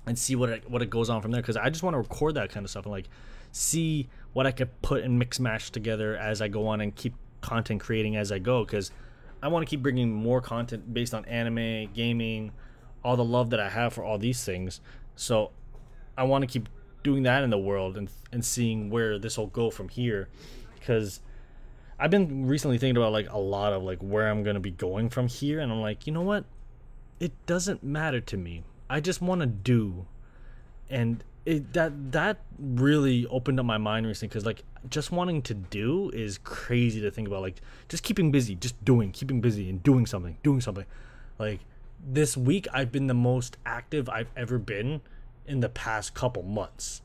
and 0.08 0.18
see 0.18 0.34
what 0.34 0.48
it, 0.48 0.70
what 0.70 0.82
it 0.82 0.90
goes 0.90 1.10
on 1.10 1.22
from 1.22 1.30
there. 1.30 1.40
Because 1.40 1.56
I 1.56 1.68
just 1.70 1.82
want 1.82 1.94
to 1.94 1.98
record 1.98 2.34
that 2.34 2.50
kind 2.50 2.64
of 2.64 2.70
stuff 2.70 2.84
and 2.84 2.92
like 2.92 3.08
see 3.52 4.08
what 4.32 4.46
I 4.46 4.50
could 4.50 4.82
put 4.82 5.04
and 5.04 5.18
mix 5.18 5.38
match 5.38 5.70
together 5.70 6.16
as 6.16 6.42
I 6.42 6.48
go 6.48 6.66
on 6.66 6.80
and 6.80 6.94
keep 6.94 7.14
content 7.40 7.80
creating 7.80 8.16
as 8.16 8.32
I 8.32 8.38
go. 8.38 8.64
Because 8.64 8.90
I 9.42 9.48
want 9.48 9.66
to 9.66 9.70
keep 9.70 9.82
bringing 9.82 10.12
more 10.12 10.40
content 10.40 10.92
based 10.92 11.14
on 11.14 11.24
anime, 11.26 11.92
gaming, 11.92 12.52
all 13.04 13.16
the 13.16 13.24
love 13.24 13.50
that 13.50 13.60
I 13.60 13.68
have 13.68 13.92
for 13.92 14.02
all 14.02 14.18
these 14.18 14.44
things. 14.44 14.80
So 15.14 15.52
I 16.16 16.24
want 16.24 16.42
to 16.42 16.48
keep 16.48 16.68
doing 17.02 17.22
that 17.22 17.44
in 17.44 17.50
the 17.50 17.58
world 17.58 17.96
and 17.96 18.10
and 18.32 18.44
seeing 18.44 18.90
where 18.90 19.18
this 19.18 19.38
will 19.38 19.46
go 19.46 19.70
from 19.70 19.88
here 19.88 20.28
because 20.78 21.20
I've 21.98 22.10
been 22.10 22.46
recently 22.46 22.78
thinking 22.78 22.96
about 22.96 23.12
like 23.12 23.30
a 23.30 23.38
lot 23.38 23.72
of 23.72 23.82
like 23.82 23.98
where 24.00 24.28
I'm 24.28 24.42
going 24.42 24.54
to 24.54 24.60
be 24.60 24.70
going 24.70 25.08
from 25.08 25.28
here 25.28 25.60
and 25.60 25.72
I'm 25.72 25.80
like, 25.80 26.06
you 26.06 26.12
know 26.12 26.22
what? 26.22 26.44
It 27.18 27.32
doesn't 27.46 27.82
matter 27.82 28.20
to 28.20 28.36
me. 28.36 28.62
I 28.88 29.00
just 29.00 29.20
want 29.20 29.40
to 29.40 29.46
do 29.46 30.06
and 30.90 31.22
it 31.44 31.72
that 31.72 32.12
that 32.12 32.38
really 32.58 33.26
opened 33.26 33.58
up 33.58 33.66
my 33.66 33.78
mind 33.78 34.06
recently 34.06 34.32
cuz 34.32 34.44
like 34.44 34.64
just 34.88 35.10
wanting 35.10 35.42
to 35.42 35.54
do 35.54 36.10
is 36.10 36.38
crazy 36.38 37.00
to 37.00 37.10
think 37.10 37.28
about 37.28 37.42
like 37.42 37.60
just 37.88 38.02
keeping 38.02 38.30
busy, 38.30 38.54
just 38.54 38.82
doing, 38.84 39.12
keeping 39.12 39.40
busy 39.40 39.68
and 39.68 39.82
doing 39.82 40.06
something, 40.06 40.36
doing 40.42 40.60
something. 40.60 40.86
Like 41.38 41.60
this 42.06 42.36
week 42.36 42.66
I've 42.72 42.92
been 42.92 43.06
the 43.06 43.14
most 43.14 43.56
active 43.64 44.08
I've 44.08 44.30
ever 44.36 44.58
been 44.58 45.00
in 45.46 45.60
the 45.60 45.68
past 45.68 46.14
couple 46.14 46.42
months. 46.42 47.02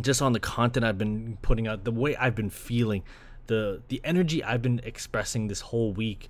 Just 0.00 0.20
on 0.20 0.32
the 0.32 0.40
content 0.40 0.84
I've 0.84 0.98
been 0.98 1.38
putting 1.40 1.66
out, 1.66 1.84
the 1.84 1.90
way 1.90 2.14
I've 2.16 2.34
been 2.34 2.50
feeling, 2.50 3.02
the 3.46 3.82
the 3.88 4.00
energy 4.04 4.44
I've 4.44 4.62
been 4.62 4.80
expressing 4.84 5.48
this 5.48 5.60
whole 5.60 5.92
week 5.92 6.28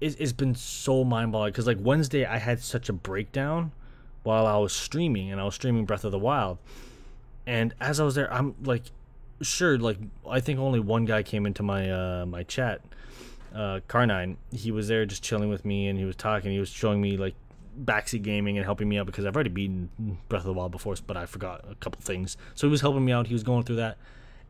is 0.00 0.14
it's 0.16 0.32
been 0.32 0.54
so 0.54 1.04
mind 1.04 1.32
blowing. 1.32 1.50
Because 1.50 1.66
like 1.66 1.78
Wednesday 1.80 2.24
I 2.24 2.38
had 2.38 2.60
such 2.60 2.88
a 2.88 2.92
breakdown 2.92 3.72
while 4.22 4.46
I 4.46 4.56
was 4.58 4.72
streaming 4.72 5.30
and 5.30 5.40
I 5.40 5.44
was 5.44 5.54
streaming 5.54 5.84
Breath 5.84 6.04
of 6.04 6.12
the 6.12 6.18
Wild. 6.18 6.58
And 7.46 7.74
as 7.80 8.00
I 8.00 8.04
was 8.04 8.14
there, 8.14 8.32
I'm 8.32 8.54
like 8.62 8.84
sure, 9.40 9.78
like 9.78 9.98
I 10.28 10.40
think 10.40 10.58
only 10.58 10.80
one 10.80 11.04
guy 11.04 11.22
came 11.22 11.46
into 11.46 11.62
my 11.62 11.90
uh 11.90 12.26
my 12.26 12.42
chat 12.42 12.82
uh, 13.54 13.80
Carnine, 13.88 14.36
he 14.52 14.70
was 14.70 14.88
there 14.88 15.06
just 15.06 15.22
chilling 15.22 15.48
with 15.48 15.64
me 15.64 15.88
and 15.88 15.98
he 15.98 16.04
was 16.04 16.16
talking. 16.16 16.52
He 16.52 16.58
was 16.58 16.68
showing 16.68 17.00
me 17.00 17.16
like 17.16 17.34
backseat 17.82 18.22
gaming 18.22 18.58
and 18.58 18.64
helping 18.64 18.88
me 18.88 18.98
out 18.98 19.06
because 19.06 19.24
I've 19.24 19.34
already 19.34 19.50
beaten 19.50 20.18
Breath 20.28 20.42
of 20.42 20.46
the 20.46 20.52
Wild 20.52 20.72
before, 20.72 20.94
but 21.06 21.16
I 21.16 21.26
forgot 21.26 21.64
a 21.70 21.74
couple 21.76 22.00
things. 22.00 22.36
So 22.54 22.66
he 22.66 22.70
was 22.70 22.80
helping 22.80 23.04
me 23.04 23.12
out. 23.12 23.26
He 23.26 23.34
was 23.34 23.42
going 23.42 23.64
through 23.64 23.76
that, 23.76 23.98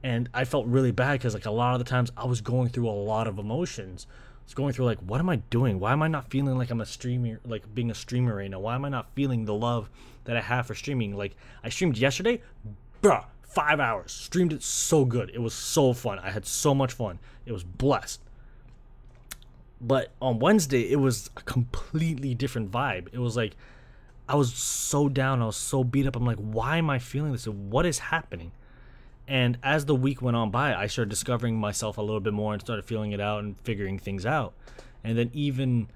and 0.02 0.28
I 0.34 0.44
felt 0.44 0.66
really 0.66 0.92
bad 0.92 1.12
because 1.12 1.34
like 1.34 1.46
a 1.46 1.50
lot 1.50 1.74
of 1.74 1.78
the 1.78 1.84
times 1.84 2.10
I 2.16 2.26
was 2.26 2.40
going 2.40 2.68
through 2.68 2.88
a 2.88 2.90
lot 2.90 3.26
of 3.26 3.38
emotions. 3.38 4.06
Going 4.54 4.72
through 4.72 4.86
like, 4.86 4.98
what 4.98 5.20
am 5.20 5.28
I 5.28 5.36
doing? 5.36 5.78
Why 5.78 5.92
am 5.92 6.02
I 6.02 6.08
not 6.08 6.30
feeling 6.30 6.56
like 6.58 6.70
I'm 6.70 6.80
a 6.80 6.86
streamer, 6.86 7.40
like 7.44 7.72
being 7.74 7.90
a 7.90 7.94
streamer 7.94 8.36
right 8.36 8.50
now? 8.50 8.60
Why 8.60 8.74
am 8.74 8.84
I 8.84 8.88
not 8.88 9.14
feeling 9.14 9.44
the 9.44 9.54
love 9.54 9.88
that 10.24 10.36
I 10.36 10.40
have 10.40 10.66
for 10.66 10.74
streaming? 10.74 11.16
Like 11.16 11.36
I 11.62 11.68
streamed 11.68 11.96
yesterday, 11.98 12.42
bruh, 13.02 13.24
five 13.42 13.78
hours. 13.78 14.12
Streamed 14.12 14.52
it 14.52 14.62
so 14.62 15.04
good. 15.04 15.30
It 15.32 15.40
was 15.40 15.54
so 15.54 15.92
fun. 15.92 16.18
I 16.18 16.30
had 16.30 16.46
so 16.46 16.74
much 16.74 16.92
fun. 16.92 17.18
It 17.46 17.52
was 17.52 17.62
blessed 17.62 18.20
but 19.80 20.10
on 20.20 20.38
Wednesday, 20.38 20.90
it 20.90 20.96
was 20.96 21.30
a 21.36 21.42
completely 21.42 22.34
different 22.34 22.70
vibe. 22.70 23.08
It 23.12 23.18
was 23.18 23.36
like 23.36 23.56
I 24.28 24.34
was 24.34 24.52
so 24.52 25.08
down, 25.08 25.40
I 25.40 25.46
was 25.46 25.56
so 25.56 25.84
beat 25.84 26.06
up. 26.06 26.16
I'm 26.16 26.26
like, 26.26 26.38
why 26.38 26.76
am 26.76 26.90
I 26.90 26.98
feeling 26.98 27.32
this? 27.32 27.46
What 27.46 27.86
is 27.86 27.98
happening? 27.98 28.52
And 29.28 29.58
as 29.62 29.84
the 29.84 29.94
week 29.94 30.22
went 30.22 30.38
on 30.38 30.50
by, 30.50 30.74
I 30.74 30.86
started 30.86 31.10
discovering 31.10 31.56
myself 31.56 31.98
a 31.98 32.02
little 32.02 32.20
bit 32.20 32.32
more 32.32 32.54
and 32.54 32.62
started 32.62 32.86
feeling 32.86 33.12
it 33.12 33.20
out 33.20 33.44
and 33.44 33.60
figuring 33.60 33.98
things 33.98 34.24
out. 34.24 34.54
And 35.04 35.18
then 35.18 35.30
even 35.34 35.88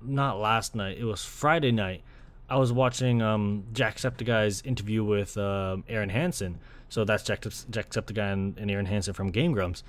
not 0.00 0.38
last 0.38 0.76
night, 0.76 0.98
it 0.98 1.04
was 1.04 1.24
Friday 1.24 1.72
night. 1.72 2.02
I 2.48 2.56
was 2.56 2.72
watching 2.72 3.20
um, 3.20 3.64
Jacksepticeye's 3.72 4.62
interview 4.62 5.02
with 5.02 5.36
uh, 5.36 5.78
Arin 5.90 6.10
Hanson. 6.10 6.60
So 6.88 7.04
that's 7.04 7.24
Jack 7.24 7.42
Jacksepticeye 7.42 8.32
and, 8.32 8.56
and 8.56 8.70
Arin 8.70 8.86
Hanson 8.86 9.14
from 9.14 9.30
Game 9.30 9.52
Grumps. 9.52 9.82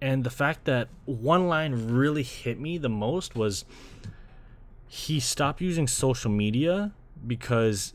And 0.00 0.22
the 0.22 0.30
fact 0.30 0.64
that 0.66 0.88
one 1.06 1.48
line 1.48 1.88
really 1.88 2.22
hit 2.22 2.60
me 2.60 2.78
the 2.78 2.88
most 2.88 3.34
was 3.34 3.64
he 4.86 5.18
stopped 5.18 5.60
using 5.60 5.88
social 5.88 6.30
media 6.30 6.92
because 7.26 7.94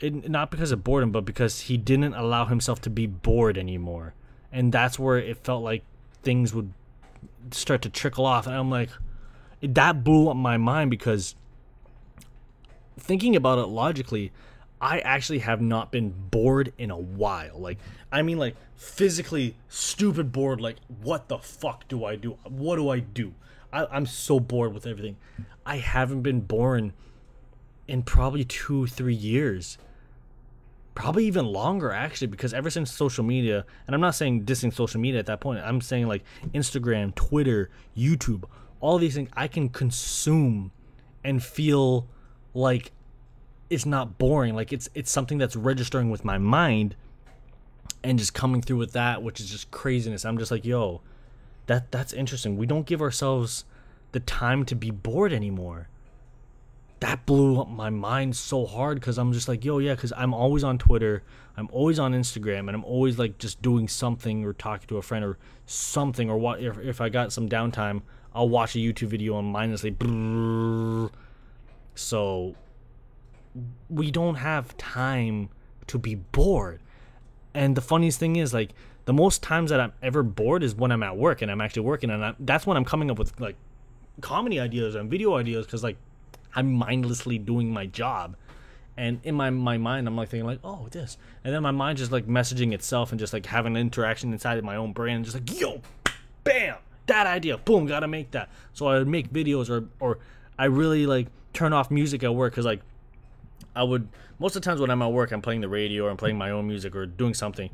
it, 0.00 0.28
not 0.28 0.50
because 0.50 0.72
of 0.72 0.84
boredom, 0.84 1.10
but 1.12 1.24
because 1.24 1.62
he 1.62 1.76
didn't 1.76 2.14
allow 2.14 2.46
himself 2.46 2.80
to 2.82 2.90
be 2.90 3.06
bored 3.06 3.56
anymore. 3.56 4.14
And 4.52 4.72
that's 4.72 4.98
where 4.98 5.18
it 5.18 5.38
felt 5.38 5.62
like 5.62 5.82
things 6.22 6.54
would 6.54 6.72
start 7.50 7.82
to 7.82 7.90
trickle 7.90 8.26
off. 8.26 8.46
And 8.46 8.54
I'm 8.54 8.70
like, 8.70 8.90
that 9.62 10.04
blew 10.04 10.28
up 10.28 10.36
my 10.36 10.56
mind 10.56 10.90
because 10.90 11.34
thinking 12.98 13.34
about 13.36 13.58
it 13.58 13.66
logically, 13.66 14.32
I 14.80 14.98
actually 15.00 15.38
have 15.40 15.60
not 15.60 15.90
been 15.90 16.10
bored 16.10 16.72
in 16.76 16.90
a 16.90 16.98
while. 16.98 17.58
Like, 17.58 17.78
I 18.12 18.22
mean, 18.22 18.38
like, 18.38 18.56
physically 18.76 19.56
stupid 19.68 20.32
bored. 20.32 20.60
Like, 20.60 20.76
what 21.02 21.28
the 21.28 21.38
fuck 21.38 21.88
do 21.88 22.04
I 22.04 22.16
do? 22.16 22.38
What 22.44 22.76
do 22.76 22.90
I 22.90 22.98
do? 22.98 23.34
I, 23.72 23.86
I'm 23.86 24.06
so 24.06 24.38
bored 24.38 24.74
with 24.74 24.86
everything. 24.86 25.16
I 25.64 25.78
haven't 25.78 26.22
been 26.22 26.40
born 26.40 26.92
in 27.86 28.02
probably 28.02 28.44
two, 28.44 28.86
three 28.86 29.14
years. 29.14 29.78
Probably 30.94 31.26
even 31.26 31.46
longer, 31.46 31.90
actually, 31.90 32.28
because 32.28 32.54
ever 32.54 32.70
since 32.70 32.90
social 32.92 33.24
media, 33.24 33.66
and 33.86 33.94
I'm 33.94 34.00
not 34.00 34.14
saying 34.14 34.44
dissing 34.44 34.72
social 34.72 35.00
media 35.00 35.18
at 35.18 35.26
that 35.26 35.40
point, 35.40 35.60
I'm 35.64 35.80
saying 35.80 36.06
like 36.06 36.22
Instagram, 36.54 37.14
Twitter, 37.14 37.70
YouTube, 37.96 38.44
all 38.80 38.98
these 38.98 39.14
things 39.14 39.28
I 39.32 39.48
can 39.48 39.68
consume 39.68 40.70
and 41.24 41.42
feel 41.42 42.06
like 42.52 42.92
it's 43.70 43.86
not 43.86 44.18
boring. 44.18 44.54
Like 44.54 44.72
it's 44.72 44.88
it's 44.94 45.10
something 45.10 45.38
that's 45.38 45.56
registering 45.56 46.10
with 46.10 46.24
my 46.24 46.38
mind 46.38 46.94
and 48.04 48.18
just 48.18 48.34
coming 48.34 48.62
through 48.62 48.76
with 48.76 48.92
that, 48.92 49.22
which 49.22 49.40
is 49.40 49.50
just 49.50 49.70
craziness. 49.70 50.24
I'm 50.24 50.38
just 50.38 50.50
like, 50.50 50.64
yo, 50.64 51.00
that 51.66 51.90
that's 51.90 52.12
interesting. 52.12 52.56
We 52.56 52.66
don't 52.66 52.86
give 52.86 53.02
ourselves 53.02 53.64
the 54.12 54.20
time 54.20 54.64
to 54.66 54.76
be 54.76 54.90
bored 54.90 55.32
anymore. 55.32 55.88
That 57.04 57.26
blew 57.26 57.60
up 57.60 57.68
my 57.68 57.90
mind 57.90 58.34
so 58.34 58.64
hard 58.64 58.98
because 58.98 59.18
I'm 59.18 59.34
just 59.34 59.46
like, 59.46 59.62
yo, 59.62 59.76
yeah, 59.76 59.94
because 59.94 60.10
I'm 60.16 60.32
always 60.32 60.64
on 60.64 60.78
Twitter, 60.78 61.22
I'm 61.54 61.68
always 61.70 61.98
on 61.98 62.14
Instagram, 62.14 62.60
and 62.60 62.70
I'm 62.70 62.84
always 62.84 63.18
like 63.18 63.36
just 63.36 63.60
doing 63.60 63.88
something 63.88 64.42
or 64.42 64.54
talking 64.54 64.88
to 64.88 64.96
a 64.96 65.02
friend 65.02 65.22
or 65.22 65.36
something. 65.66 66.30
Or 66.30 66.38
what 66.38 66.62
if, 66.62 66.78
if 66.78 67.02
I 67.02 67.10
got 67.10 67.30
some 67.30 67.46
downtime, 67.46 68.00
I'll 68.34 68.48
watch 68.48 68.74
a 68.74 68.78
YouTube 68.78 69.08
video 69.08 69.38
and 69.38 69.48
mindlessly. 69.48 69.94
So 71.94 72.54
we 73.90 74.10
don't 74.10 74.36
have 74.36 74.74
time 74.78 75.50
to 75.88 75.98
be 75.98 76.14
bored. 76.14 76.80
And 77.52 77.76
the 77.76 77.82
funniest 77.82 78.18
thing 78.18 78.36
is, 78.36 78.54
like, 78.54 78.70
the 79.04 79.12
most 79.12 79.42
times 79.42 79.68
that 79.68 79.78
I'm 79.78 79.92
ever 80.02 80.22
bored 80.22 80.62
is 80.62 80.74
when 80.74 80.90
I'm 80.90 81.02
at 81.02 81.18
work 81.18 81.42
and 81.42 81.50
I'm 81.50 81.60
actually 81.60 81.82
working, 81.82 82.08
and 82.08 82.24
I, 82.24 82.34
that's 82.40 82.66
when 82.66 82.78
I'm 82.78 82.86
coming 82.86 83.10
up 83.10 83.18
with 83.18 83.38
like 83.38 83.56
comedy 84.22 84.58
ideas 84.58 84.94
and 84.94 85.10
video 85.10 85.34
ideas 85.34 85.66
because 85.66 85.84
like 85.84 85.98
I'm 86.54 86.72
mindlessly 86.72 87.38
doing 87.38 87.72
my 87.72 87.86
job. 87.86 88.36
And 88.96 89.20
in 89.24 89.34
my, 89.34 89.50
my 89.50 89.76
mind, 89.76 90.06
I'm 90.06 90.16
like 90.16 90.28
thinking 90.28 90.46
like, 90.46 90.60
oh, 90.62 90.86
this, 90.90 91.18
and 91.42 91.52
then 91.52 91.62
my 91.62 91.72
mind 91.72 91.98
just 91.98 92.12
like 92.12 92.26
messaging 92.26 92.72
itself 92.72 93.10
and 93.10 93.18
just 93.18 93.32
like 93.32 93.46
having 93.46 93.74
an 93.76 93.80
interaction 93.80 94.32
inside 94.32 94.56
of 94.56 94.64
my 94.64 94.76
own 94.76 94.92
brain, 94.92 95.16
and 95.16 95.24
just 95.24 95.36
like, 95.36 95.60
yo, 95.60 95.82
bam, 96.44 96.76
that 97.06 97.26
idea, 97.26 97.58
boom, 97.58 97.86
gotta 97.86 98.06
make 98.06 98.30
that. 98.30 98.50
So 98.72 98.86
I 98.86 98.98
would 98.98 99.08
make 99.08 99.32
videos, 99.32 99.68
or 99.68 99.88
or 99.98 100.18
I 100.56 100.66
really 100.66 101.06
like 101.06 101.26
turn 101.52 101.72
off 101.72 101.90
music 101.90 102.22
at 102.22 102.32
work 102.32 102.52
because 102.52 102.64
like 102.64 102.82
I 103.74 103.82
would 103.82 104.08
most 104.38 104.56
of 104.56 104.62
the 104.62 104.66
times 104.66 104.80
when 104.80 104.90
I'm 104.90 105.02
at 105.02 105.12
work, 105.12 105.32
I'm 105.32 105.42
playing 105.42 105.60
the 105.60 105.68
radio 105.68 106.04
or 106.04 106.10
I'm 106.10 106.16
playing 106.16 106.38
my 106.38 106.50
own 106.50 106.66
music 106.66 106.94
or 106.94 107.06
doing 107.06 107.34
something. 107.34 107.70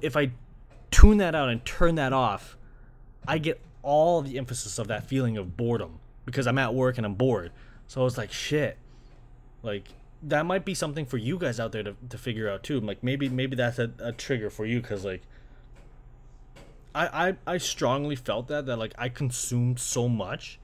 If 0.00 0.16
I 0.16 0.32
tune 0.90 1.18
that 1.18 1.34
out 1.34 1.48
and 1.48 1.64
turn 1.64 1.96
that 1.96 2.12
off, 2.12 2.56
I 3.26 3.38
get 3.38 3.60
all 3.82 4.22
the 4.22 4.38
emphasis 4.38 4.78
of 4.78 4.88
that 4.88 5.06
feeling 5.06 5.36
of 5.36 5.56
boredom 5.56 5.98
because 6.24 6.46
I'm 6.46 6.58
at 6.58 6.74
work 6.74 6.98
and 6.98 7.06
I'm 7.06 7.14
bored. 7.14 7.52
So 7.86 8.00
I 8.00 8.04
was 8.04 8.18
like 8.18 8.32
shit. 8.32 8.78
Like 9.62 9.88
that 10.22 10.46
might 10.46 10.64
be 10.64 10.74
something 10.74 11.04
for 11.04 11.16
you 11.16 11.38
guys 11.38 11.58
out 11.58 11.72
there 11.72 11.82
to, 11.82 11.96
to 12.08 12.18
figure 12.18 12.48
out 12.48 12.62
too. 12.62 12.80
Like 12.80 13.02
maybe 13.02 13.28
maybe 13.28 13.56
that's 13.56 13.78
a, 13.78 13.90
a 13.98 14.12
trigger 14.12 14.50
for 14.50 14.64
you 14.66 14.80
because 14.80 15.04
like 15.04 15.22
I, 16.94 17.28
I 17.46 17.54
I 17.54 17.58
strongly 17.58 18.16
felt 18.16 18.48
that 18.48 18.66
that 18.66 18.76
like 18.76 18.94
I 18.98 19.08
consumed 19.08 19.78
so 19.78 20.08
much 20.08 20.58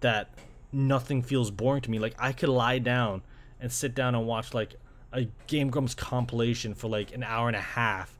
that 0.00 0.30
nothing 0.72 1.22
feels 1.22 1.50
boring 1.50 1.82
to 1.82 1.90
me. 1.90 1.98
Like 1.98 2.14
I 2.18 2.32
could 2.32 2.48
lie 2.48 2.78
down 2.78 3.22
and 3.60 3.72
sit 3.72 3.94
down 3.94 4.14
and 4.14 4.26
watch 4.26 4.54
like 4.54 4.74
a 5.12 5.28
Game 5.46 5.70
Grumps 5.70 5.94
compilation 5.94 6.74
for 6.74 6.88
like 6.88 7.14
an 7.14 7.22
hour 7.22 7.46
and 7.48 7.56
a 7.56 7.60
half 7.60 8.18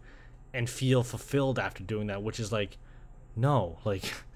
and 0.55 0.69
feel 0.69 1.03
fulfilled 1.03 1.59
after 1.59 1.83
doing 1.83 2.09
that, 2.09 2.23
which 2.23 2.39
is 2.39 2.53
like, 2.53 2.77
no, 3.35 3.79
like, 3.85 4.05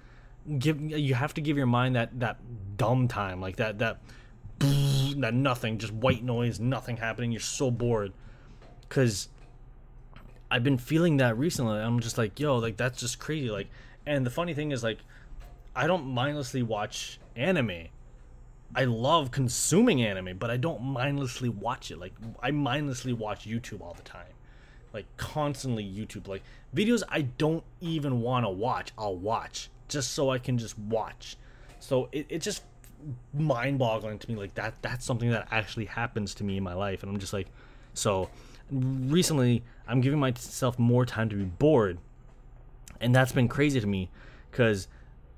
give 0.59 0.81
you 0.81 1.15
have 1.15 1.35
to 1.35 1.41
give 1.41 1.57
your 1.57 1.67
mind 1.67 1.97
that 1.97 2.19
that 2.21 2.39
dumb 2.77 3.09
time, 3.09 3.41
like 3.41 3.57
that 3.57 3.79
that 3.79 3.99
that 4.61 5.35
nothing, 5.35 5.79
just 5.79 5.93
white 5.93 6.23
noise, 6.23 6.61
nothing 6.61 6.97
happening. 6.97 7.33
You're 7.33 7.41
so 7.41 7.71
bored, 7.71 8.13
cause 8.89 9.29
I've 10.51 10.65
been 10.65 10.79
feeling 10.79 11.17
that 11.19 11.37
recently. 11.37 11.79
I'm 11.79 12.01
just 12.01 12.19
like, 12.19 12.39
yo, 12.39 12.57
like 12.57 12.77
that's 12.77 13.01
just 13.01 13.19
crazy. 13.19 13.51
Like, 13.51 13.69
and 14.07 14.25
the 14.25 14.31
funny 14.31 14.55
thing 14.55 14.73
is, 14.73 14.83
like, 14.83 14.99
I 15.75 15.87
don't 15.87 16.07
mindlessly 16.07 16.63
watch 16.63 17.19
anime 17.35 17.89
I 18.75 18.85
love 18.85 19.31
consuming 19.31 20.03
anime, 20.03 20.39
but 20.39 20.51
I 20.51 20.57
don't 20.57 20.83
mindlessly 20.83 21.49
watch 21.49 21.91
it. 21.91 21.99
Like 21.99 22.15
I 22.43 22.51
mindlessly 22.51 23.13
watch 23.13 23.47
YouTube 23.47 23.81
all 23.81 23.95
the 23.95 24.03
time. 24.03 24.27
Like 24.93 25.07
constantly 25.17 25.85
YouTube. 25.85 26.27
Like 26.27 26.43
videos 26.75 27.03
I 27.09 27.23
don't 27.23 27.65
even 27.81 28.21
want 28.21 28.45
to 28.45 28.51
watch, 28.51 28.93
I'll 28.99 29.17
watch 29.17 29.71
just 29.89 30.13
so 30.13 30.31
I 30.31 30.39
can 30.39 30.59
just 30.59 30.79
watch. 30.79 31.37
So 31.81 32.09
it, 32.13 32.27
it 32.29 32.39
just 32.41 32.63
mind 33.35 33.79
boggling 33.79 34.19
to 34.19 34.29
me 34.29 34.37
like 34.37 34.55
that 34.55 34.75
that's 34.83 35.05
something 35.05 35.31
that 35.31 35.47
actually 35.53 35.85
happens 35.85 36.35
to 36.35 36.43
me 36.43 36.57
in 36.57 36.63
my 36.63 36.73
life 36.73 37.03
and 37.03 37.13
I'm 37.13 37.21
just 37.21 37.33
like 37.33 37.47
so 37.93 38.29
recently 38.71 39.63
I'm 39.87 40.01
giving 40.01 40.19
myself 40.19 40.79
more 40.79 41.05
time 41.05 41.29
to 41.29 41.37
be 41.37 41.45
bored 41.45 41.99
and 43.01 43.15
that's 43.15 43.33
been 43.33 43.49
crazy 43.49 43.81
to 43.81 43.87
me 43.87 44.11
because 44.51 44.89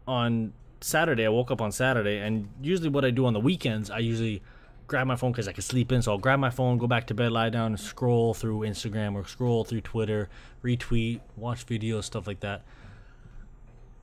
on 0.06 0.52
Saturday, 0.80 1.26
I 1.26 1.28
woke 1.28 1.50
up 1.50 1.60
on 1.60 1.72
Saturday, 1.72 2.18
and 2.18 2.48
usually 2.62 2.88
what 2.88 3.04
I 3.04 3.10
do 3.10 3.26
on 3.26 3.32
the 3.32 3.40
weekends, 3.40 3.90
I 3.90 3.98
usually 3.98 4.42
grab 4.86 5.06
my 5.06 5.16
phone 5.16 5.32
because 5.32 5.48
I 5.48 5.52
can 5.52 5.62
sleep 5.62 5.92
in. 5.92 6.02
So 6.02 6.12
I'll 6.12 6.18
grab 6.18 6.38
my 6.38 6.50
phone, 6.50 6.78
go 6.78 6.86
back 6.86 7.06
to 7.08 7.14
bed, 7.14 7.32
lie 7.32 7.50
down, 7.50 7.76
scroll 7.76 8.32
through 8.32 8.60
Instagram 8.60 9.14
or 9.14 9.26
scroll 9.26 9.64
through 9.64 9.82
Twitter, 9.82 10.28
retweet, 10.62 11.20
watch 11.36 11.66
videos, 11.66 12.04
stuff 12.04 12.26
like 12.26 12.40
that. 12.40 12.62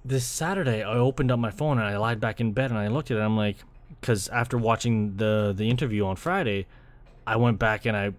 This 0.07 0.23
Saturday, 0.23 0.83
I 0.83 0.93
opened 0.97 1.31
up 1.31 1.39
my 1.39 1.49
phone 1.49 1.79
and 1.79 1.87
I 1.87 1.97
lied 1.97 2.19
back 2.19 2.39
in 2.39 2.51
bed 2.51 2.69
and 2.69 2.77
I 2.77 2.89
looked 2.89 3.09
at 3.09 3.17
it. 3.17 3.21
I'm 3.21 3.35
like, 3.35 3.57
because 3.99 4.29
after 4.29 4.55
watching 4.55 5.17
the 5.17 5.51
the 5.55 5.67
interview 5.67 6.05
on 6.05 6.15
Friday, 6.15 6.67
I 7.25 7.37
went 7.37 7.57
back 7.57 7.87
and 7.87 7.97
I, 7.97 8.13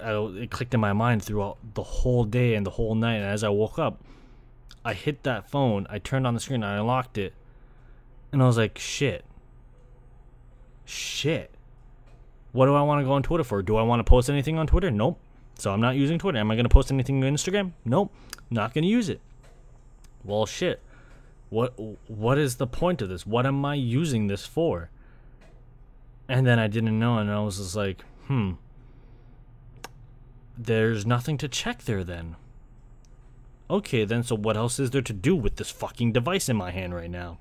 I 0.00 0.12
it 0.42 0.52
clicked 0.52 0.72
in 0.72 0.78
my 0.78 0.92
mind 0.92 1.24
throughout 1.24 1.58
the 1.74 1.82
whole 1.82 2.22
day 2.22 2.54
and 2.54 2.64
the 2.64 2.70
whole 2.70 2.94
night. 2.94 3.16
And 3.16 3.24
as 3.24 3.42
I 3.42 3.48
woke 3.48 3.76
up, 3.76 4.00
I 4.84 4.94
hit 4.94 5.24
that 5.24 5.50
phone. 5.50 5.84
I 5.90 5.98
turned 5.98 6.28
on 6.28 6.34
the 6.34 6.38
screen. 6.38 6.62
I 6.62 6.76
unlocked 6.78 7.18
it, 7.18 7.34
and 8.30 8.40
I 8.40 8.46
was 8.46 8.56
like, 8.56 8.78
shit. 8.78 9.24
Shit. 10.84 11.50
What 12.52 12.66
do 12.66 12.74
I 12.76 12.82
want 12.82 13.00
to 13.00 13.04
go 13.04 13.12
on 13.12 13.24
Twitter 13.24 13.42
for? 13.42 13.62
Do 13.62 13.76
I 13.76 13.82
want 13.82 13.98
to 13.98 14.04
post 14.04 14.30
anything 14.30 14.58
on 14.58 14.68
Twitter? 14.68 14.92
Nope. 14.92 15.18
So 15.58 15.72
I'm 15.72 15.80
not 15.80 15.96
using 15.96 16.20
Twitter. 16.20 16.38
Am 16.38 16.52
I 16.52 16.54
going 16.54 16.66
to 16.66 16.72
post 16.72 16.92
anything 16.92 17.22
on 17.24 17.34
Instagram? 17.34 17.72
Nope. 17.84 18.14
Not 18.48 18.72
going 18.72 18.84
to 18.84 18.88
use 18.88 19.08
it. 19.08 19.20
Well, 20.24 20.46
shit. 20.46 20.80
What 21.48 21.74
what 22.08 22.38
is 22.38 22.56
the 22.56 22.66
point 22.66 23.02
of 23.02 23.08
this? 23.08 23.26
What 23.26 23.46
am 23.46 23.64
I 23.64 23.74
using 23.74 24.26
this 24.26 24.46
for? 24.46 24.90
And 26.28 26.46
then 26.46 26.58
I 26.58 26.66
didn't 26.66 26.98
know 26.98 27.18
and 27.18 27.30
I 27.30 27.40
was 27.40 27.58
just 27.58 27.76
like, 27.76 28.04
"Hmm. 28.26 28.52
There's 30.58 31.06
nothing 31.06 31.38
to 31.38 31.48
check 31.48 31.84
there 31.84 32.02
then." 32.02 32.36
Okay, 33.68 34.04
then 34.04 34.22
so 34.22 34.36
what 34.36 34.56
else 34.56 34.78
is 34.78 34.90
there 34.90 35.02
to 35.02 35.12
do 35.12 35.34
with 35.34 35.56
this 35.56 35.70
fucking 35.70 36.12
device 36.12 36.48
in 36.48 36.56
my 36.56 36.70
hand 36.70 36.94
right 36.94 37.10
now? 37.10 37.38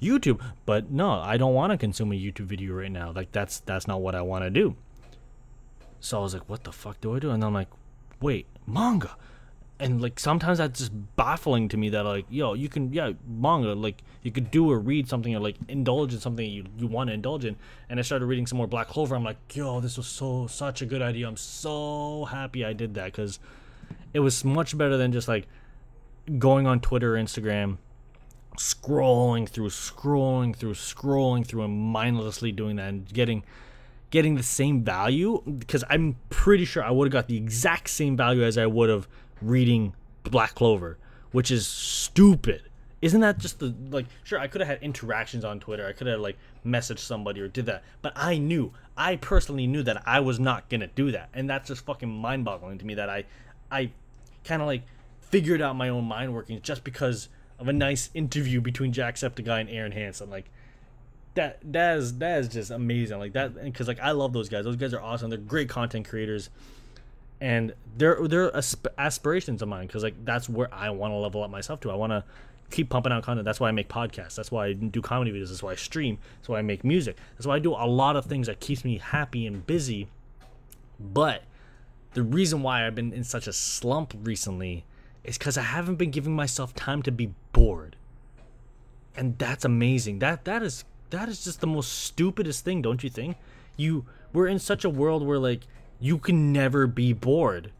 YouTube, 0.00 0.40
but 0.66 0.90
no, 0.90 1.12
I 1.12 1.36
don't 1.36 1.54
want 1.54 1.72
to 1.72 1.78
consume 1.78 2.12
a 2.12 2.16
YouTube 2.16 2.46
video 2.46 2.74
right 2.74 2.90
now. 2.90 3.12
Like 3.12 3.32
that's 3.32 3.60
that's 3.60 3.86
not 3.86 4.00
what 4.00 4.14
I 4.14 4.22
want 4.22 4.44
to 4.44 4.50
do. 4.50 4.76
So 6.00 6.18
I 6.18 6.22
was 6.22 6.34
like, 6.34 6.48
what 6.48 6.64
the 6.64 6.72
fuck 6.72 7.00
do 7.00 7.14
I 7.14 7.20
do? 7.20 7.30
And 7.30 7.44
I'm 7.44 7.54
like, 7.54 7.68
wait, 8.20 8.46
manga. 8.66 9.16
And 9.82 10.00
like 10.00 10.20
sometimes 10.20 10.58
that's 10.58 10.78
just 10.78 10.92
baffling 11.16 11.68
to 11.70 11.76
me 11.76 11.88
that 11.90 12.04
like, 12.04 12.26
yo, 12.30 12.54
you 12.54 12.68
can 12.68 12.92
yeah, 12.92 13.12
manga, 13.26 13.74
like 13.74 14.02
you 14.22 14.30
could 14.30 14.50
do 14.50 14.70
or 14.70 14.78
read 14.78 15.08
something 15.08 15.34
or 15.34 15.40
like 15.40 15.56
indulge 15.68 16.14
in 16.14 16.20
something 16.20 16.48
you, 16.48 16.64
you 16.78 16.86
want 16.86 17.08
to 17.08 17.14
indulge 17.14 17.44
in. 17.44 17.56
And 17.88 17.98
I 17.98 18.02
started 18.02 18.26
reading 18.26 18.46
some 18.46 18.58
more 18.58 18.68
Black 18.68 18.88
Clover. 18.88 19.16
I'm 19.16 19.24
like, 19.24 19.38
yo, 19.52 19.80
this 19.80 19.96
was 19.96 20.06
so 20.06 20.46
such 20.46 20.82
a 20.82 20.86
good 20.86 21.02
idea. 21.02 21.26
I'm 21.26 21.36
so 21.36 22.26
happy 22.26 22.64
I 22.64 22.72
did 22.72 22.94
that 22.94 23.06
because 23.06 23.40
it 24.14 24.20
was 24.20 24.44
much 24.44 24.78
better 24.78 24.96
than 24.96 25.10
just 25.12 25.26
like 25.26 25.48
going 26.38 26.66
on 26.66 26.80
Twitter 26.80 27.16
or 27.16 27.18
Instagram, 27.18 27.78
scrolling 28.56 29.48
through, 29.48 29.70
scrolling 29.70 30.54
through, 30.54 30.74
scrolling 30.74 31.44
through, 31.44 31.64
and 31.64 31.76
mindlessly 31.76 32.52
doing 32.52 32.76
that 32.76 32.88
and 32.88 33.12
getting 33.12 33.42
getting 34.10 34.34
the 34.34 34.42
same 34.42 34.84
value 34.84 35.42
because 35.58 35.82
I'm 35.88 36.16
pretty 36.28 36.66
sure 36.66 36.84
I 36.84 36.90
would 36.90 37.06
have 37.06 37.12
got 37.12 37.28
the 37.28 37.36
exact 37.36 37.88
same 37.88 38.14
value 38.14 38.44
as 38.44 38.58
I 38.58 38.66
would 38.66 38.90
have 38.90 39.08
reading 39.42 39.94
Black 40.24 40.54
Clover, 40.54 40.98
which 41.32 41.50
is 41.50 41.66
stupid. 41.66 42.62
Isn't 43.00 43.20
that 43.20 43.38
just 43.38 43.58
the 43.58 43.74
like 43.90 44.06
sure 44.22 44.38
I 44.38 44.46
could 44.46 44.60
have 44.60 44.68
had 44.68 44.82
interactions 44.82 45.44
on 45.44 45.58
Twitter. 45.58 45.86
I 45.86 45.92
could 45.92 46.06
have 46.06 46.20
like 46.20 46.38
messaged 46.64 47.00
somebody 47.00 47.40
or 47.40 47.48
did 47.48 47.66
that. 47.66 47.82
But 48.00 48.12
I 48.14 48.38
knew, 48.38 48.72
I 48.96 49.16
personally 49.16 49.66
knew 49.66 49.82
that 49.82 50.02
I 50.06 50.20
was 50.20 50.38
not 50.38 50.70
to 50.70 50.86
do 50.86 51.10
that. 51.10 51.28
And 51.34 51.50
that's 51.50 51.68
just 51.68 51.84
fucking 51.84 52.08
mind-boggling 52.08 52.78
to 52.78 52.86
me 52.86 52.94
that 52.94 53.10
I 53.10 53.24
I 53.70 53.90
kind 54.44 54.62
of 54.62 54.68
like 54.68 54.82
figured 55.20 55.60
out 55.60 55.74
my 55.74 55.88
own 55.88 56.04
mind 56.04 56.32
workings 56.32 56.60
just 56.62 56.84
because 56.84 57.28
of 57.58 57.66
a 57.66 57.72
nice 57.72 58.10
interview 58.14 58.60
between 58.60 58.92
Jacksepticeye 58.92 59.60
and 59.60 59.68
Arin 59.68 59.92
Hanson. 59.92 60.30
Like 60.30 60.50
that 61.34 61.58
that 61.64 61.96
is 61.96 62.18
that 62.18 62.40
is 62.40 62.48
just 62.48 62.70
amazing 62.70 63.18
like 63.18 63.32
that 63.32 63.62
because 63.64 63.88
like 63.88 64.00
i 64.00 64.10
love 64.10 64.32
those 64.32 64.48
guys 64.48 64.64
those 64.64 64.76
guys 64.76 64.92
are 64.92 65.00
awesome 65.00 65.30
they're 65.30 65.38
great 65.38 65.68
content 65.68 66.06
creators 66.06 66.50
and 67.42 67.74
they're 67.96 68.26
they're 68.28 68.56
asp- 68.56 68.86
aspirations 68.96 69.62
of 69.62 69.68
mine 69.68 69.88
because 69.88 70.04
like 70.04 70.24
that's 70.24 70.48
where 70.48 70.72
i 70.72 70.88
want 70.88 71.10
to 71.12 71.16
level 71.16 71.42
up 71.42 71.50
myself 71.50 71.80
to. 71.80 71.90
I 71.90 71.96
want 71.96 72.12
to 72.12 72.24
keep 72.70 72.88
pumping 72.88 73.12
out 73.12 73.24
content. 73.24 73.44
That's 73.44 73.58
why 73.58 73.68
i 73.68 73.72
make 73.72 73.88
podcasts. 73.88 74.36
That's 74.36 74.52
why 74.52 74.66
i 74.66 74.72
do 74.72 75.02
comedy 75.02 75.32
videos. 75.32 75.48
That's 75.48 75.62
why 75.62 75.72
i 75.72 75.74
stream. 75.74 76.18
That's 76.38 76.48
why 76.48 76.60
i 76.60 76.62
make 76.62 76.84
music. 76.84 77.16
That's 77.34 77.46
why 77.46 77.56
i 77.56 77.58
do 77.58 77.72
a 77.72 77.86
lot 77.86 78.14
of 78.14 78.26
things 78.26 78.46
that 78.46 78.60
keeps 78.60 78.84
me 78.84 78.98
happy 78.98 79.44
and 79.44 79.66
busy. 79.66 80.06
But 81.00 81.42
the 82.14 82.22
reason 82.22 82.62
why 82.62 82.86
i've 82.86 82.94
been 82.94 83.12
in 83.12 83.24
such 83.24 83.48
a 83.48 83.52
slump 83.52 84.14
recently 84.22 84.84
is 85.24 85.36
because 85.36 85.58
i 85.58 85.62
haven't 85.62 85.96
been 85.96 86.12
giving 86.12 86.36
myself 86.36 86.74
time 86.76 87.02
to 87.02 87.10
be 87.10 87.34
bored. 87.52 87.96
And 89.16 89.36
that's 89.36 89.64
amazing. 89.64 90.20
That 90.20 90.44
that 90.44 90.62
is 90.62 90.84
that 91.10 91.28
is 91.28 91.42
just 91.42 91.60
the 91.60 91.66
most 91.66 91.92
stupidest 91.92 92.64
thing, 92.64 92.82
don't 92.82 93.02
you 93.02 93.10
think? 93.10 93.36
You 93.76 94.06
we're 94.32 94.46
in 94.46 94.60
such 94.60 94.84
a 94.84 94.90
world 94.90 95.26
where 95.26 95.40
like 95.40 95.66
you 96.02 96.18
can 96.18 96.52
never 96.52 96.88
be 96.88 97.12
bored. 97.12 97.70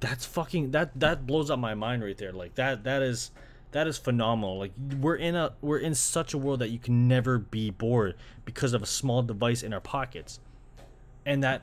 That's 0.00 0.26
fucking 0.26 0.72
that 0.72 1.00
that 1.00 1.26
blows 1.26 1.50
up 1.50 1.58
my 1.58 1.74
mind 1.74 2.04
right 2.04 2.16
there. 2.16 2.32
Like 2.32 2.54
that 2.56 2.84
that 2.84 3.02
is 3.02 3.30
that 3.72 3.86
is 3.86 3.96
phenomenal. 3.96 4.58
Like 4.58 4.72
we're 5.00 5.16
in 5.16 5.34
a 5.34 5.54
we're 5.62 5.78
in 5.78 5.94
such 5.94 6.34
a 6.34 6.38
world 6.38 6.60
that 6.60 6.68
you 6.68 6.78
can 6.78 7.08
never 7.08 7.38
be 7.38 7.70
bored 7.70 8.14
because 8.44 8.74
of 8.74 8.82
a 8.82 8.86
small 8.86 9.22
device 9.22 9.62
in 9.62 9.72
our 9.72 9.80
pockets. 9.80 10.38
And 11.24 11.42
that 11.42 11.62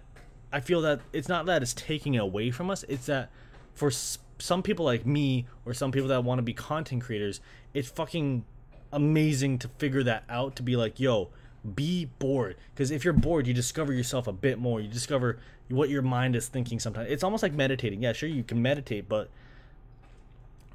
I 0.52 0.62
feel 0.62 0.82
that 0.82 1.02
it's 1.14 1.30
not 1.30 1.46
that 1.46 1.62
it's 1.62 1.74
taking 1.74 2.16
it 2.16 2.22
away 2.22 2.50
from 2.50 2.72
us, 2.72 2.84
it's 2.89 3.06
that 3.06 3.30
for 3.76 3.91
some 3.91 4.64
people 4.64 4.84
like 4.84 5.06
me 5.06 5.46
or 5.64 5.76
some 5.76 5.91
people 5.91 6.10
that 6.10 6.24
want 6.24 6.39
to 6.39 6.43
be 6.43 6.54
content 6.54 7.04
creators, 7.04 7.39
it's 7.74 7.89
fucking 7.89 8.46
amazing 8.91 9.60
to 9.60 9.68
figure 9.78 10.02
that 10.04 10.24
out 10.28 10.56
to 10.56 10.64
be 10.64 10.76
like, 10.76 11.00
yo, 11.00 11.30
be 11.74 12.05
bored. 12.20 12.57
Because 12.74 12.91
if 12.91 13.03
you're 13.03 13.13
bored, 13.13 13.47
you 13.47 13.53
discover 13.53 13.93
yourself 13.93 14.28
a 14.28 14.34
bit 14.34 14.59
more. 14.59 14.80
You 14.80 14.88
discover 14.88 15.39
what 15.70 15.89
your 15.89 16.01
mind 16.01 16.36
is 16.36 16.47
thinking 16.47 16.80
sometimes. 16.80 17.09
It's 17.09 17.24
almost 17.24 17.43
like 17.43 17.53
meditating. 17.53 18.01
Yeah, 18.01 18.13
sure, 18.13 18.30
you 18.30 18.43
can 18.43 18.61
meditate, 18.61 19.09
but 19.09 19.30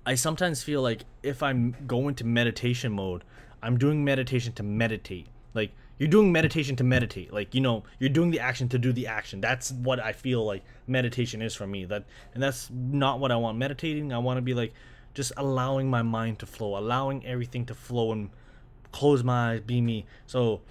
I 0.04 0.14
sometimes 0.14 0.62
feel 0.62 0.82
like 0.82 1.04
if 1.22 1.42
I'm 1.42 1.76
going 1.86 2.14
to 2.16 2.24
meditation 2.24 2.92
mode, 2.92 3.24
I'm 3.62 3.78
doing 3.78 4.04
meditation 4.04 4.52
to 4.54 4.62
meditate. 4.62 5.26
Like, 5.54 5.72
you're 5.98 6.08
doing 6.08 6.32
meditation 6.32 6.76
to 6.76 6.84
meditate. 6.84 7.32
Like, 7.32 7.54
you 7.54 7.60
know, 7.60 7.84
you're 7.98 8.08
doing 8.08 8.30
the 8.30 8.40
action 8.40 8.68
to 8.70 8.78
do 8.78 8.92
the 8.92 9.06
action. 9.06 9.40
That's 9.40 9.70
what 9.70 10.00
I 10.00 10.12
feel 10.12 10.44
like 10.44 10.64
meditation 10.86 11.42
is 11.42 11.54
for 11.54 11.66
me. 11.66 11.84
That 11.84 12.04
and 12.32 12.42
that's 12.42 12.70
not 12.70 13.20
what 13.20 13.30
I 13.30 13.36
want. 13.36 13.58
Meditating, 13.58 14.10
I 14.10 14.18
want 14.18 14.38
to 14.38 14.42
be 14.42 14.54
like 14.54 14.72
just 15.12 15.32
allowing 15.36 15.90
my 15.90 16.00
mind 16.00 16.38
to 16.38 16.46
flow, 16.46 16.78
allowing 16.78 17.26
everything 17.26 17.66
to 17.66 17.74
flow 17.74 18.12
and 18.12 18.30
close 18.92 19.22
my 19.22 19.52
eyes, 19.52 19.60
be 19.60 19.82
me. 19.82 20.06
So 20.26 20.62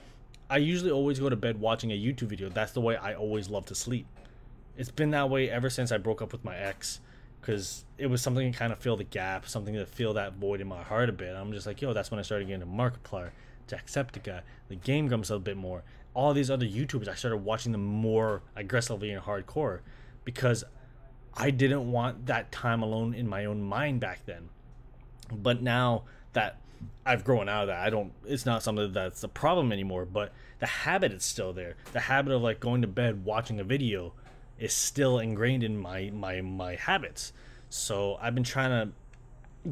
I 0.50 0.58
usually 0.58 0.92
always 0.92 1.20
go 1.20 1.30
to 1.30 1.36
bed 1.36 1.60
watching 1.60 1.92
a 1.92 1.96
YouTube 1.96 2.28
video. 2.28 2.50
That's 2.50 2.72
the 2.72 2.82
way 2.82 2.98
I 2.98 3.14
always 3.14 3.50
love 3.50 3.68
to 3.68 3.76
sleep. 3.76 4.08
It's 4.78 4.90
been 4.90 5.12
that 5.12 5.30
way 5.30 5.50
ever 5.50 5.70
since 5.70 5.92
I 5.92 5.98
broke 5.98 6.22
up 6.22 6.32
with 6.32 6.44
my 6.44 6.56
ex 6.56 7.02
because 7.40 7.86
it 7.98 8.08
was 8.08 8.22
something 8.22 8.52
to 8.52 8.58
kind 8.58 8.74
of 8.74 8.80
fill 8.80 8.98
the 8.98 9.04
gap, 9.04 9.48
something 9.48 9.76
to 9.76 9.86
fill 9.86 10.14
that 10.16 10.34
void 10.34 10.60
in 10.62 10.68
my 10.68 10.82
heart 10.82 11.10
a 11.10 11.12
bit. 11.12 11.36
I'm 11.36 11.52
just 11.54 11.68
like, 11.68 11.82
yo, 11.82 11.94
that's 11.94 12.10
when 12.10 12.20
I 12.20 12.24
started 12.24 12.48
getting 12.48 12.62
into 12.62 12.74
Markiplier, 12.74 13.32
Jacksepticeye, 13.68 14.42
the 14.70 14.76
Game 14.76 15.08
Grumps 15.08 15.30
a 15.30 15.38
bit 15.38 15.58
more. 15.58 15.84
All 16.14 16.34
these 16.34 16.50
other 16.50 16.66
YouTubers, 16.66 17.08
I 17.08 17.14
started 17.14 17.38
watching 17.38 17.72
them 17.72 17.86
more 17.86 18.42
aggressively 18.56 19.12
and 19.12 19.24
hardcore 19.24 19.82
because 20.26 20.64
I 21.36 21.52
didn't 21.52 21.92
want 21.92 22.26
that 22.26 22.52
time 22.52 22.82
alone 22.82 23.14
in 23.14 23.28
my 23.28 23.46
own 23.46 23.62
mind 23.62 24.00
back 24.00 24.26
then. 24.26 24.50
But 25.32 25.62
now 25.62 26.04
that 26.34 26.60
I've 27.06 27.24
grown 27.24 27.50
out 27.50 27.64
of 27.64 27.68
that, 27.68 27.80
I 27.80 27.90
don't 27.90 28.12
it's 28.26 28.46
not 28.46 28.64
something 28.64 28.94
that's 28.94 29.24
a 29.24 29.28
problem 29.28 29.72
anymore, 29.72 30.06
but 30.06 30.32
the 30.60 30.68
habit 30.68 31.12
is 31.12 31.24
still 31.24 31.54
there. 31.54 31.76
The 31.94 32.02
habit 32.02 32.34
of 32.34 32.42
like 32.42 32.60
going 32.60 32.82
to 32.82 32.88
bed 32.88 33.26
watching 33.26 33.60
a 33.60 33.64
video 33.64 34.14
is 34.60 34.74
still 34.74 35.20
ingrained 35.20 35.64
in 35.64 35.78
my 35.78 36.12
my 36.14 36.42
my 36.42 36.76
habits. 36.76 37.34
So 37.70 38.18
I've 38.22 38.36
been 38.36 38.44
trying 38.44 38.70
to 38.70 38.94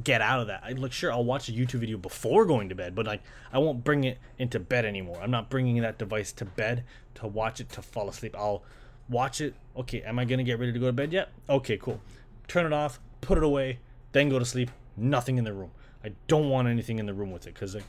get 0.04 0.22
out 0.22 0.40
of 0.40 0.48
that. 0.48 0.64
I 0.64 0.72
like 0.72 0.92
sure 0.92 1.12
I'll 1.12 1.24
watch 1.24 1.50
a 1.50 1.52
YouTube 1.52 1.80
video 1.80 1.98
before 1.98 2.46
going 2.46 2.70
to 2.70 2.76
bed, 2.76 2.96
but 2.96 3.06
like 3.06 3.22
I 3.52 3.60
won't 3.60 3.84
bring 3.84 4.04
it 4.04 4.18
into 4.38 4.60
bed 4.60 4.86
anymore. 4.86 5.20
I'm 5.22 5.32
not 5.32 5.50
bringing 5.50 5.82
that 5.82 5.98
device 5.98 6.32
to 6.34 6.46
bed 6.46 6.84
to 7.16 7.28
watch 7.28 7.60
it 7.60 7.70
to 7.70 7.82
fall 7.82 8.10
asleep. 8.10 8.36
I'll 8.38 8.64
watch 9.10 9.42
it. 9.42 9.54
Okay, 9.76 10.02
am 10.02 10.20
I 10.20 10.26
gonna 10.26 10.44
get 10.44 10.60
ready 10.60 10.74
to 10.74 10.80
go 10.80 10.88
to 10.88 10.94
bed 10.94 11.14
yet? 11.14 11.30
Okay, 11.50 11.78
cool. 11.78 12.02
Turn 12.48 12.66
it 12.66 12.74
off, 12.74 13.00
put 13.22 13.38
it 13.38 13.44
away, 13.44 13.80
then 14.12 14.30
go 14.30 14.40
to 14.40 14.46
sleep. 14.46 14.72
Nothing 14.96 15.38
in 15.38 15.44
the 15.44 15.54
room. 15.54 15.72
I 16.08 16.14
don't 16.28 16.50
want 16.50 16.68
anything 16.68 17.00
in 17.00 17.06
the 17.06 17.14
room 17.14 17.32
with 17.32 17.48
it 17.48 17.54
because 17.54 17.76
like, 17.76 17.84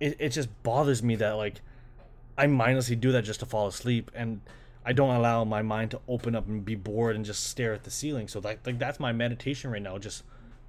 it, 0.00 0.16
it 0.18 0.28
just 0.30 0.48
bothers 0.62 1.02
me 1.02 1.16
that 1.16 1.32
like 1.32 1.60
I 2.38 2.46
mindlessly 2.46 2.96
do 2.96 3.12
that 3.12 3.22
just 3.24 3.40
to 3.40 3.46
fall 3.46 3.66
asleep 3.66 4.10
and 4.14 4.40
I 4.84 4.92
don't 4.92 5.14
allow 5.14 5.44
my 5.44 5.60
mind 5.60 5.90
to 5.90 6.00
open 6.08 6.34
up 6.34 6.48
and 6.48 6.64
be 6.64 6.74
bored 6.74 7.14
and 7.14 7.24
just 7.24 7.44
stare 7.44 7.74
at 7.74 7.84
the 7.84 7.90
ceiling. 7.90 8.28
So 8.28 8.40
like, 8.40 8.66
like 8.66 8.78
that's 8.78 8.98
my 8.98 9.12
meditation 9.12 9.70
right 9.70 9.82
now. 9.82 9.98
Just 9.98 10.24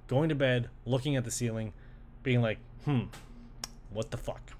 going 0.06 0.28
to 0.28 0.34
bed, 0.34 0.68
looking 0.84 1.16
at 1.16 1.24
the 1.24 1.30
ceiling, 1.30 1.72
being 2.22 2.42
like, 2.42 2.58
hmm, 2.84 3.04
what 3.90 4.10
the 4.10 4.18
fuck? 4.18 4.52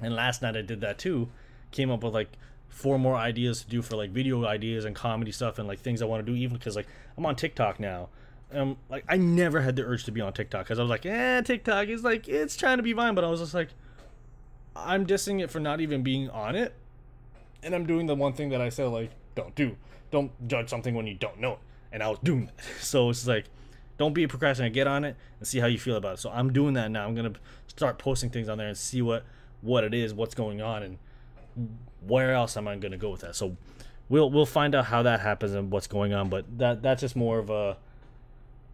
And 0.00 0.14
last 0.14 0.42
night 0.42 0.56
I 0.56 0.62
did 0.62 0.80
that 0.82 0.98
too. 0.98 1.28
Came 1.72 1.90
up 1.90 2.04
with 2.04 2.14
like 2.14 2.30
four 2.68 2.98
more 2.98 3.16
ideas 3.16 3.62
to 3.62 3.68
do 3.68 3.82
for 3.82 3.96
like 3.96 4.10
video 4.10 4.46
ideas 4.46 4.84
and 4.84 4.94
comedy 4.94 5.32
stuff 5.32 5.58
and 5.58 5.66
like 5.66 5.80
things 5.80 6.00
I 6.00 6.04
want 6.04 6.24
to 6.24 6.32
do 6.32 6.38
even 6.38 6.56
because 6.56 6.76
like 6.76 6.86
I'm 7.18 7.26
on 7.26 7.34
TikTok 7.34 7.80
now. 7.80 8.08
Um, 8.52 8.76
like 8.88 9.04
I 9.08 9.16
never 9.16 9.60
had 9.60 9.76
the 9.76 9.84
urge 9.84 10.04
to 10.04 10.12
be 10.12 10.20
on 10.20 10.32
TikTok 10.32 10.64
because 10.64 10.78
I 10.78 10.82
was 10.82 10.90
like, 10.90 11.06
eh, 11.06 11.40
TikTok 11.42 11.88
is 11.88 12.02
like 12.02 12.28
it's 12.28 12.56
trying 12.56 12.78
to 12.78 12.82
be 12.82 12.92
Vine, 12.92 13.14
but 13.14 13.24
I 13.24 13.28
was 13.28 13.40
just 13.40 13.54
like, 13.54 13.68
I'm 14.74 15.06
dissing 15.06 15.42
it 15.42 15.50
for 15.50 15.60
not 15.60 15.80
even 15.80 16.02
being 16.02 16.28
on 16.30 16.56
it, 16.56 16.74
and 17.62 17.74
I'm 17.74 17.86
doing 17.86 18.06
the 18.06 18.14
one 18.14 18.32
thing 18.32 18.48
that 18.50 18.60
I 18.60 18.68
said 18.68 18.86
like 18.88 19.10
don't 19.34 19.54
do, 19.54 19.76
don't 20.10 20.32
judge 20.48 20.68
something 20.68 20.94
when 20.94 21.06
you 21.06 21.14
don't 21.14 21.38
know 21.38 21.52
it, 21.52 21.58
and 21.92 22.02
I 22.02 22.08
was 22.08 22.18
doing 22.22 22.46
that. 22.56 22.64
So 22.80 23.10
it's 23.10 23.26
like, 23.26 23.46
don't 23.98 24.14
be 24.14 24.24
a 24.24 24.28
procrastinator, 24.28 24.72
get 24.72 24.86
on 24.86 25.04
it 25.04 25.16
and 25.38 25.46
see 25.46 25.60
how 25.60 25.66
you 25.66 25.78
feel 25.78 25.96
about 25.96 26.14
it. 26.14 26.18
So 26.18 26.30
I'm 26.30 26.52
doing 26.52 26.74
that 26.74 26.90
now. 26.90 27.06
I'm 27.06 27.14
gonna 27.14 27.34
start 27.68 27.98
posting 27.98 28.30
things 28.30 28.48
on 28.48 28.58
there 28.58 28.68
and 28.68 28.76
see 28.76 29.02
what 29.02 29.24
what 29.60 29.84
it 29.84 29.94
is, 29.94 30.12
what's 30.12 30.34
going 30.34 30.60
on, 30.60 30.82
and 30.82 30.98
where 32.06 32.32
else 32.32 32.56
am 32.56 32.66
I 32.66 32.76
to 32.76 32.96
go 32.96 33.10
with 33.10 33.20
that. 33.20 33.36
So 33.36 33.56
we'll 34.08 34.30
we'll 34.30 34.46
find 34.46 34.74
out 34.74 34.86
how 34.86 35.02
that 35.02 35.20
happens 35.20 35.52
and 35.52 35.70
what's 35.70 35.86
going 35.86 36.12
on. 36.12 36.28
But 36.28 36.58
that 36.58 36.82
that's 36.82 37.00
just 37.00 37.16
more 37.16 37.38
of 37.38 37.50
a 37.50 37.76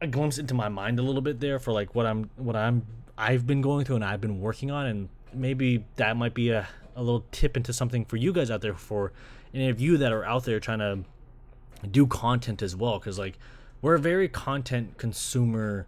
a 0.01 0.07
glimpse 0.07 0.39
into 0.39 0.55
my 0.55 0.69
mind 0.69 0.99
a 0.99 1.03
little 1.03 1.23
bit 1.23 1.41
there 1.41 1.59
for 1.59 1.73
like 1.73 1.95
what 1.95 2.07
I'm 2.07 2.31
what 2.37 2.57
I'm 2.57 2.87
I've 3.19 3.47
been 3.47 3.63
going 3.63 3.85
through 3.85 3.97
and 3.97 4.05
I've 4.05 4.21
been 4.21 4.41
working 4.41 4.71
on, 4.71 4.87
and 4.87 5.09
maybe 5.33 5.85
that 5.97 6.17
might 6.17 6.35
be 6.35 6.51
a 6.51 6.69
a 6.97 7.03
little 7.03 7.25
tip 7.31 7.57
into 7.57 7.73
something 7.73 8.05
for 8.07 8.17
you 8.17 8.33
guys 8.33 8.51
out 8.51 8.63
there 8.63 8.75
for 8.75 9.13
any 9.53 9.69
of 9.69 9.81
you 9.81 9.99
that 9.99 10.13
are 10.13 10.25
out 10.25 10.45
there 10.45 10.59
trying 10.59 10.79
to 10.79 10.99
do 11.89 12.07
content 12.07 12.63
as 12.63 12.75
well 12.75 12.99
because 12.99 13.19
like 13.19 13.39
we're 13.83 13.95
a 13.95 13.99
very 13.99 14.29
content 14.29 14.97
consumer 14.97 15.87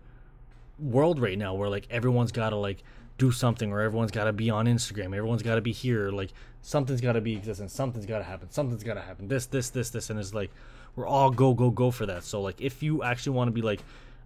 world 0.79 1.19
right 1.19 1.39
now 1.39 1.55
where 1.55 1.71
like 1.71 1.87
everyone's 1.91 2.31
got 2.31 2.51
to 2.51 2.57
like 2.57 2.83
do 3.17 3.33
something 3.33 3.73
or 3.73 3.81
everyone's 3.81 4.11
got 4.11 4.25
to 4.25 4.33
be 4.35 4.51
on 4.51 4.67
Instagram 4.67 5.07
everyone's 5.07 5.43
got 5.43 5.55
to 5.55 5.63
be 5.63 5.73
here 5.73 6.11
like 6.11 6.31
something's 6.61 7.01
got 7.01 7.15
to 7.15 7.23
be 7.23 7.33
existing 7.35 7.69
something's 7.69 8.07
got 8.07 8.19
to 8.19 8.25
happen 8.25 8.51
something's 8.51 8.85
got 8.85 8.95
to 8.95 9.01
happen 9.01 9.29
this 9.29 9.47
this 9.47 9.71
this 9.71 9.89
this 9.89 10.11
and 10.11 10.21
it's 10.21 10.35
like 10.35 10.51
we're 10.97 11.07
all 11.07 11.31
go 11.31 11.55
go 11.55 11.71
go 11.71 11.91
for 11.91 12.07
that 12.07 12.25
so 12.25 12.41
like 12.41 12.61
if 12.61 12.83
you 12.83 13.03
actually 13.03 13.37
want 13.37 13.49
to 13.49 13.53
be 13.53 13.63
like 13.63 13.81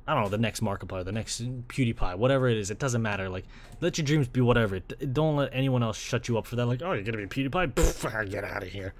I 0.06 0.14
don't 0.14 0.24
know 0.24 0.28
the 0.30 0.38
next 0.38 0.62
Markiplier, 0.62 1.04
the 1.04 1.12
next 1.12 1.42
PewDiePie, 1.68 2.16
whatever 2.16 2.48
it 2.48 2.56
is. 2.56 2.70
It 2.70 2.78
doesn't 2.80 3.02
matter. 3.02 3.28
Like, 3.28 3.44
let 3.80 3.98
your 3.98 4.04
dreams 4.04 4.26
be 4.26 4.40
whatever. 4.40 4.80
Don't 4.80 5.36
let 5.36 5.50
anyone 5.52 5.82
else 5.82 5.96
shut 5.96 6.26
you 6.26 6.38
up 6.38 6.46
for 6.46 6.56
that. 6.56 6.66
Like, 6.66 6.82
oh, 6.82 6.92
you're 6.92 7.04
gonna 7.04 7.18
be 7.18 7.26
PewDiePie? 7.26 7.74
Pff, 7.74 8.30
get 8.30 8.42
out 8.42 8.64
of 8.64 8.68
here. 8.70 8.94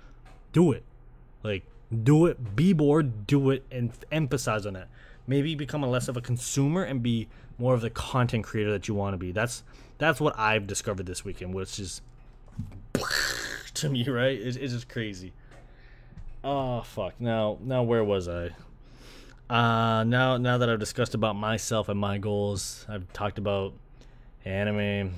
Do 0.53 0.71
it. 0.71 0.85
Like, 1.43 1.65
do 2.05 2.27
it. 2.27 2.55
Be 2.55 2.73
bored. 2.73 3.27
Do 3.27 3.51
it, 3.51 3.65
and 3.71 3.91
emphasize 4.13 4.65
on 4.65 4.75
that. 4.75 4.89
Maybe 5.27 5.57
become 5.57 5.83
a 5.83 5.91
less 5.91 6.07
of 6.07 6.17
a 6.17 6.21
consumer 6.21 6.85
and 6.85 7.03
be 7.03 7.29
more 7.59 7.75
of 7.75 7.81
the 7.81 7.91
content 7.91 8.45
creator 8.45 8.71
that 8.71 8.87
you 8.87 8.95
want 8.95 9.15
to 9.15 9.19
be. 9.19 9.33
That's 9.33 9.65
that's 9.99 10.21
what 10.21 10.39
I've 10.39 10.69
discovered 10.69 11.07
this 11.07 11.25
weekend, 11.25 11.53
which 11.53 11.81
is 11.81 12.01
to 13.75 13.89
me, 13.89 14.09
right? 14.09 14.39
It's, 14.41 14.57
it's 14.57 14.73
just 14.73 14.89
crazy. 14.89 15.33
Oh 16.45 16.83
fuck. 16.83 17.21
Now, 17.21 17.59
now 17.63 17.83
where 17.83 18.03
was 18.03 18.29
I? 18.29 18.51
Uh, 19.49 20.05
now 20.05 20.39
now 20.39 20.59
that 20.59 20.69
I've 20.69 20.79
discussed 20.79 21.15
about 21.15 21.37
myself 21.37 21.89
and 21.89 21.99
my 21.99 22.19
goals, 22.19 22.87
I've 22.89 23.13
talked 23.13 23.39
about 23.39 23.75
anime, 24.45 25.13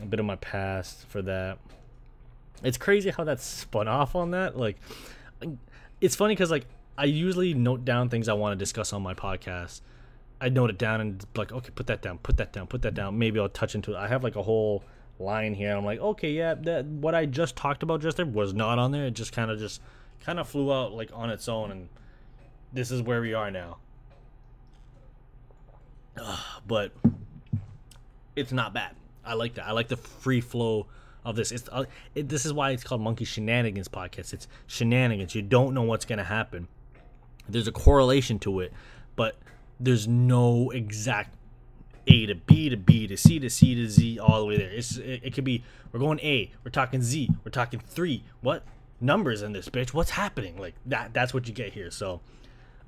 a 0.00 0.06
bit 0.06 0.20
of 0.20 0.26
my 0.26 0.36
past 0.36 1.06
for 1.08 1.22
that. 1.22 1.58
It's 2.62 2.78
crazy 2.78 3.10
how 3.10 3.24
that 3.24 3.40
spun 3.40 3.88
off 3.88 4.14
on 4.14 4.30
that. 4.30 4.56
Like, 4.56 4.76
it's 6.00 6.16
funny 6.16 6.34
because 6.34 6.50
like 6.50 6.66
I 6.96 7.04
usually 7.04 7.54
note 7.54 7.84
down 7.84 8.08
things 8.08 8.28
I 8.28 8.34
want 8.34 8.52
to 8.52 8.62
discuss 8.62 8.92
on 8.92 9.02
my 9.02 9.14
podcast. 9.14 9.80
I 10.40 10.48
note 10.48 10.70
it 10.70 10.78
down 10.78 11.00
and 11.00 11.24
like, 11.34 11.52
okay, 11.52 11.70
put 11.74 11.86
that 11.88 12.00
down, 12.00 12.18
put 12.18 12.38
that 12.38 12.52
down, 12.52 12.66
put 12.66 12.82
that 12.82 12.94
down. 12.94 13.18
Maybe 13.18 13.38
I'll 13.38 13.48
touch 13.50 13.74
into 13.74 13.92
it. 13.92 13.96
I 13.96 14.08
have 14.08 14.24
like 14.24 14.36
a 14.36 14.42
whole 14.42 14.84
line 15.18 15.52
here. 15.52 15.76
I'm 15.76 15.84
like, 15.84 16.00
okay, 16.00 16.30
yeah, 16.32 16.54
that 16.54 16.86
what 16.86 17.14
I 17.14 17.26
just 17.26 17.56
talked 17.56 17.82
about 17.82 18.00
just 18.00 18.16
there 18.16 18.24
was 18.24 18.54
not 18.54 18.78
on 18.78 18.92
there. 18.92 19.06
It 19.06 19.12
just 19.12 19.32
kind 19.32 19.50
of 19.50 19.58
just 19.58 19.82
kind 20.24 20.38
of 20.38 20.48
flew 20.48 20.72
out 20.72 20.92
like 20.92 21.10
on 21.12 21.30
its 21.30 21.48
own 21.48 21.70
and 21.70 21.88
this 22.72 22.90
is 22.90 23.02
where 23.02 23.20
we 23.20 23.34
are 23.34 23.50
now. 23.50 23.78
but 26.66 26.92
it's 28.36 28.52
not 28.52 28.72
bad. 28.72 28.94
I 29.24 29.34
like 29.34 29.54
that. 29.54 29.66
I 29.66 29.72
like 29.72 29.88
the 29.88 29.96
free 29.96 30.40
flow 30.40 30.86
of 31.24 31.36
this. 31.36 31.52
It's 31.52 31.68
uh, 31.70 31.84
it, 32.14 32.28
this 32.28 32.46
is 32.46 32.52
why 32.52 32.70
it's 32.70 32.84
called 32.84 33.00
Monkey 33.00 33.24
Shenanigans 33.24 33.88
podcast. 33.88 34.32
It's 34.32 34.48
shenanigans. 34.66 35.34
You 35.34 35.42
don't 35.42 35.74
know 35.74 35.82
what's 35.82 36.04
gonna 36.04 36.24
happen. 36.24 36.68
There's 37.48 37.68
a 37.68 37.72
correlation 37.72 38.38
to 38.40 38.60
it, 38.60 38.72
but 39.16 39.36
there's 39.78 40.06
no 40.08 40.70
exact 40.70 41.34
A 42.06 42.26
to 42.26 42.34
B 42.34 42.68
to 42.68 42.76
B 42.76 43.06
to 43.06 43.16
C 43.16 43.38
to 43.38 43.50
C 43.50 43.74
to 43.74 43.88
Z 43.88 44.18
all 44.18 44.40
the 44.40 44.46
way 44.46 44.56
there. 44.56 44.70
It's 44.70 44.96
it, 44.96 45.20
it 45.24 45.34
could 45.34 45.44
be 45.44 45.64
we're 45.92 46.00
going 46.00 46.20
A, 46.20 46.52
we're 46.64 46.70
talking 46.70 47.02
Z, 47.02 47.30
we're 47.44 47.50
talking 47.50 47.80
three. 47.80 48.24
What 48.40 48.64
numbers 49.00 49.42
in 49.42 49.52
this 49.52 49.68
bitch? 49.68 49.94
What's 49.94 50.10
happening? 50.10 50.58
Like 50.58 50.74
that. 50.86 51.12
That's 51.12 51.34
what 51.34 51.48
you 51.48 51.54
get 51.54 51.72
here. 51.72 51.90
So 51.90 52.20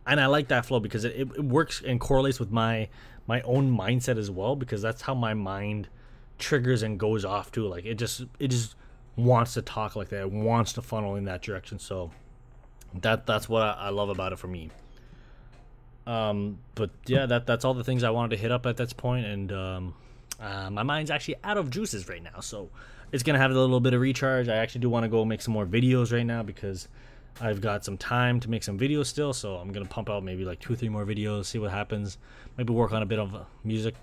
and 0.06 0.20
I 0.20 0.26
like 0.26 0.48
that 0.48 0.66
flow 0.66 0.80
because 0.80 1.04
it, 1.04 1.14
it, 1.16 1.44
works 1.44 1.82
and 1.84 2.00
correlates 2.00 2.40
with 2.40 2.50
my 2.50 2.88
my 3.26 3.40
own 3.42 3.76
mindset 3.76 4.18
as 4.18 4.30
well 4.30 4.56
because 4.56 4.82
that's 4.82 5.02
how 5.02 5.14
my 5.14 5.34
mind 5.34 5.88
triggers 6.38 6.82
and 6.82 6.98
goes 6.98 7.24
off 7.24 7.52
to 7.52 7.66
like 7.66 7.84
it 7.84 7.94
just 7.94 8.24
it 8.38 8.48
just 8.48 8.74
wants 9.14 9.54
to 9.54 9.62
talk 9.62 9.94
like 9.94 10.08
that 10.08 10.22
it 10.22 10.32
wants 10.32 10.72
to 10.72 10.82
funnel 10.82 11.14
in 11.14 11.24
that 11.24 11.42
direction 11.42 11.78
so 11.78 12.10
that 12.94 13.26
that's 13.26 13.48
what 13.48 13.62
I, 13.62 13.72
I 13.72 13.88
love 13.90 14.08
about 14.08 14.32
it 14.32 14.38
for 14.38 14.48
me 14.48 14.70
um 16.06 16.58
but 16.74 16.90
yeah 17.06 17.26
that 17.26 17.46
that's 17.46 17.64
all 17.64 17.74
the 17.74 17.84
things 17.84 18.02
I 18.02 18.10
wanted 18.10 18.36
to 18.36 18.42
hit 18.42 18.50
up 18.50 18.66
at 18.66 18.76
this 18.76 18.92
point 18.92 19.26
and 19.26 19.52
um 19.52 19.94
uh, 20.40 20.68
my 20.70 20.82
mind's 20.82 21.12
actually 21.12 21.36
out 21.44 21.56
of 21.56 21.70
juices 21.70 22.08
right 22.08 22.22
now 22.22 22.40
so 22.40 22.70
it's 23.12 23.22
gonna 23.22 23.38
have 23.38 23.50
a 23.50 23.54
little 23.54 23.80
bit 23.80 23.94
of 23.94 24.00
recharge 24.00 24.48
I 24.48 24.56
actually 24.56 24.80
do 24.80 24.90
want 24.90 25.04
to 25.04 25.08
go 25.08 25.24
make 25.24 25.42
some 25.42 25.54
more 25.54 25.66
videos 25.66 26.12
right 26.12 26.26
now 26.26 26.42
because 26.42 26.88
I've 27.40 27.60
got 27.60 27.84
some 27.84 27.96
time 27.96 28.40
to 28.40 28.50
make 28.50 28.62
some 28.62 28.78
videos 28.78 29.06
still, 29.06 29.32
so 29.32 29.56
I'm 29.56 29.72
gonna 29.72 29.86
pump 29.86 30.10
out 30.10 30.24
maybe 30.24 30.44
like 30.44 30.60
two, 30.60 30.74
three 30.74 30.88
more 30.88 31.06
videos, 31.06 31.46
see 31.46 31.58
what 31.58 31.70
happens. 31.70 32.18
Maybe 32.56 32.72
work 32.72 32.92
on 32.92 33.02
a 33.02 33.06
bit 33.06 33.18
of 33.18 33.34
uh, 33.34 33.44
music. 33.64 33.94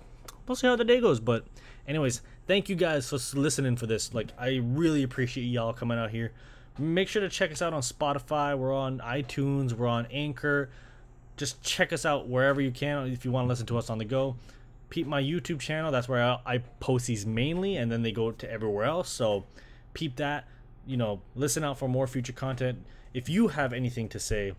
We'll 0.46 0.56
see 0.56 0.66
how 0.66 0.76
the 0.76 0.84
day 0.84 1.00
goes. 1.00 1.20
But, 1.20 1.44
anyways, 1.86 2.22
thank 2.46 2.68
you 2.68 2.74
guys 2.74 3.08
for 3.08 3.18
listening 3.38 3.76
for 3.76 3.86
this. 3.86 4.12
Like, 4.12 4.32
I 4.38 4.60
really 4.62 5.04
appreciate 5.04 5.44
y'all 5.44 5.72
coming 5.72 5.98
out 5.98 6.10
here. 6.10 6.32
Make 6.78 7.08
sure 7.08 7.22
to 7.22 7.28
check 7.28 7.52
us 7.52 7.62
out 7.62 7.72
on 7.72 7.82
Spotify. 7.82 8.58
We're 8.58 8.74
on 8.74 8.98
iTunes. 8.98 9.72
We're 9.72 9.86
on 9.86 10.06
Anchor. 10.06 10.70
Just 11.36 11.62
check 11.62 11.92
us 11.92 12.04
out 12.04 12.28
wherever 12.28 12.60
you 12.60 12.70
can 12.70 13.06
if 13.12 13.24
you 13.24 13.30
want 13.30 13.44
to 13.44 13.48
listen 13.48 13.66
to 13.66 13.78
us 13.78 13.90
on 13.90 13.98
the 13.98 14.04
go. 14.04 14.36
Peep 14.90 15.06
my 15.06 15.22
YouTube 15.22 15.60
channel. 15.60 15.90
That's 15.90 16.08
where 16.08 16.22
I, 16.22 16.38
I 16.44 16.58
post 16.80 17.06
these 17.06 17.24
mainly, 17.24 17.76
and 17.76 17.90
then 17.90 18.02
they 18.02 18.12
go 18.12 18.30
to 18.32 18.50
everywhere 18.50 18.84
else. 18.84 19.08
So, 19.08 19.44
peep 19.94 20.16
that. 20.16 20.46
You 20.86 20.96
know, 20.96 21.22
listen 21.34 21.62
out 21.64 21.78
for 21.78 21.88
more 21.88 22.06
future 22.06 22.32
content 22.32 22.84
if 23.12 23.28
you 23.28 23.48
have 23.48 23.72
anything 23.72 24.08
to 24.10 24.18
say, 24.18 24.52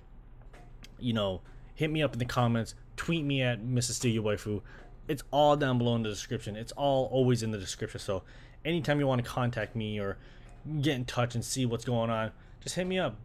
you 1.00 1.14
know, 1.14 1.42
hit 1.76 1.90
me 1.90 2.04
up 2.04 2.14
in 2.14 2.20
the 2.20 2.26
comments, 2.26 2.76
tweet 2.98 3.24
me 3.24 3.42
at 3.42 3.62
Mrs. 3.62 3.94
Steal 3.94 4.24
Waifu. 4.24 4.62
It's 5.08 5.24
all 5.32 5.56
down 5.56 5.78
below 5.78 5.96
in 5.96 6.04
the 6.04 6.10
description. 6.10 6.56
It's 6.56 6.72
all 6.74 7.06
always 7.12 7.44
in 7.44 7.52
the 7.52 7.58
description. 7.58 8.00
So 8.00 8.24
anytime 8.64 9.00
you 9.00 9.08
want 9.08 9.24
to 9.24 9.30
contact 9.30 9.76
me 9.76 10.00
or 10.00 10.18
get 10.82 10.96
in 10.96 11.06
touch 11.06 11.36
and 11.36 11.44
see 11.44 11.66
what's 11.66 11.86
going 11.86 12.10
on, 12.10 12.32
just 12.62 12.76
hit 12.76 12.86
me 12.86 13.00
up. 13.00 13.16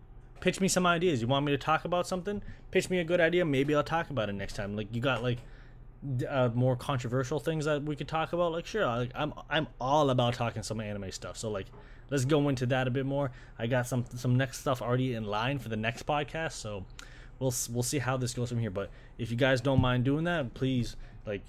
Pitch 0.40 0.61
me 0.61 0.68
some 0.68 0.86
ideas. 0.86 1.20
You 1.20 1.26
want 1.26 1.44
me 1.44 1.52
to 1.52 1.59
talk 1.59 1.84
about 1.84 2.07
something? 2.07 2.42
Pitch 2.70 2.88
me 2.88 2.98
a 2.98 3.04
good 3.04 3.20
idea. 3.20 3.44
Maybe 3.44 3.74
I'll 3.74 3.82
talk 3.82 4.11
about 4.11 4.28
it 4.28 4.34
next 4.34 4.54
time. 4.54 4.76
Like 4.76 4.88
you 4.94 5.00
got 5.00 5.22
like 5.22 5.38
uh, 6.28 6.50
more 6.54 6.76
controversial 6.76 7.38
things 7.38 7.64
that 7.64 7.82
we 7.82 7.96
could 7.96 8.09
talk 8.09 8.32
about. 8.32 8.52
Like 8.52 8.66
sure, 8.66 8.86
like, 8.86 9.11
I'm 9.14 9.34
I'm 9.48 9.66
all 9.80 10.11
about 10.11 10.34
talking 10.34 10.62
some 10.62 10.80
anime 10.80 11.11
stuff. 11.12 11.36
So 11.36 11.50
like 11.50 11.66
let's 12.11 12.24
go 12.24 12.48
into 12.48 12.66
that 12.66 12.86
a 12.86 12.90
bit 12.90 13.07
more. 13.07 13.30
I 13.59 13.66
got 13.66 13.86
some 13.86 14.04
some 14.16 14.36
next 14.36 14.61
stuff 14.61 14.82
already 14.82 15.14
in 15.14 15.24
line 15.24 15.59
for 15.59 15.68
the 15.68 15.76
next 15.76 16.07
podcast, 16.07 16.52
so 16.52 16.84
we'll 17.38 17.54
we'll 17.70 17.82
see 17.82 17.98
how 17.98 18.16
this 18.16 18.34
goes 18.34 18.48
from 18.48 18.59
here. 18.59 18.70
But 18.70 18.90
if 19.18 19.30
you 19.30 19.36
guys 19.36 19.61
don't 19.61 19.80
mind 19.80 20.04
doing 20.04 20.24
that, 20.24 20.54
please 20.54 20.96
like 21.26 21.42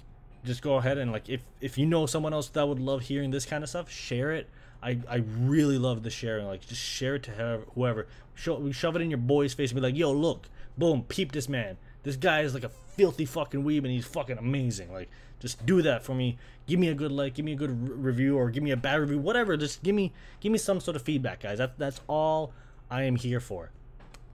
just 0.44 0.62
go 0.62 0.76
ahead 0.76 0.98
and 0.98 1.12
like 1.12 1.28
if 1.28 1.42
if 1.60 1.78
you 1.78 1.86
know 1.86 2.06
someone 2.06 2.32
else 2.32 2.48
that 2.48 2.66
would 2.66 2.80
love 2.80 3.02
hearing 3.02 3.30
this 3.30 3.46
kind 3.46 3.62
of 3.62 3.70
stuff, 3.70 3.90
share 3.90 4.32
it. 4.32 4.48
I, 4.82 4.98
I 5.08 5.24
really 5.40 5.78
love 5.78 6.02
the 6.02 6.10
sharing. 6.10 6.46
Like 6.46 6.66
just 6.66 6.80
share 6.80 7.16
it 7.16 7.24
to 7.24 7.62
whoever. 7.74 8.06
Show, 8.34 8.70
shove 8.70 8.94
it 8.94 9.02
in 9.02 9.10
your 9.10 9.18
boy's 9.18 9.52
face 9.52 9.72
and 9.72 9.76
be 9.76 9.82
like, 9.82 9.96
yo, 9.96 10.12
look, 10.12 10.48
boom, 10.76 11.02
peep 11.02 11.32
this 11.32 11.48
man. 11.48 11.76
This 12.02 12.16
guy 12.16 12.40
is 12.42 12.54
like 12.54 12.64
a 12.64 12.70
filthy 12.96 13.24
fucking 13.24 13.62
weeb 13.62 13.78
and 13.78 13.88
he's 13.88 14.06
fucking 14.06 14.38
amazing. 14.38 14.92
Like 14.92 15.08
just 15.40 15.64
do 15.64 15.82
that 15.82 16.04
for 16.04 16.14
me. 16.14 16.36
Give 16.66 16.78
me 16.78 16.88
a 16.88 16.94
good 16.94 17.12
like, 17.12 17.34
give 17.34 17.44
me 17.44 17.52
a 17.52 17.56
good 17.56 17.88
re- 17.88 17.94
review, 17.94 18.36
or 18.36 18.50
give 18.50 18.62
me 18.62 18.72
a 18.72 18.76
bad 18.76 19.00
review, 19.00 19.18
whatever. 19.18 19.56
Just 19.56 19.82
give 19.82 19.94
me 19.94 20.12
give 20.40 20.52
me 20.52 20.58
some 20.58 20.80
sort 20.80 20.96
of 20.96 21.02
feedback, 21.02 21.40
guys. 21.40 21.58
That, 21.58 21.78
that's 21.78 22.00
all 22.08 22.52
I 22.90 23.04
am 23.04 23.16
here 23.16 23.40
for. 23.40 23.70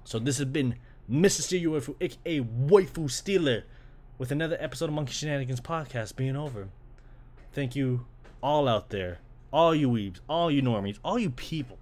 So 0.05 0.19
this 0.19 0.39
has 0.39 0.47
been 0.47 0.77
Mr. 1.11 1.43
Steal 1.43 1.73
Waifu, 1.73 1.95
aka 2.01 2.41
Waifu 2.41 3.11
Stealer, 3.11 3.65
with 4.19 4.33
another 4.33 4.57
episode 4.59 4.87
of 4.87 4.95
Monkey 4.95 5.13
Shenanigans 5.13 5.61
podcast 5.61 6.17
being 6.17 6.37
over. 6.37 6.69
Thank 7.53 7.77
you 7.77 8.07
all 8.43 8.67
out 8.67 8.91
there, 8.91 9.19
all 9.53 9.75
you 9.75 9.89
weebs, 9.89 10.21
all 10.29 10.51
you 10.51 10.63
normies, 10.63 10.99
all 11.05 11.19
you 11.19 11.31
people, 11.31 11.79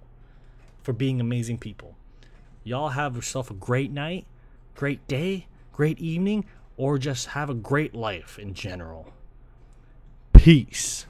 for 0.83 0.93
being 0.93 1.21
amazing 1.21 1.59
people. 1.59 1.97
Y'all 2.65 2.91
have 2.91 3.17
yourself 3.17 3.51
a 3.51 3.55
great 3.55 3.91
night, 3.91 4.27
great 4.75 5.07
day, 5.09 5.47
great 5.73 5.99
evening, 5.99 6.45
or 6.77 6.99
just 6.99 7.29
have 7.29 7.51
a 7.51 7.55
great 7.55 7.95
life 7.95 8.39
in 8.39 8.55
general. 8.55 9.13
Peace. 10.33 11.07